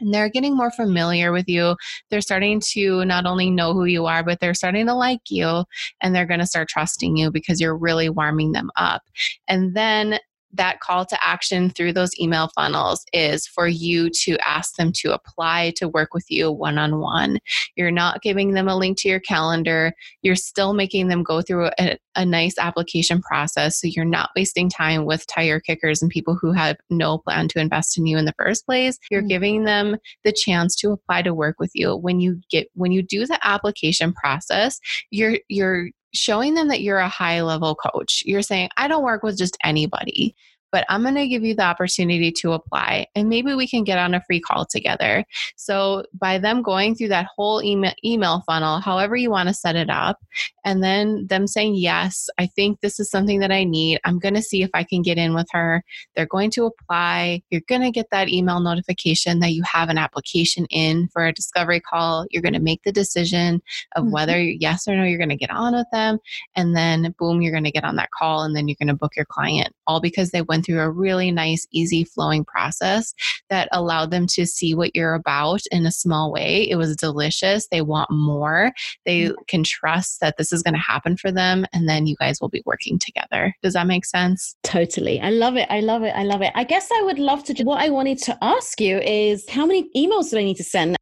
and 0.00 0.12
they're 0.12 0.28
getting 0.28 0.56
more 0.56 0.70
familiar 0.70 1.32
with 1.32 1.48
you. 1.48 1.76
They're 2.10 2.20
starting 2.20 2.60
to 2.72 3.04
not 3.04 3.26
only 3.26 3.50
know 3.50 3.72
who 3.72 3.84
you 3.84 4.06
are, 4.06 4.24
but 4.24 4.40
they're 4.40 4.54
starting 4.54 4.86
to 4.86 4.94
like 4.94 5.20
you 5.30 5.64
and 6.00 6.14
they're 6.14 6.26
going 6.26 6.40
to 6.40 6.46
start 6.46 6.68
trusting 6.68 7.16
you 7.16 7.30
because 7.30 7.60
you're 7.60 7.76
really 7.76 8.08
warming 8.08 8.52
them 8.52 8.70
up. 8.76 9.02
And 9.48 9.74
then 9.76 10.18
that 10.54 10.80
call 10.80 11.04
to 11.06 11.26
action 11.26 11.70
through 11.70 11.92
those 11.92 12.18
email 12.18 12.50
funnels 12.54 13.04
is 13.12 13.46
for 13.46 13.66
you 13.66 14.10
to 14.10 14.36
ask 14.46 14.76
them 14.76 14.92
to 14.92 15.12
apply 15.12 15.72
to 15.76 15.88
work 15.88 16.14
with 16.14 16.24
you 16.28 16.50
one 16.50 16.78
on 16.78 17.00
one. 17.00 17.38
You're 17.76 17.90
not 17.90 18.22
giving 18.22 18.52
them 18.52 18.68
a 18.68 18.76
link 18.76 18.98
to 18.98 19.08
your 19.08 19.20
calendar. 19.20 19.92
You're 20.22 20.36
still 20.36 20.72
making 20.72 21.08
them 21.08 21.22
go 21.22 21.42
through 21.42 21.70
a, 21.78 21.98
a 22.14 22.24
nice 22.24 22.58
application 22.58 23.20
process. 23.20 23.80
So 23.80 23.88
you're 23.88 24.04
not 24.04 24.30
wasting 24.36 24.68
time 24.68 25.04
with 25.04 25.26
tire 25.26 25.60
kickers 25.60 26.02
and 26.02 26.10
people 26.10 26.38
who 26.40 26.52
have 26.52 26.76
no 26.90 27.18
plan 27.18 27.48
to 27.48 27.60
invest 27.60 27.98
in 27.98 28.06
you 28.06 28.16
in 28.16 28.24
the 28.24 28.34
first 28.38 28.66
place. 28.66 28.98
You're 29.10 29.20
mm-hmm. 29.20 29.28
giving 29.28 29.64
them 29.64 29.96
the 30.24 30.32
chance 30.32 30.76
to 30.76 30.92
apply 30.92 31.22
to 31.22 31.34
work 31.34 31.56
with 31.58 31.70
you. 31.74 31.96
When 31.96 32.20
you 32.20 32.40
get 32.50 32.68
when 32.74 32.92
you 32.92 33.02
do 33.02 33.26
the 33.26 33.38
application 33.46 34.12
process, 34.12 34.80
you're 35.10 35.38
you're 35.48 35.90
showing 36.14 36.54
them 36.54 36.68
that 36.68 36.80
you're 36.80 36.98
a 36.98 37.08
high 37.08 37.42
level 37.42 37.74
coach. 37.74 38.22
You're 38.24 38.42
saying, 38.42 38.70
I 38.76 38.88
don't 38.88 39.04
work 39.04 39.22
with 39.22 39.36
just 39.36 39.58
anybody 39.64 40.34
but 40.74 40.84
I'm 40.88 41.02
going 41.02 41.14
to 41.14 41.28
give 41.28 41.44
you 41.44 41.54
the 41.54 41.62
opportunity 41.62 42.32
to 42.32 42.50
apply 42.50 43.06
and 43.14 43.28
maybe 43.28 43.54
we 43.54 43.68
can 43.68 43.84
get 43.84 43.96
on 43.96 44.12
a 44.12 44.20
free 44.22 44.40
call 44.40 44.66
together. 44.66 45.24
So, 45.54 46.02
by 46.14 46.38
them 46.38 46.62
going 46.62 46.96
through 46.96 47.10
that 47.10 47.26
whole 47.26 47.62
email, 47.62 47.92
email 48.04 48.42
funnel, 48.44 48.80
however 48.80 49.14
you 49.14 49.30
want 49.30 49.48
to 49.48 49.54
set 49.54 49.76
it 49.76 49.88
up, 49.88 50.18
and 50.64 50.82
then 50.82 51.28
them 51.28 51.46
saying, 51.46 51.76
Yes, 51.76 52.28
I 52.38 52.46
think 52.46 52.80
this 52.80 52.98
is 52.98 53.08
something 53.08 53.38
that 53.38 53.52
I 53.52 53.62
need. 53.62 54.00
I'm 54.04 54.18
going 54.18 54.34
to 54.34 54.42
see 54.42 54.62
if 54.62 54.70
I 54.74 54.82
can 54.82 55.02
get 55.02 55.18
in 55.18 55.34
with 55.34 55.46
her. 55.52 55.84
They're 56.16 56.26
going 56.26 56.50
to 56.52 56.64
apply. 56.64 57.42
You're 57.50 57.62
going 57.68 57.82
to 57.82 57.90
get 57.90 58.10
that 58.10 58.28
email 58.28 58.60
notification 58.60 59.40
that 59.40 59.52
you 59.52 59.62
have 59.62 59.90
an 59.90 59.98
application 59.98 60.66
in 60.70 61.08
for 61.12 61.24
a 61.24 61.32
discovery 61.32 61.80
call. 61.80 62.26
You're 62.30 62.42
going 62.42 62.54
to 62.54 62.60
make 62.60 62.82
the 62.82 62.92
decision 62.92 63.62
of 63.94 64.04
mm-hmm. 64.04 64.12
whether 64.12 64.42
yes 64.42 64.88
or 64.88 64.96
no 64.96 65.04
you're 65.04 65.18
going 65.18 65.28
to 65.28 65.36
get 65.36 65.50
on 65.50 65.74
with 65.74 65.86
them. 65.92 66.18
And 66.56 66.76
then, 66.76 67.14
boom, 67.18 67.42
you're 67.42 67.52
going 67.52 67.64
to 67.64 67.70
get 67.70 67.84
on 67.84 67.96
that 67.96 68.10
call 68.10 68.42
and 68.42 68.56
then 68.56 68.68
you're 68.68 68.76
going 68.78 68.88
to 68.88 68.94
book 68.94 69.16
your 69.16 69.26
client, 69.26 69.73
all 69.86 70.00
because 70.00 70.30
they 70.30 70.42
went 70.42 70.64
through 70.64 70.80
a 70.80 70.90
really 70.90 71.30
nice, 71.30 71.66
easy 71.72 72.04
flowing 72.04 72.44
process 72.44 73.14
that 73.50 73.68
allowed 73.72 74.10
them 74.10 74.26
to 74.28 74.46
see 74.46 74.74
what 74.74 74.94
you're 74.94 75.14
about 75.14 75.62
in 75.70 75.86
a 75.86 75.92
small 75.92 76.32
way. 76.32 76.68
It 76.68 76.76
was 76.76 76.96
delicious. 76.96 77.68
They 77.68 77.82
want 77.82 78.10
more. 78.10 78.72
They 79.04 79.22
mm-hmm. 79.22 79.34
can 79.48 79.64
trust 79.64 80.20
that 80.20 80.36
this 80.36 80.52
is 80.52 80.62
going 80.62 80.74
to 80.74 80.80
happen 80.80 81.16
for 81.16 81.30
them. 81.30 81.66
And 81.72 81.88
then 81.88 82.06
you 82.06 82.16
guys 82.18 82.40
will 82.40 82.48
be 82.48 82.62
working 82.64 82.98
together. 82.98 83.54
Does 83.62 83.74
that 83.74 83.86
make 83.86 84.04
sense? 84.04 84.56
Totally. 84.62 85.20
I 85.20 85.30
love 85.30 85.56
it. 85.56 85.66
I 85.70 85.80
love 85.80 86.02
it. 86.02 86.14
I 86.14 86.24
love 86.24 86.42
it. 86.42 86.52
I 86.54 86.64
guess 86.64 86.88
I 86.92 87.02
would 87.02 87.18
love 87.18 87.44
to. 87.44 87.64
What 87.64 87.80
I 87.80 87.88
wanted 87.88 88.18
to 88.18 88.38
ask 88.42 88.80
you 88.80 88.98
is 88.98 89.48
how 89.48 89.66
many 89.66 89.88
emails 89.96 90.30
do 90.30 90.38
I 90.38 90.44
need 90.44 90.56
to 90.56 90.64
send? 90.64 90.96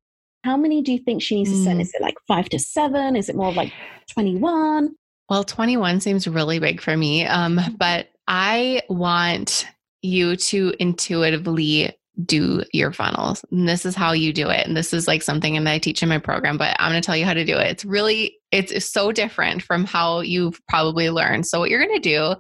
How 0.45 0.57
many 0.57 0.83
do 0.83 0.93
you 0.93 0.99
think 0.99 1.23
she 1.23 1.37
needs 1.37 1.51
to 1.51 1.63
send? 1.63 1.79
Mm. 1.79 1.83
Is 1.83 1.93
it 1.95 2.03
like 2.03 2.17
five 2.27 2.49
to 2.51 2.59
seven? 2.59 3.17
Is 3.17 3.29
it 3.29 3.37
more 3.37 3.53
like 3.53 3.73
21? 4.13 4.91
Well, 5.29 5.45
21 5.45 6.01
seems 6.01 6.27
really 6.29 6.59
big 6.59 6.81
for 6.81 6.97
me. 6.97 7.25
Um, 7.27 7.57
mm-hmm. 7.57 7.75
but 7.77 8.09
I 8.33 8.81
want 8.89 9.67
you 10.01 10.37
to 10.37 10.73
intuitively 10.81 11.95
do 12.25 12.63
your 12.73 12.91
funnels. 12.91 13.45
And 13.51 13.69
this 13.69 13.85
is 13.85 13.95
how 13.95 14.13
you 14.13 14.33
do 14.33 14.49
it. 14.49 14.67
And 14.67 14.75
this 14.75 14.95
is 14.95 15.07
like 15.07 15.23
something 15.23 15.63
that 15.63 15.71
I 15.71 15.79
teach 15.79 16.03
in 16.03 16.09
my 16.09 16.17
program, 16.17 16.57
but 16.57 16.75
I'm 16.79 16.91
going 16.91 17.01
to 17.01 17.05
tell 17.05 17.17
you 17.17 17.27
how 17.27 17.35
to 17.35 17.45
do 17.45 17.59
it. 17.59 17.67
It's 17.67 17.85
really, 17.85 18.39
it's 18.51 18.87
so 18.87 19.13
different 19.13 19.63
from 19.63 19.85
how 19.85 20.21
you've 20.21 20.59
probably 20.67 21.11
learned. 21.11 21.47
So, 21.47 21.61
what 21.61 21.69
you're 21.69 21.85
going 21.85 22.01
to 22.01 22.01
do 22.01 22.35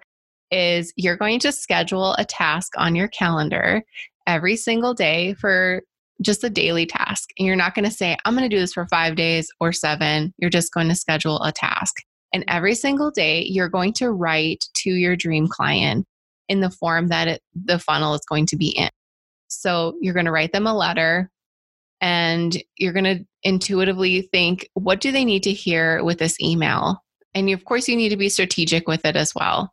is 0.50 0.94
you're 0.96 1.16
going 1.18 1.40
to 1.40 1.52
schedule 1.52 2.14
a 2.14 2.24
task 2.24 2.72
on 2.78 2.94
your 2.94 3.08
calendar 3.08 3.82
every 4.26 4.56
single 4.56 4.94
day 4.94 5.34
for 5.34 5.82
just 6.22 6.42
a 6.42 6.50
daily 6.50 6.86
task. 6.86 7.28
And 7.38 7.46
you're 7.46 7.54
not 7.54 7.74
going 7.74 7.84
to 7.84 7.90
say, 7.90 8.16
I'm 8.24 8.34
going 8.34 8.48
to 8.48 8.54
do 8.54 8.60
this 8.60 8.72
for 8.72 8.86
five 8.86 9.14
days 9.14 9.46
or 9.60 9.72
seven. 9.72 10.32
You're 10.38 10.48
just 10.48 10.72
going 10.72 10.88
to 10.88 10.94
schedule 10.94 11.42
a 11.42 11.52
task. 11.52 11.96
And 12.32 12.44
every 12.48 12.74
single 12.74 13.10
day, 13.10 13.42
you're 13.42 13.68
going 13.68 13.92
to 13.94 14.10
write 14.10 14.64
to 14.76 14.90
your 14.90 15.16
dream 15.16 15.48
client 15.48 16.06
in 16.48 16.60
the 16.60 16.70
form 16.70 17.08
that 17.08 17.28
it, 17.28 17.42
the 17.54 17.78
funnel 17.78 18.14
is 18.14 18.24
going 18.28 18.46
to 18.46 18.56
be 18.56 18.70
in. 18.70 18.90
So 19.48 19.94
you're 20.00 20.14
going 20.14 20.26
to 20.26 20.32
write 20.32 20.52
them 20.52 20.66
a 20.66 20.74
letter 20.74 21.30
and 22.00 22.56
you're 22.76 22.92
going 22.92 23.04
to 23.04 23.24
intuitively 23.42 24.22
think, 24.22 24.68
what 24.74 25.00
do 25.00 25.12
they 25.12 25.24
need 25.24 25.44
to 25.44 25.52
hear 25.52 26.02
with 26.02 26.18
this 26.18 26.40
email? 26.40 27.02
And 27.34 27.48
of 27.50 27.64
course, 27.64 27.88
you 27.88 27.96
need 27.96 28.10
to 28.10 28.16
be 28.16 28.28
strategic 28.28 28.88
with 28.88 29.04
it 29.04 29.16
as 29.16 29.34
well. 29.34 29.72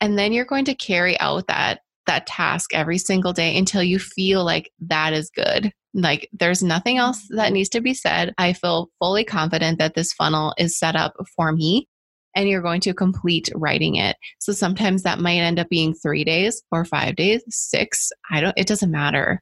And 0.00 0.18
then 0.18 0.32
you're 0.32 0.44
going 0.44 0.66
to 0.66 0.74
carry 0.74 1.18
out 1.18 1.46
that 1.46 1.80
that 2.06 2.26
task 2.26 2.74
every 2.74 2.98
single 2.98 3.32
day 3.32 3.56
until 3.56 3.82
you 3.82 3.98
feel 3.98 4.44
like 4.44 4.70
that 4.80 5.12
is 5.12 5.30
good. 5.34 5.72
Like 5.94 6.28
there's 6.32 6.62
nothing 6.62 6.98
else 6.98 7.18
mm-hmm. 7.18 7.36
that 7.36 7.52
needs 7.52 7.70
to 7.70 7.80
be 7.80 7.94
said. 7.94 8.34
I 8.38 8.52
feel 8.52 8.88
fully 8.98 9.24
confident 9.24 9.78
that 9.78 9.94
this 9.94 10.12
funnel 10.12 10.54
is 10.58 10.78
set 10.78 10.96
up 10.96 11.14
for 11.36 11.52
me 11.52 11.88
and 12.34 12.48
you're 12.48 12.62
going 12.62 12.82
to 12.82 12.92
complete 12.92 13.48
writing 13.54 13.96
it. 13.96 14.16
So 14.40 14.52
sometimes 14.52 15.02
that 15.02 15.18
might 15.18 15.38
end 15.38 15.58
up 15.58 15.68
being 15.70 15.94
3 15.94 16.22
days 16.24 16.62
or 16.70 16.84
5 16.84 17.16
days, 17.16 17.42
6, 17.48 18.10
I 18.30 18.40
don't 18.40 18.58
it 18.58 18.66
doesn't 18.66 18.90
matter. 18.90 19.40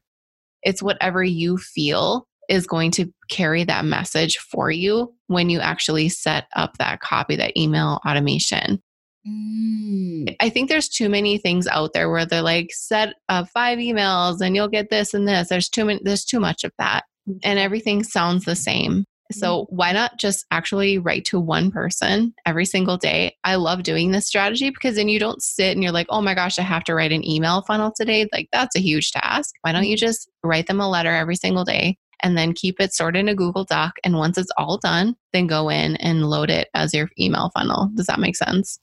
It's 0.63 0.81
whatever 0.81 1.23
you 1.23 1.57
feel 1.57 2.25
is 2.47 2.67
going 2.67 2.91
to 2.91 3.11
carry 3.29 3.63
that 3.65 3.85
message 3.85 4.37
for 4.37 4.71
you 4.71 5.13
when 5.27 5.49
you 5.49 5.59
actually 5.59 6.09
set 6.09 6.45
up 6.55 6.77
that 6.77 7.01
copy, 7.01 7.35
that 7.35 7.57
email 7.57 7.99
automation. 8.07 8.81
Mm. 9.27 10.35
I 10.39 10.49
think 10.49 10.69
there's 10.69 10.89
too 10.89 11.09
many 11.09 11.37
things 11.37 11.67
out 11.67 11.93
there 11.93 12.09
where 12.09 12.25
they're 12.25 12.41
like 12.41 12.69
set 12.71 13.15
uh, 13.29 13.45
five 13.45 13.79
emails 13.79 14.41
and 14.41 14.55
you'll 14.55 14.67
get 14.67 14.89
this 14.89 15.13
and 15.13 15.27
this. 15.27 15.49
There's 15.49 15.69
too 15.69 15.85
many. 15.85 15.99
There's 16.03 16.25
too 16.25 16.39
much 16.39 16.63
of 16.63 16.71
that, 16.77 17.05
and 17.43 17.57
everything 17.59 18.03
sounds 18.03 18.45
the 18.45 18.55
same. 18.55 19.05
So 19.31 19.63
mm-hmm. 19.63 19.75
why 19.75 19.91
not 19.91 20.19
just 20.19 20.45
actually 20.51 20.99
write 20.99 21.25
to 21.25 21.39
one 21.39 21.71
person 21.71 22.33
every 22.45 22.65
single 22.65 22.97
day? 22.97 23.35
I 23.43 23.55
love 23.55 23.83
doing 23.83 24.11
this 24.11 24.27
strategy 24.27 24.69
because 24.69 24.95
then 24.95 25.09
you 25.09 25.19
don't 25.19 25.41
sit 25.41 25.71
and 25.71 25.81
you're 25.81 25.91
like, 25.91 26.07
oh 26.09 26.21
my 26.21 26.35
gosh, 26.35 26.59
I 26.59 26.63
have 26.63 26.83
to 26.83 26.93
write 26.93 27.11
an 27.11 27.27
email 27.27 27.63
funnel 27.63 27.91
today. 27.95 28.27
Like 28.31 28.49
that's 28.51 28.75
a 28.75 28.81
huge 28.81 29.11
task. 29.11 29.55
Why 29.61 29.71
don't 29.71 29.85
you 29.85 29.95
mm-hmm. 29.95 30.05
just 30.05 30.29
write 30.43 30.67
them 30.67 30.79
a 30.79 30.89
letter 30.89 31.11
every 31.11 31.35
single 31.35 31.63
day 31.63 31.97
and 32.21 32.37
then 32.37 32.53
keep 32.53 32.79
it 32.79 32.93
stored 32.93 33.17
in 33.17 33.27
a 33.27 33.35
Google 33.35 33.65
Doc? 33.65 33.93
And 34.03 34.17
once 34.17 34.37
it's 34.37 34.51
all 34.57 34.77
done, 34.77 35.15
then 35.33 35.47
go 35.47 35.69
in 35.69 35.95
and 35.97 36.29
load 36.29 36.51
it 36.51 36.67
as 36.75 36.93
your 36.93 37.09
email 37.19 37.49
funnel. 37.55 37.89
Does 37.95 38.05
that 38.05 38.19
make 38.19 38.35
sense? 38.35 38.79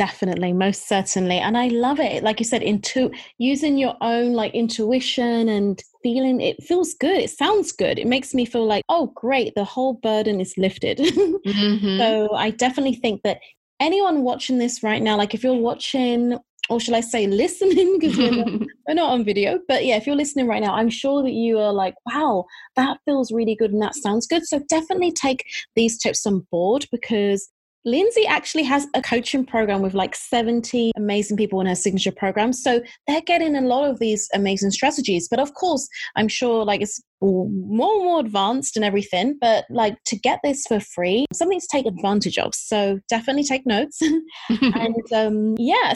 Definitely, 0.00 0.54
most 0.54 0.88
certainly. 0.88 1.36
And 1.36 1.58
I 1.58 1.68
love 1.68 2.00
it. 2.00 2.22
Like 2.22 2.40
you 2.40 2.46
said, 2.46 2.62
into 2.62 3.10
using 3.36 3.76
your 3.76 3.98
own 4.00 4.32
like 4.32 4.54
intuition 4.54 5.46
and 5.50 5.78
feeling 6.02 6.40
it 6.40 6.62
feels 6.62 6.94
good. 6.94 7.18
It 7.18 7.28
sounds 7.28 7.70
good. 7.70 7.98
It 7.98 8.06
makes 8.06 8.32
me 8.32 8.46
feel 8.46 8.64
like, 8.64 8.82
oh 8.88 9.12
great, 9.14 9.54
the 9.56 9.64
whole 9.64 9.92
burden 9.92 10.40
is 10.40 10.56
lifted. 10.56 10.96
mm-hmm. 11.00 11.98
So 11.98 12.34
I 12.34 12.48
definitely 12.48 12.94
think 12.94 13.20
that 13.24 13.40
anyone 13.78 14.22
watching 14.22 14.56
this 14.56 14.82
right 14.82 15.02
now, 15.02 15.18
like 15.18 15.34
if 15.34 15.44
you're 15.44 15.52
watching 15.52 16.38
or 16.70 16.80
should 16.80 16.94
I 16.94 17.02
say 17.02 17.26
listening 17.26 17.98
because 17.98 18.16
we're, 18.16 18.44
we're, 18.88 18.94
not 18.94 19.10
on 19.10 19.22
video, 19.22 19.58
but 19.68 19.84
yeah, 19.84 19.96
if 19.96 20.06
you're 20.06 20.16
listening 20.16 20.46
right 20.46 20.62
now, 20.62 20.72
I'm 20.72 20.88
sure 20.88 21.22
that 21.22 21.32
you 21.32 21.58
are 21.58 21.74
like, 21.74 21.92
wow, 22.06 22.46
that 22.76 23.00
feels 23.04 23.30
really 23.30 23.54
good 23.54 23.72
and 23.72 23.82
that 23.82 23.96
sounds 23.96 24.26
good. 24.26 24.46
So 24.46 24.62
definitely 24.70 25.12
take 25.12 25.44
these 25.76 25.98
tips 25.98 26.24
on 26.24 26.46
board 26.50 26.86
because 26.90 27.50
Lindsay 27.84 28.26
actually 28.26 28.64
has 28.64 28.86
a 28.94 29.00
coaching 29.00 29.44
program 29.44 29.80
with 29.80 29.94
like 29.94 30.14
70 30.14 30.92
amazing 30.96 31.36
people 31.36 31.60
in 31.60 31.66
her 31.66 31.74
signature 31.74 32.12
program. 32.12 32.52
So 32.52 32.82
they're 33.06 33.22
getting 33.22 33.56
a 33.56 33.62
lot 33.62 33.88
of 33.88 33.98
these 33.98 34.28
amazing 34.34 34.70
strategies. 34.70 35.28
But 35.28 35.40
of 35.40 35.54
course, 35.54 35.88
I'm 36.16 36.28
sure 36.28 36.64
like 36.64 36.82
it's 36.82 37.00
more 37.22 37.94
and 37.94 38.04
more 38.04 38.20
advanced 38.20 38.76
and 38.76 38.84
everything. 38.84 39.38
But 39.40 39.64
like 39.70 39.96
to 40.06 40.16
get 40.16 40.40
this 40.44 40.66
for 40.66 40.80
free, 40.80 41.26
something 41.32 41.60
to 41.60 41.68
take 41.70 41.86
advantage 41.86 42.36
of. 42.36 42.54
So 42.54 43.00
definitely 43.08 43.44
take 43.44 43.66
notes. 43.66 44.00
and 44.48 45.12
um, 45.14 45.54
yeah. 45.58 45.94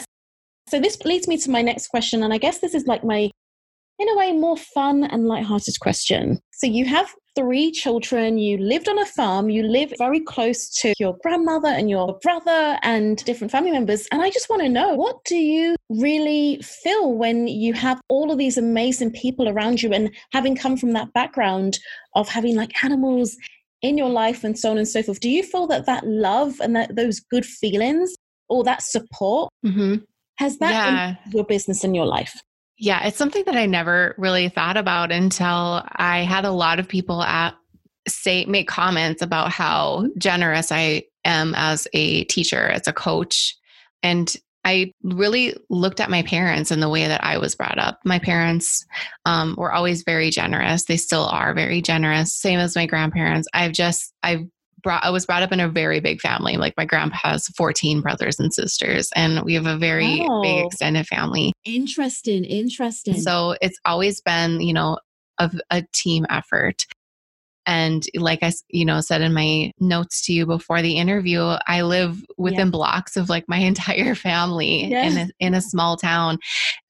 So 0.67 0.79
this 0.79 0.99
leads 1.01 1.27
me 1.27 1.37
to 1.37 1.51
my 1.51 1.61
next 1.61 1.89
question. 1.89 2.23
And 2.23 2.33
I 2.33 2.39
guess 2.39 2.59
this 2.59 2.73
is 2.73 2.87
like 2.87 3.03
my 3.03 3.29
in 3.97 4.09
a 4.09 4.17
way, 4.17 4.33
more 4.33 4.57
fun 4.57 5.05
and 5.05 5.25
light-hearted 5.25 5.79
question. 5.79 6.39
So 6.51 6.67
you 6.67 6.85
have 6.85 7.13
three 7.35 7.71
children, 7.71 8.37
you 8.37 8.57
lived 8.57 8.87
on 8.87 8.97
a 8.97 9.05
farm, 9.05 9.49
you 9.49 9.63
live 9.63 9.93
very 9.97 10.19
close 10.19 10.69
to 10.81 10.93
your 10.97 11.17
grandmother 11.21 11.67
and 11.67 11.89
your 11.89 12.17
brother 12.19 12.79
and 12.81 13.17
different 13.25 13.51
family 13.51 13.71
members. 13.71 14.07
And 14.11 14.21
I 14.21 14.29
just 14.29 14.49
want 14.49 14.61
to 14.61 14.69
know 14.69 14.93
what 14.93 15.23
do 15.25 15.35
you 15.35 15.75
really 15.89 16.59
feel 16.61 17.13
when 17.13 17.47
you 17.47 17.73
have 17.73 17.99
all 18.09 18.31
of 18.31 18.37
these 18.37 18.57
amazing 18.57 19.11
people 19.11 19.49
around 19.49 19.81
you 19.81 19.93
and 19.93 20.09
having 20.31 20.55
come 20.55 20.77
from 20.77 20.93
that 20.93 21.13
background 21.13 21.77
of 22.15 22.29
having 22.29 22.55
like 22.55 22.83
animals 22.83 23.37
in 23.81 23.97
your 23.97 24.09
life 24.09 24.43
and 24.43 24.57
so 24.57 24.71
on 24.71 24.77
and 24.77 24.87
so 24.87 25.03
forth? 25.03 25.19
Do 25.19 25.29
you 25.29 25.43
feel 25.43 25.67
that 25.67 25.85
that 25.85 26.05
love 26.07 26.59
and 26.61 26.75
that 26.75 26.95
those 26.95 27.19
good 27.19 27.45
feelings 27.45 28.15
or 28.49 28.63
that 28.63 28.81
support 28.81 29.51
mm-hmm. 29.65 29.95
has 30.37 30.57
that 30.59 30.71
yeah. 30.71 31.15
your 31.31 31.43
business 31.43 31.83
in 31.83 31.93
your 31.93 32.05
life? 32.05 32.39
Yeah, 32.77 33.07
it's 33.07 33.17
something 33.17 33.43
that 33.45 33.55
I 33.55 33.65
never 33.65 34.15
really 34.17 34.49
thought 34.49 34.75
about 34.75 35.11
until 35.11 35.83
I 35.87 36.23
had 36.23 36.45
a 36.45 36.51
lot 36.51 36.79
of 36.79 36.87
people 36.87 37.21
at 37.23 37.55
say 38.07 38.45
make 38.45 38.67
comments 38.67 39.21
about 39.21 39.51
how 39.51 40.07
generous 40.17 40.71
I 40.71 41.03
am 41.23 41.53
as 41.55 41.87
a 41.93 42.25
teacher, 42.25 42.67
as 42.67 42.87
a 42.87 42.93
coach. 42.93 43.55
And 44.03 44.35
I 44.63 44.91
really 45.03 45.55
looked 45.69 45.99
at 45.99 46.09
my 46.09 46.23
parents 46.23 46.71
and 46.71 46.81
the 46.81 46.89
way 46.89 47.07
that 47.07 47.23
I 47.23 47.37
was 47.37 47.55
brought 47.55 47.77
up. 47.77 47.99
My 48.03 48.19
parents 48.19 48.85
um, 49.25 49.55
were 49.57 49.71
always 49.71 50.03
very 50.03 50.31
generous. 50.31 50.85
They 50.85 50.97
still 50.97 51.25
are 51.25 51.53
very 51.53 51.81
generous, 51.81 52.35
same 52.35 52.59
as 52.59 52.75
my 52.75 52.87
grandparents. 52.87 53.47
I've 53.53 53.73
just, 53.73 54.11
I've 54.23 54.41
brought 54.85 55.03
I 55.03 55.09
was 55.09 55.25
brought 55.25 55.43
up 55.43 55.51
in 55.51 55.59
a 55.59 55.67
very 55.67 55.99
big 55.99 56.21
family. 56.21 56.55
Like 56.55 56.75
my 56.77 56.85
grandpa 56.85 57.17
has 57.23 57.47
14 57.57 57.99
brothers 57.99 58.39
and 58.39 58.53
sisters 58.53 59.09
and 59.15 59.43
we 59.43 59.55
have 59.55 59.65
a 59.65 59.75
very 59.75 60.25
oh. 60.29 60.41
big 60.41 60.65
extended 60.65 61.07
family. 61.07 61.51
Interesting, 61.65 62.45
interesting. 62.45 63.19
So 63.19 63.55
it's 63.61 63.79
always 63.83 64.21
been, 64.21 64.61
you 64.61 64.71
know, 64.71 64.99
of 65.39 65.59
a 65.71 65.83
team 65.91 66.25
effort. 66.29 66.85
And 67.67 68.05
like 68.15 68.43
I, 68.43 68.53
you 68.69 68.85
know, 68.85 69.01
said 69.01 69.21
in 69.21 69.33
my 69.33 69.71
notes 69.79 70.23
to 70.27 70.33
you 70.33 70.45
before 70.45 70.83
the 70.83 70.97
interview, 70.97 71.55
I 71.67 71.81
live 71.81 72.23
within 72.37 72.67
yeah. 72.67 72.71
blocks 72.71 73.17
of 73.17 73.27
like 73.27 73.45
my 73.47 73.57
entire 73.71 74.13
family 74.13 74.85
yeah. 74.85 75.03
in 75.03 75.17
a, 75.17 75.29
in 75.39 75.53
a 75.55 75.61
small 75.61 75.97
town. 75.97 76.37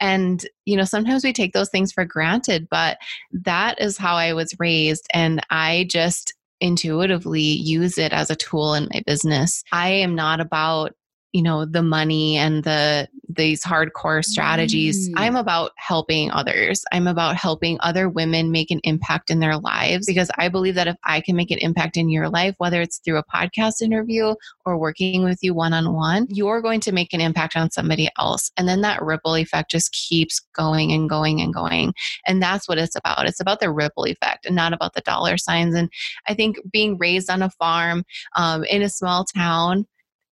And, 0.01 0.45
you 0.65 0.75
know, 0.75 0.83
sometimes 0.83 1.23
we 1.23 1.31
take 1.31 1.53
those 1.53 1.69
things 1.69 1.93
for 1.93 2.03
granted, 2.03 2.67
but 2.69 2.97
that 3.31 3.79
is 3.79 3.97
how 3.97 4.15
I 4.15 4.33
was 4.33 4.53
raised. 4.59 5.07
And 5.13 5.41
I 5.49 5.87
just 5.89 6.33
intuitively 6.61 7.41
use 7.41 7.97
it 7.97 8.13
as 8.13 8.29
a 8.29 8.35
tool 8.35 8.73
in 8.73 8.89
my 8.93 9.01
business. 9.05 9.63
I 9.71 9.89
am 9.89 10.15
not 10.15 10.39
about 10.39 10.93
you 11.35 11.43
know 11.43 11.65
the 11.65 11.83
money 11.83 12.37
and 12.37 12.63
the 12.63 13.07
these 13.27 13.63
hardcore 13.63 14.23
strategies 14.23 15.09
mm. 15.09 15.13
i'm 15.17 15.35
about 15.35 15.71
helping 15.75 16.31
others. 16.31 16.85
I'm 16.91 17.07
about 17.07 17.35
helping 17.35 17.77
other 17.81 18.07
women 18.07 18.51
make 18.51 18.71
an 18.71 18.79
impact 18.83 19.29
in 19.29 19.39
their 19.39 19.57
lives 19.57 20.05
because 20.05 20.31
i 20.37 20.47
believe 20.47 20.75
that 20.75 20.87
if 20.87 20.95
i 21.03 21.19
can 21.19 21.35
make 21.35 21.51
an 21.51 21.57
impact 21.59 21.97
in 21.97 22.09
your 22.09 22.29
life 22.29 22.55
whether 22.57 22.81
it's 22.81 22.99
through 22.99 23.17
a 23.17 23.23
podcast 23.23 23.81
interview 23.81 24.35
or 24.65 24.77
working 24.77 25.23
with 25.23 25.39
you 25.41 25.53
one-on-one 25.53 26.27
you're 26.29 26.61
going 26.61 26.79
to 26.79 26.91
make 26.91 27.13
an 27.13 27.21
impact 27.21 27.55
on 27.55 27.71
somebody 27.71 28.09
else. 28.17 28.51
And 28.57 28.67
then 28.67 28.81
that 28.81 29.01
ripple 29.01 29.35
effect 29.35 29.71
just 29.71 29.91
keeps 29.91 30.39
going 30.53 30.91
and 30.91 31.09
going 31.09 31.41
and 31.41 31.53
going. 31.53 31.93
And 32.25 32.41
that's 32.41 32.67
what 32.67 32.77
it's 32.77 32.95
about. 32.95 33.27
It's 33.27 33.39
about 33.39 33.59
the 33.59 33.71
ripple 33.71 34.05
effect 34.05 34.45
and 34.45 34.55
not 34.55 34.73
about 34.73 34.93
the 34.93 35.01
dollar 35.01 35.37
signs. 35.37 35.75
And 35.75 35.89
i 36.27 36.33
think 36.33 36.57
being 36.71 36.97
raised 36.97 37.29
on 37.29 37.41
a 37.41 37.49
farm 37.49 38.03
um, 38.35 38.63
in 38.65 38.81
a 38.81 38.89
small 38.89 39.25
town 39.25 39.85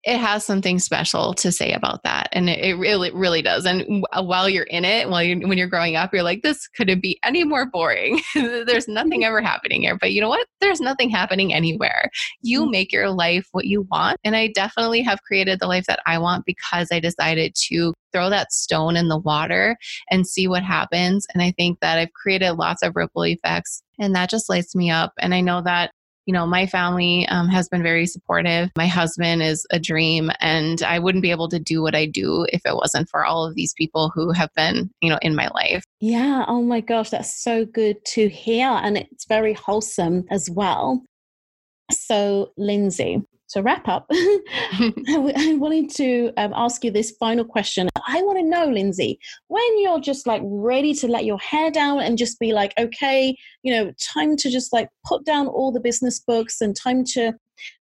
it 0.04 0.18
has 0.18 0.44
something 0.44 0.78
special 0.78 1.34
to 1.34 1.50
say 1.50 1.72
about 1.72 2.02
that 2.04 2.28
and 2.32 2.48
it, 2.48 2.58
it 2.60 2.74
really 2.74 3.10
really 3.12 3.42
does 3.42 3.66
and 3.66 4.04
while 4.22 4.48
you're 4.48 4.64
in 4.64 4.84
it 4.84 5.08
while 5.08 5.22
you 5.22 5.36
when 5.48 5.58
you're 5.58 5.66
growing 5.66 5.96
up 5.96 6.12
you're 6.12 6.22
like 6.22 6.42
this 6.42 6.68
couldn't 6.68 7.00
be 7.02 7.18
any 7.24 7.44
more 7.44 7.66
boring. 7.66 8.20
There's 8.34 8.88
nothing 8.88 9.24
ever 9.24 9.40
happening 9.40 9.82
here 9.82 9.96
but 9.98 10.12
you 10.12 10.20
know 10.20 10.28
what? 10.28 10.46
There's 10.60 10.80
nothing 10.80 11.10
happening 11.10 11.52
anywhere. 11.52 12.10
You 12.40 12.66
mm. 12.66 12.70
make 12.70 12.92
your 12.92 13.10
life 13.10 13.48
what 13.52 13.66
you 13.66 13.86
want 13.90 14.18
and 14.24 14.36
i 14.36 14.48
definitely 14.48 15.02
have 15.02 15.22
created 15.22 15.60
the 15.60 15.66
life 15.66 15.86
that 15.86 16.00
i 16.06 16.18
want 16.18 16.44
because 16.44 16.88
i 16.92 17.00
decided 17.00 17.54
to 17.54 17.92
throw 18.12 18.30
that 18.30 18.52
stone 18.52 18.96
in 18.96 19.08
the 19.08 19.18
water 19.18 19.76
and 20.10 20.26
see 20.26 20.46
what 20.48 20.62
happens 20.62 21.26
and 21.32 21.42
i 21.42 21.52
think 21.52 21.78
that 21.80 21.98
i've 21.98 22.12
created 22.12 22.52
lots 22.52 22.82
of 22.82 22.94
ripple 22.96 23.24
effects 23.24 23.82
and 23.98 24.14
that 24.14 24.30
just 24.30 24.48
lights 24.48 24.74
me 24.74 24.90
up 24.90 25.12
and 25.18 25.34
i 25.34 25.40
know 25.40 25.62
that 25.62 25.90
you 26.26 26.32
know, 26.32 26.46
my 26.46 26.66
family 26.66 27.26
um, 27.28 27.48
has 27.48 27.68
been 27.68 27.82
very 27.82 28.06
supportive. 28.06 28.70
My 28.76 28.88
husband 28.88 29.42
is 29.42 29.66
a 29.70 29.78
dream, 29.78 30.30
and 30.40 30.82
I 30.82 30.98
wouldn't 30.98 31.22
be 31.22 31.30
able 31.30 31.48
to 31.48 31.58
do 31.58 31.82
what 31.82 31.94
I 31.94 32.06
do 32.06 32.46
if 32.52 32.62
it 32.66 32.74
wasn't 32.74 33.08
for 33.08 33.24
all 33.24 33.46
of 33.46 33.54
these 33.54 33.72
people 33.74 34.10
who 34.14 34.32
have 34.32 34.50
been, 34.54 34.90
you 35.00 35.08
know, 35.08 35.18
in 35.22 35.36
my 35.36 35.48
life. 35.54 35.84
Yeah. 36.00 36.44
Oh 36.48 36.62
my 36.62 36.80
gosh, 36.80 37.10
that's 37.10 37.42
so 37.42 37.64
good 37.64 38.04
to 38.06 38.28
hear. 38.28 38.66
And 38.66 38.98
it's 38.98 39.26
very 39.26 39.52
wholesome 39.52 40.24
as 40.30 40.50
well. 40.50 41.02
So, 41.92 42.50
Lindsay, 42.56 43.22
to 43.50 43.62
wrap 43.62 43.88
up, 43.88 44.06
I 44.10 45.56
wanted 45.58 45.90
to 45.96 46.32
um, 46.36 46.52
ask 46.54 46.84
you 46.84 46.90
this 46.90 47.12
final 47.12 47.44
question. 47.44 47.88
I 48.06 48.22
want 48.22 48.38
to 48.38 48.44
know, 48.44 48.66
Lindsay, 48.66 49.18
when 49.48 49.80
you're 49.80 50.00
just 50.00 50.26
like 50.26 50.42
ready 50.44 50.94
to 50.94 51.08
let 51.08 51.24
your 51.24 51.38
hair 51.38 51.70
down 51.70 52.00
and 52.00 52.18
just 52.18 52.38
be 52.38 52.52
like, 52.52 52.72
okay, 52.78 53.36
you 53.62 53.72
know, 53.72 53.92
time 54.14 54.36
to 54.36 54.50
just 54.50 54.72
like 54.72 54.88
put 55.04 55.24
down 55.24 55.46
all 55.46 55.72
the 55.72 55.80
business 55.80 56.20
books 56.20 56.60
and 56.60 56.76
time 56.76 57.04
to 57.04 57.32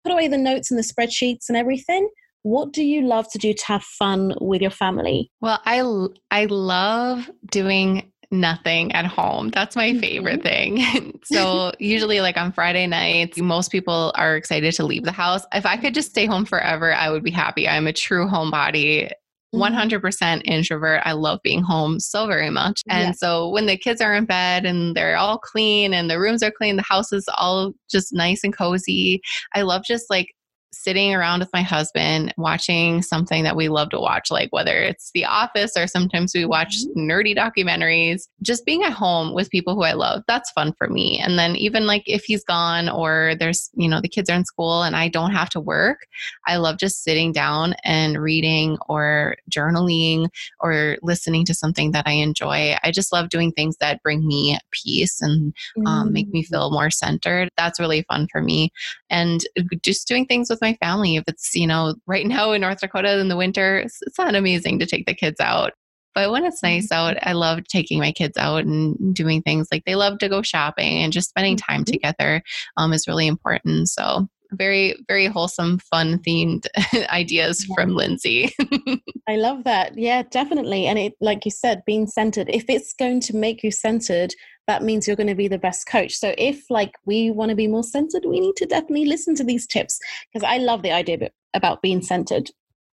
put 0.03 0.13
away 0.13 0.27
the 0.27 0.37
notes 0.37 0.71
and 0.71 0.77
the 0.77 0.83
spreadsheets 0.83 1.49
and 1.49 1.57
everything. 1.57 2.09
What 2.43 2.73
do 2.73 2.83
you 2.83 3.01
love 3.01 3.31
to 3.31 3.37
do 3.37 3.53
to 3.53 3.65
have 3.65 3.83
fun 3.83 4.35
with 4.41 4.61
your 4.61 4.71
family? 4.71 5.31
Well, 5.39 5.61
I 5.65 5.81
I 6.29 6.45
love 6.45 7.29
doing 7.49 8.11
nothing 8.33 8.91
at 8.91 9.05
home. 9.05 9.49
That's 9.49 9.75
my 9.75 9.97
favorite 9.97 10.41
mm-hmm. 10.41 10.81
thing. 10.83 11.19
so, 11.23 11.71
usually, 11.79 12.19
like 12.19 12.35
on 12.35 12.51
Friday 12.51 12.87
nights, 12.87 13.37
most 13.37 13.71
people 13.71 14.11
are 14.15 14.35
excited 14.35 14.73
to 14.73 14.85
leave 14.85 15.03
the 15.03 15.11
house. 15.11 15.45
If 15.53 15.65
I 15.65 15.77
could 15.77 15.93
just 15.93 16.09
stay 16.09 16.25
home 16.25 16.45
forever, 16.45 16.93
I 16.93 17.09
would 17.09 17.23
be 17.23 17.31
happy. 17.31 17.67
I'm 17.67 17.87
a 17.87 17.93
true 17.93 18.27
homebody. 18.27 19.11
100% 19.53 20.01
mm-hmm. 20.01 20.51
introvert. 20.51 21.01
I 21.05 21.11
love 21.11 21.39
being 21.43 21.61
home 21.61 21.99
so 21.99 22.25
very 22.25 22.49
much. 22.49 22.81
And 22.89 23.09
yeah. 23.09 23.11
so 23.11 23.49
when 23.49 23.67
the 23.67 23.77
kids 23.77 24.01
are 24.01 24.15
in 24.15 24.25
bed 24.25 24.65
and 24.65 24.95
they're 24.95 25.15
all 25.15 25.37
clean 25.37 25.93
and 25.93 26.09
the 26.09 26.19
rooms 26.19 26.41
are 26.41 26.51
clean, 26.51 26.75
the 26.75 26.83
house 26.89 27.13
is 27.13 27.29
all 27.37 27.73
just 27.89 28.13
nice 28.13 28.43
and 28.43 28.55
cozy. 28.55 29.21
I 29.53 29.61
love 29.61 29.83
just 29.85 30.09
like 30.09 30.33
sitting 30.73 31.13
around 31.13 31.39
with 31.39 31.49
my 31.53 31.61
husband 31.61 32.33
watching 32.37 33.01
something 33.01 33.43
that 33.43 33.55
we 33.55 33.69
love 33.69 33.89
to 33.91 33.99
watch, 33.99 34.31
like 34.31 34.51
whether 34.51 34.75
it's 34.75 35.11
The 35.13 35.25
Office 35.25 35.73
or 35.77 35.87
sometimes 35.87 36.33
we 36.33 36.45
watch 36.45 36.75
mm-hmm. 36.77 37.09
nerdy 37.09 37.37
documentaries, 37.37 38.23
just 38.41 38.65
being 38.65 38.83
at 38.83 38.91
home 38.91 39.33
with 39.33 39.51
people 39.51 39.75
who 39.75 39.83
I 39.83 39.93
love, 39.93 40.23
that's 40.27 40.51
fun 40.51 40.73
for 40.77 40.89
me. 40.89 41.19
And 41.19 41.37
then 41.37 41.55
even 41.55 41.85
like 41.85 42.03
if 42.07 42.23
he's 42.23 42.43
gone 42.43 42.89
or 42.89 43.35
there's, 43.39 43.69
you 43.75 43.87
know, 43.87 44.01
the 44.01 44.09
kids 44.09 44.29
are 44.29 44.35
in 44.35 44.45
school 44.45 44.83
and 44.83 44.95
I 44.95 45.07
don't 45.07 45.31
have 45.31 45.49
to 45.51 45.59
work, 45.59 46.07
I 46.47 46.57
love 46.57 46.79
just 46.79 47.03
sitting 47.03 47.31
down 47.31 47.75
and 47.83 48.21
reading 48.21 48.77
or 48.89 49.35
journaling 49.51 50.27
or 50.59 50.97
listening 51.03 51.45
to 51.45 51.53
something 51.53 51.91
that 51.91 52.07
I 52.07 52.13
enjoy. 52.13 52.75
I 52.83 52.91
just 52.91 53.13
love 53.13 53.29
doing 53.29 53.51
things 53.51 53.77
that 53.77 54.01
bring 54.01 54.25
me 54.25 54.57
peace 54.71 55.21
and 55.21 55.53
um, 55.85 56.11
make 56.11 56.29
me 56.29 56.43
mm. 56.43 56.47
feel 56.47 56.71
more 56.71 56.89
centered. 56.89 57.49
That's 57.57 57.79
really 57.79 58.03
fun 58.09 58.27
for 58.31 58.41
me. 58.41 58.71
And 59.09 59.41
just 59.83 60.07
doing 60.07 60.25
things 60.25 60.49
with 60.49 60.62
my 60.63 60.75
family. 60.81 61.17
If 61.17 61.25
it's, 61.27 61.53
you 61.53 61.67
know, 61.67 61.95
right 62.07 62.25
now 62.27 62.51
in 62.53 62.61
North 62.61 62.79
Dakota 62.79 63.19
in 63.19 63.27
the 63.27 63.37
winter, 63.37 63.77
it's, 63.77 63.99
it's 64.01 64.17
not 64.17 64.35
amazing 64.35 64.79
to 64.79 64.87
take 64.87 65.05
the 65.05 65.13
kids 65.13 65.39
out. 65.39 65.73
But 66.15 66.31
when 66.31 66.45
it's 66.45 66.63
nice 66.63 66.87
mm-hmm. 66.87 67.17
out, 67.17 67.17
I 67.21 67.33
love 67.33 67.59
taking 67.67 67.99
my 67.99 68.11
kids 68.11 68.37
out 68.37 68.65
and 68.65 69.15
doing 69.15 69.41
things 69.41 69.67
like 69.71 69.83
they 69.85 69.95
love 69.95 70.19
to 70.19 70.29
go 70.29 70.41
shopping 70.41 70.99
and 70.99 71.13
just 71.13 71.29
spending 71.29 71.57
time 71.57 71.83
mm-hmm. 71.83 71.91
together 71.91 72.41
um, 72.77 72.93
is 72.93 73.07
really 73.07 73.27
important. 73.27 73.89
So 73.89 74.27
very 74.53 74.95
very 75.07 75.27
wholesome 75.27 75.79
fun 75.79 76.19
themed 76.19 76.65
ideas 77.09 77.65
yeah. 77.67 77.75
from 77.75 77.95
lindsay 77.95 78.53
i 79.27 79.35
love 79.35 79.63
that 79.63 79.97
yeah 79.97 80.23
definitely 80.23 80.85
and 80.85 80.99
it 80.99 81.13
like 81.21 81.45
you 81.45 81.51
said 81.51 81.81
being 81.85 82.07
centered 82.07 82.49
if 82.49 82.65
it's 82.69 82.93
going 82.93 83.19
to 83.19 83.35
make 83.35 83.63
you 83.63 83.71
centered 83.71 84.33
that 84.67 84.83
means 84.83 85.07
you're 85.07 85.17
going 85.17 85.27
to 85.27 85.35
be 85.35 85.47
the 85.47 85.57
best 85.57 85.87
coach. 85.87 86.13
So 86.13 86.33
if 86.37 86.69
like 86.69 86.95
we 87.05 87.31
want 87.31 87.49
to 87.49 87.55
be 87.55 87.67
more 87.67 87.83
centered, 87.83 88.25
we 88.25 88.39
need 88.39 88.55
to 88.57 88.65
definitely 88.65 89.05
listen 89.05 89.35
to 89.35 89.43
these 89.43 89.67
tips 89.67 89.99
because 90.31 90.47
I 90.47 90.57
love 90.57 90.83
the 90.83 90.91
idea 90.91 91.29
about 91.53 91.81
being 91.81 92.01
centered. 92.01 92.49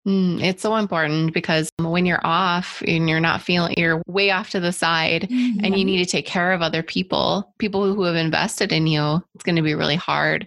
Mm, 0.07 0.43
it's 0.43 0.63
so 0.63 0.77
important 0.77 1.33
because 1.33 1.71
when 1.79 2.05
you're 2.05 2.25
off 2.25 2.83
and 2.87 3.09
you're 3.09 3.21
not 3.21 3.41
feeling, 3.41 3.75
you're 3.79 4.03
way 4.07 4.31
off 4.31 4.51
to 4.51 4.61
the 4.61 4.73
side 4.73 5.23
mm-hmm. 5.23 5.65
and 5.65 5.79
you 5.79 5.85
need 5.85 6.05
to 6.05 6.11
take 6.11 6.27
care 6.27 6.53
of 6.53 6.61
other 6.61 6.83
people, 6.83 7.55
people 7.59 7.95
who 7.95 8.03
have 8.03 8.15
invested 8.15 8.71
in 8.71 8.87
you, 8.87 9.23
it's 9.35 9.45
going 9.45 9.57
to 9.57 9.63
be 9.63 9.75
really 9.75 9.97
hard. 9.97 10.47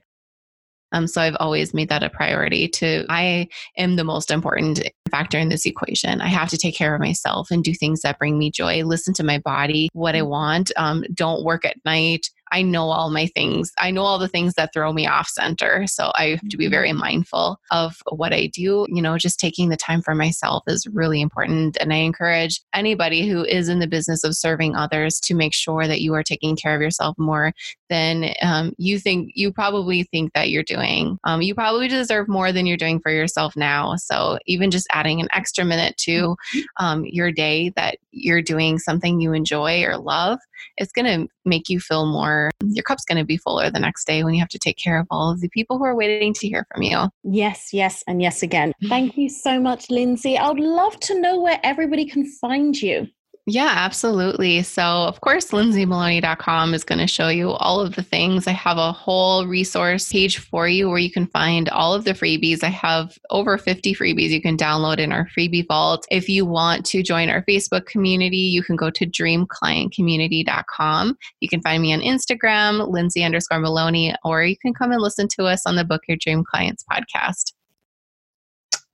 Um, 0.91 1.07
so 1.07 1.21
I've 1.21 1.35
always 1.39 1.73
made 1.73 1.89
that 1.89 2.03
a 2.03 2.09
priority 2.09 2.67
to, 2.69 3.05
I 3.09 3.47
am 3.77 3.95
the 3.95 4.03
most 4.03 4.31
important 4.31 4.81
factor 5.11 5.37
in 5.37 5.49
this 5.49 5.65
equation. 5.65 6.21
I 6.21 6.27
have 6.27 6.49
to 6.49 6.57
take 6.57 6.75
care 6.75 6.95
of 6.95 7.01
myself 7.01 7.51
and 7.51 7.63
do 7.63 7.73
things 7.73 8.01
that 8.01 8.19
bring 8.19 8.37
me 8.37 8.51
joy, 8.51 8.83
listen 8.83 9.13
to 9.15 9.23
my 9.23 9.39
body, 9.39 9.89
what 9.93 10.15
I 10.15 10.19
mm-hmm. 10.19 10.29
want. 10.29 10.71
Um, 10.77 11.03
don't 11.13 11.43
work 11.43 11.65
at 11.65 11.77
night. 11.85 12.29
I 12.51 12.61
know 12.61 12.89
all 12.89 13.09
my 13.09 13.27
things. 13.27 13.71
I 13.77 13.91
know 13.91 14.03
all 14.03 14.19
the 14.19 14.27
things 14.27 14.53
that 14.55 14.71
throw 14.73 14.93
me 14.93 15.07
off 15.07 15.27
center. 15.27 15.85
So 15.87 16.11
I 16.15 16.29
have 16.29 16.49
to 16.49 16.57
be 16.57 16.67
very 16.67 16.89
mm-hmm. 16.89 16.99
mindful 16.99 17.59
of 17.71 17.97
what 18.11 18.33
I 18.33 18.47
do. 18.47 18.85
You 18.89 19.01
know, 19.01 19.17
just 19.17 19.39
taking 19.39 19.69
the 19.69 19.77
time 19.77 20.01
for 20.01 20.15
myself 20.15 20.63
is 20.67 20.87
really 20.87 21.21
important. 21.21 21.77
And 21.79 21.93
I 21.93 21.97
encourage 21.97 22.61
anybody 22.73 23.27
who 23.27 23.43
is 23.43 23.69
in 23.69 23.79
the 23.79 23.87
business 23.87 24.23
of 24.23 24.35
serving 24.35 24.75
others 24.75 25.19
to 25.21 25.35
make 25.35 25.53
sure 25.53 25.87
that 25.87 26.01
you 26.01 26.13
are 26.13 26.23
taking 26.23 26.55
care 26.55 26.75
of 26.75 26.81
yourself 26.81 27.15
more 27.17 27.53
than 27.89 28.33
um, 28.41 28.73
you 28.77 28.99
think 28.99 29.31
you 29.35 29.51
probably 29.51 30.03
think 30.03 30.33
that 30.33 30.49
you're 30.49 30.63
doing. 30.63 31.17
Um, 31.23 31.41
you 31.41 31.55
probably 31.55 31.87
deserve 31.87 32.27
more 32.27 32.51
than 32.51 32.65
you're 32.65 32.77
doing 32.77 32.99
for 32.99 33.11
yourself 33.11 33.55
now. 33.55 33.95
So 33.95 34.37
even 34.45 34.71
just 34.71 34.87
adding 34.91 35.21
an 35.21 35.27
extra 35.31 35.63
minute 35.65 35.97
to 35.97 36.11
mm-hmm. 36.11 36.59
um, 36.77 37.05
your 37.05 37.31
day 37.31 37.69
that 37.75 37.97
you're 38.11 38.41
doing 38.41 38.79
something 38.79 39.21
you 39.21 39.33
enjoy 39.33 39.83
or 39.83 39.97
love, 39.97 40.39
it's 40.77 40.91
going 40.91 41.05
to 41.05 41.27
make 41.47 41.69
you 41.69 41.79
feel 41.79 42.05
more, 42.05 42.51
your 42.63 42.83
cup's 42.83 43.05
going 43.05 43.17
to 43.17 43.25
be 43.25 43.37
fuller 43.37 43.69
the 43.69 43.79
next 43.79 44.05
day 44.05 44.23
when 44.23 44.33
you 44.33 44.39
have 44.39 44.49
to 44.49 44.59
take 44.59 44.77
care 44.77 44.99
of 44.99 45.07
all 45.09 45.31
of 45.31 45.41
the 45.41 45.49
people 45.49 45.77
who 45.77 45.85
are 45.85 45.95
waiting 45.95 46.33
to 46.33 46.47
hear 46.47 46.65
from 46.71 46.83
you. 46.83 47.09
Yes, 47.23 47.69
yes, 47.73 48.03
and 48.07 48.21
yes 48.21 48.43
again. 48.43 48.73
Thank 48.87 49.17
you 49.17 49.29
so 49.29 49.59
much, 49.59 49.89
Lindsay. 49.89 50.37
I 50.37 50.49
would 50.49 50.59
love 50.59 50.99
to 51.01 51.19
know 51.19 51.39
where 51.39 51.59
everybody 51.63 52.05
can 52.05 52.25
find 52.25 52.79
you. 52.79 53.07
Yeah, 53.49 53.71
absolutely. 53.77 54.61
So, 54.61 54.83
of 54.83 55.21
course, 55.21 55.51
lindsaymaloney.com 55.51 56.73
is 56.73 56.83
going 56.83 56.99
to 56.99 57.07
show 57.07 57.29
you 57.29 57.51
all 57.51 57.79
of 57.79 57.95
the 57.95 58.03
things. 58.03 58.45
I 58.45 58.51
have 58.51 58.77
a 58.77 58.91
whole 58.91 59.47
resource 59.47 60.11
page 60.11 60.39
for 60.39 60.67
you 60.67 60.89
where 60.89 60.97
you 60.97 61.09
can 61.09 61.27
find 61.27 61.69
all 61.69 61.93
of 61.93 62.03
the 62.03 62.11
freebies. 62.11 62.61
I 62.61 62.67
have 62.67 63.17
over 63.29 63.57
50 63.57 63.95
freebies 63.95 64.31
you 64.31 64.41
can 64.41 64.57
download 64.57 64.99
in 64.99 65.13
our 65.13 65.29
freebie 65.29 65.65
vault. 65.65 66.05
If 66.11 66.27
you 66.27 66.45
want 66.45 66.85
to 66.87 67.01
join 67.01 67.29
our 67.29 67.41
Facebook 67.45 67.85
community, 67.85 68.35
you 68.35 68.63
can 68.63 68.75
go 68.75 68.89
to 68.89 69.05
dreamclientcommunity.com. 69.05 71.17
You 71.39 71.47
can 71.47 71.61
find 71.61 71.81
me 71.81 71.93
on 71.93 72.01
Instagram, 72.01 72.89
Lindsay 72.89 73.23
underscore 73.23 73.61
Maloney, 73.61 74.13
or 74.25 74.43
you 74.43 74.57
can 74.57 74.73
come 74.73 74.91
and 74.91 75.01
listen 75.01 75.29
to 75.37 75.45
us 75.45 75.65
on 75.65 75.77
the 75.77 75.85
Book 75.85 76.01
Your 76.09 76.17
Dream 76.17 76.43
Clients 76.43 76.83
podcast. 76.83 77.53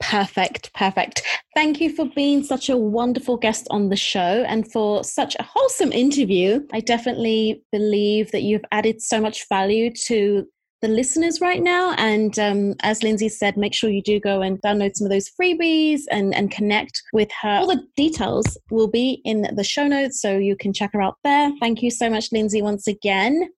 Perfect, 0.03 0.73
perfect. 0.73 1.23
Thank 1.55 1.79
you 1.79 1.95
for 1.95 2.05
being 2.05 2.43
such 2.43 2.69
a 2.69 2.77
wonderful 2.77 3.37
guest 3.37 3.67
on 3.71 3.89
the 3.89 3.95
show 3.95 4.45
and 4.47 4.69
for 4.69 5.03
such 5.03 5.35
a 5.39 5.43
wholesome 5.43 5.91
interview. 5.93 6.59
I 6.73 6.81
definitely 6.81 7.63
believe 7.71 8.31
that 8.31 8.43
you've 8.43 8.65
added 8.71 9.01
so 9.01 9.21
much 9.21 9.47
value 9.47 9.91
to 10.07 10.45
the 10.81 10.89
listeners 10.89 11.39
right 11.39 11.63
now. 11.63 11.95
And 11.97 12.37
um, 12.37 12.75
as 12.81 13.01
Lindsay 13.01 13.29
said, 13.29 13.55
make 13.55 13.73
sure 13.73 13.89
you 13.89 14.01
do 14.01 14.19
go 14.19 14.41
and 14.41 14.61
download 14.61 14.91
some 14.95 15.05
of 15.05 15.11
those 15.11 15.31
freebies 15.39 16.01
and, 16.11 16.35
and 16.35 16.51
connect 16.51 17.01
with 17.13 17.29
her. 17.41 17.59
All 17.61 17.67
the 17.67 17.83
details 17.95 18.57
will 18.69 18.89
be 18.89 19.21
in 19.23 19.47
the 19.55 19.63
show 19.63 19.87
notes, 19.87 20.19
so 20.19 20.37
you 20.37 20.57
can 20.57 20.73
check 20.73 20.91
her 20.91 21.01
out 21.01 21.15
there. 21.23 21.49
Thank 21.61 21.81
you 21.81 21.89
so 21.89 22.09
much, 22.09 22.31
Lindsay, 22.33 22.61
once 22.61 22.87
again. 22.87 23.49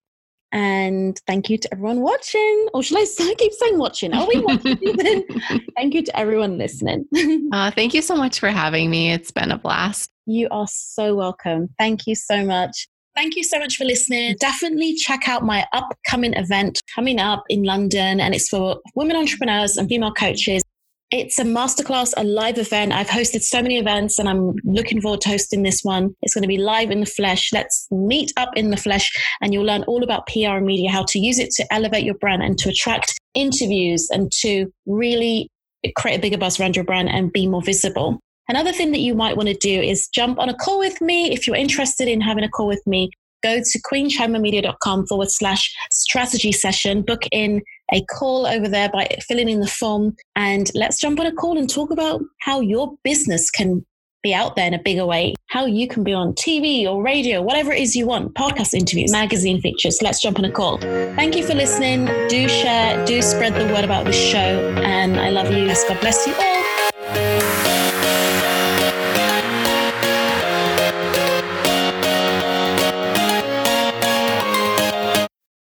And 0.56 1.20
thank 1.28 1.50
you 1.50 1.58
to 1.58 1.74
everyone 1.74 2.00
watching. 2.00 2.68
Or 2.74 2.82
should 2.82 2.98
I, 2.98 3.02
I 3.02 3.36
keep 3.38 3.52
saying 3.52 3.78
watching? 3.78 4.14
Are 4.14 4.26
we 4.26 4.40
watching? 4.40 4.78
thank 5.76 5.94
you 5.94 6.02
to 6.02 6.18
everyone 6.18 6.58
listening. 6.58 7.06
uh, 7.52 7.72
thank 7.72 7.94
you 7.94 8.02
so 8.02 8.16
much 8.16 8.40
for 8.40 8.48
having 8.48 8.90
me. 8.90 9.12
It's 9.12 9.32
been 9.32 9.52
a 9.52 9.58
blast. 9.58 10.10
You 10.26 10.48
are 10.52 10.68
so 10.70 11.14
welcome. 11.14 11.68
Thank 11.78 12.08
you 12.08 12.16
so 12.16 12.46
much. 12.46 12.88
Thank 13.18 13.36
you 13.36 13.44
so 13.44 13.60
much 13.60 13.76
for 13.76 13.84
listening. 13.84 14.38
Definitely 14.40 14.96
check 14.96 15.28
out 15.28 15.44
my 15.44 15.66
upcoming 15.74 16.34
event 16.36 16.82
coming 16.94 17.20
up 17.20 17.44
in 17.50 17.64
London, 17.64 18.22
and 18.22 18.34
it's 18.34 18.48
for 18.48 18.80
women 18.96 19.18
entrepreneurs 19.18 19.76
and 19.76 19.90
female 19.90 20.14
coaches. 20.14 20.64
It's 21.12 21.38
a 21.38 21.44
masterclass, 21.44 22.14
a 22.18 22.24
live 22.24 22.58
event. 22.58 22.92
I've 22.92 23.08
hosted 23.08 23.42
so 23.42 23.62
many 23.62 23.78
events 23.78 24.18
and 24.18 24.28
I'm 24.28 24.56
looking 24.64 25.00
forward 25.02 25.22
to 25.22 25.30
hosting 25.30 25.62
this 25.62 25.82
one. 25.84 26.16
It's 26.24 26.34
going 26.34 26.42
to 26.42 26.48
be 26.48 26.58
live 26.58 26.90
in 26.90 27.02
the 27.02 27.06
flesh. 27.06 27.54
Let's 27.54 27.88
meet 27.92 28.34
up 28.38 28.50
in 28.56 28.72
the 28.72 28.78
flesh 28.78 29.12
and 29.40 29.54
you'll 29.54 29.66
learn 29.66 29.84
all 29.84 30.04
about 30.04 30.26
PR 30.28 30.58
and 30.58 30.66
media, 30.66 30.90
how 30.90 31.04
to 31.10 31.20
use 31.20 31.38
it 31.38 31.52
to 31.52 31.74
elevate 31.74 32.04
your 32.04 32.16
brand 32.16 32.42
and 32.42 32.58
to 32.58 32.70
attract 32.70 33.20
interviews 33.36 34.10
and 34.10 34.32
to 34.40 34.72
really 34.88 35.48
create 35.96 36.18
a 36.18 36.22
bigger 36.22 36.40
buzz 36.40 36.60
around 36.60 36.76
your 36.76 36.86
brand 36.86 37.10
and 37.10 37.32
be 37.32 37.48
more 37.48 37.62
visible. 37.62 38.20
Another 38.48 38.72
thing 38.72 38.92
that 38.92 39.00
you 39.00 39.14
might 39.14 39.38
want 39.38 39.50
to 39.50 39.56
do 39.56 39.82
is 39.82 40.08
jump 40.08 40.40
on 40.40 40.50
a 40.50 40.56
call 40.56 40.80
with 40.80 41.02
me. 41.02 41.32
If 41.32 41.46
you're 41.46 41.56
interested 41.56 42.08
in 42.08 42.20
having 42.20 42.44
a 42.44 42.50
call 42.50 42.68
with 42.68 42.86
me, 42.88 43.12
go 43.44 43.60
to 43.60 43.82
queenchiomamedia.com 43.82 45.06
forward 45.08 45.30
slash 45.30 45.72
strategy 45.92 46.52
session, 46.52 47.04
book 47.04 47.24
in 47.32 47.62
a 47.94 48.04
call 48.06 48.46
over 48.46 48.68
there 48.68 48.90
by 48.90 49.08
filling 49.28 49.50
in 49.50 49.60
the 49.60 49.68
form, 49.68 50.16
and 50.36 50.70
let's 50.76 51.00
jump 51.00 51.20
on 51.20 51.26
a 51.26 51.32
call 51.32 51.58
and 51.58 51.70
talk 51.70 51.92
about 51.92 52.22
how 52.42 52.60
your 52.60 52.96
business 53.04 53.50
can 53.50 53.86
be 54.26 54.34
out 54.34 54.56
there 54.56 54.66
in 54.66 54.74
a 54.74 54.82
bigger 54.82 55.06
way, 55.06 55.36
how 55.50 55.66
you 55.68 55.88
can 55.88 56.04
be 56.04 56.12
on 56.12 56.34
TV 56.34 56.86
or 56.86 57.04
radio, 57.04 57.44
whatever 57.44 57.72
it 57.72 57.80
is 57.80 57.96
you 57.96 58.08
want, 58.08 58.34
podcast 58.34 58.74
interviews, 58.74 59.12
magazine 59.12 59.62
features. 59.62 60.02
Let's 60.02 60.20
jump 60.20 60.40
on 60.40 60.46
a 60.46 60.52
call. 60.52 60.80
Thank 60.80 61.36
you 61.36 61.46
for 61.46 61.54
listening. 61.54 62.06
Do 62.28 62.50
share, 62.50 63.06
do 63.06 63.22
spread 63.22 63.54
the 63.54 63.72
word 63.72 63.86
about 63.86 64.06
this 64.06 64.16
show. 64.16 64.74
And 64.84 65.20
I 65.20 65.30
love 65.30 65.52
you. 65.52 65.68
God 65.68 66.02
bless 66.02 66.26
you 66.26 66.34
all. 66.34 66.75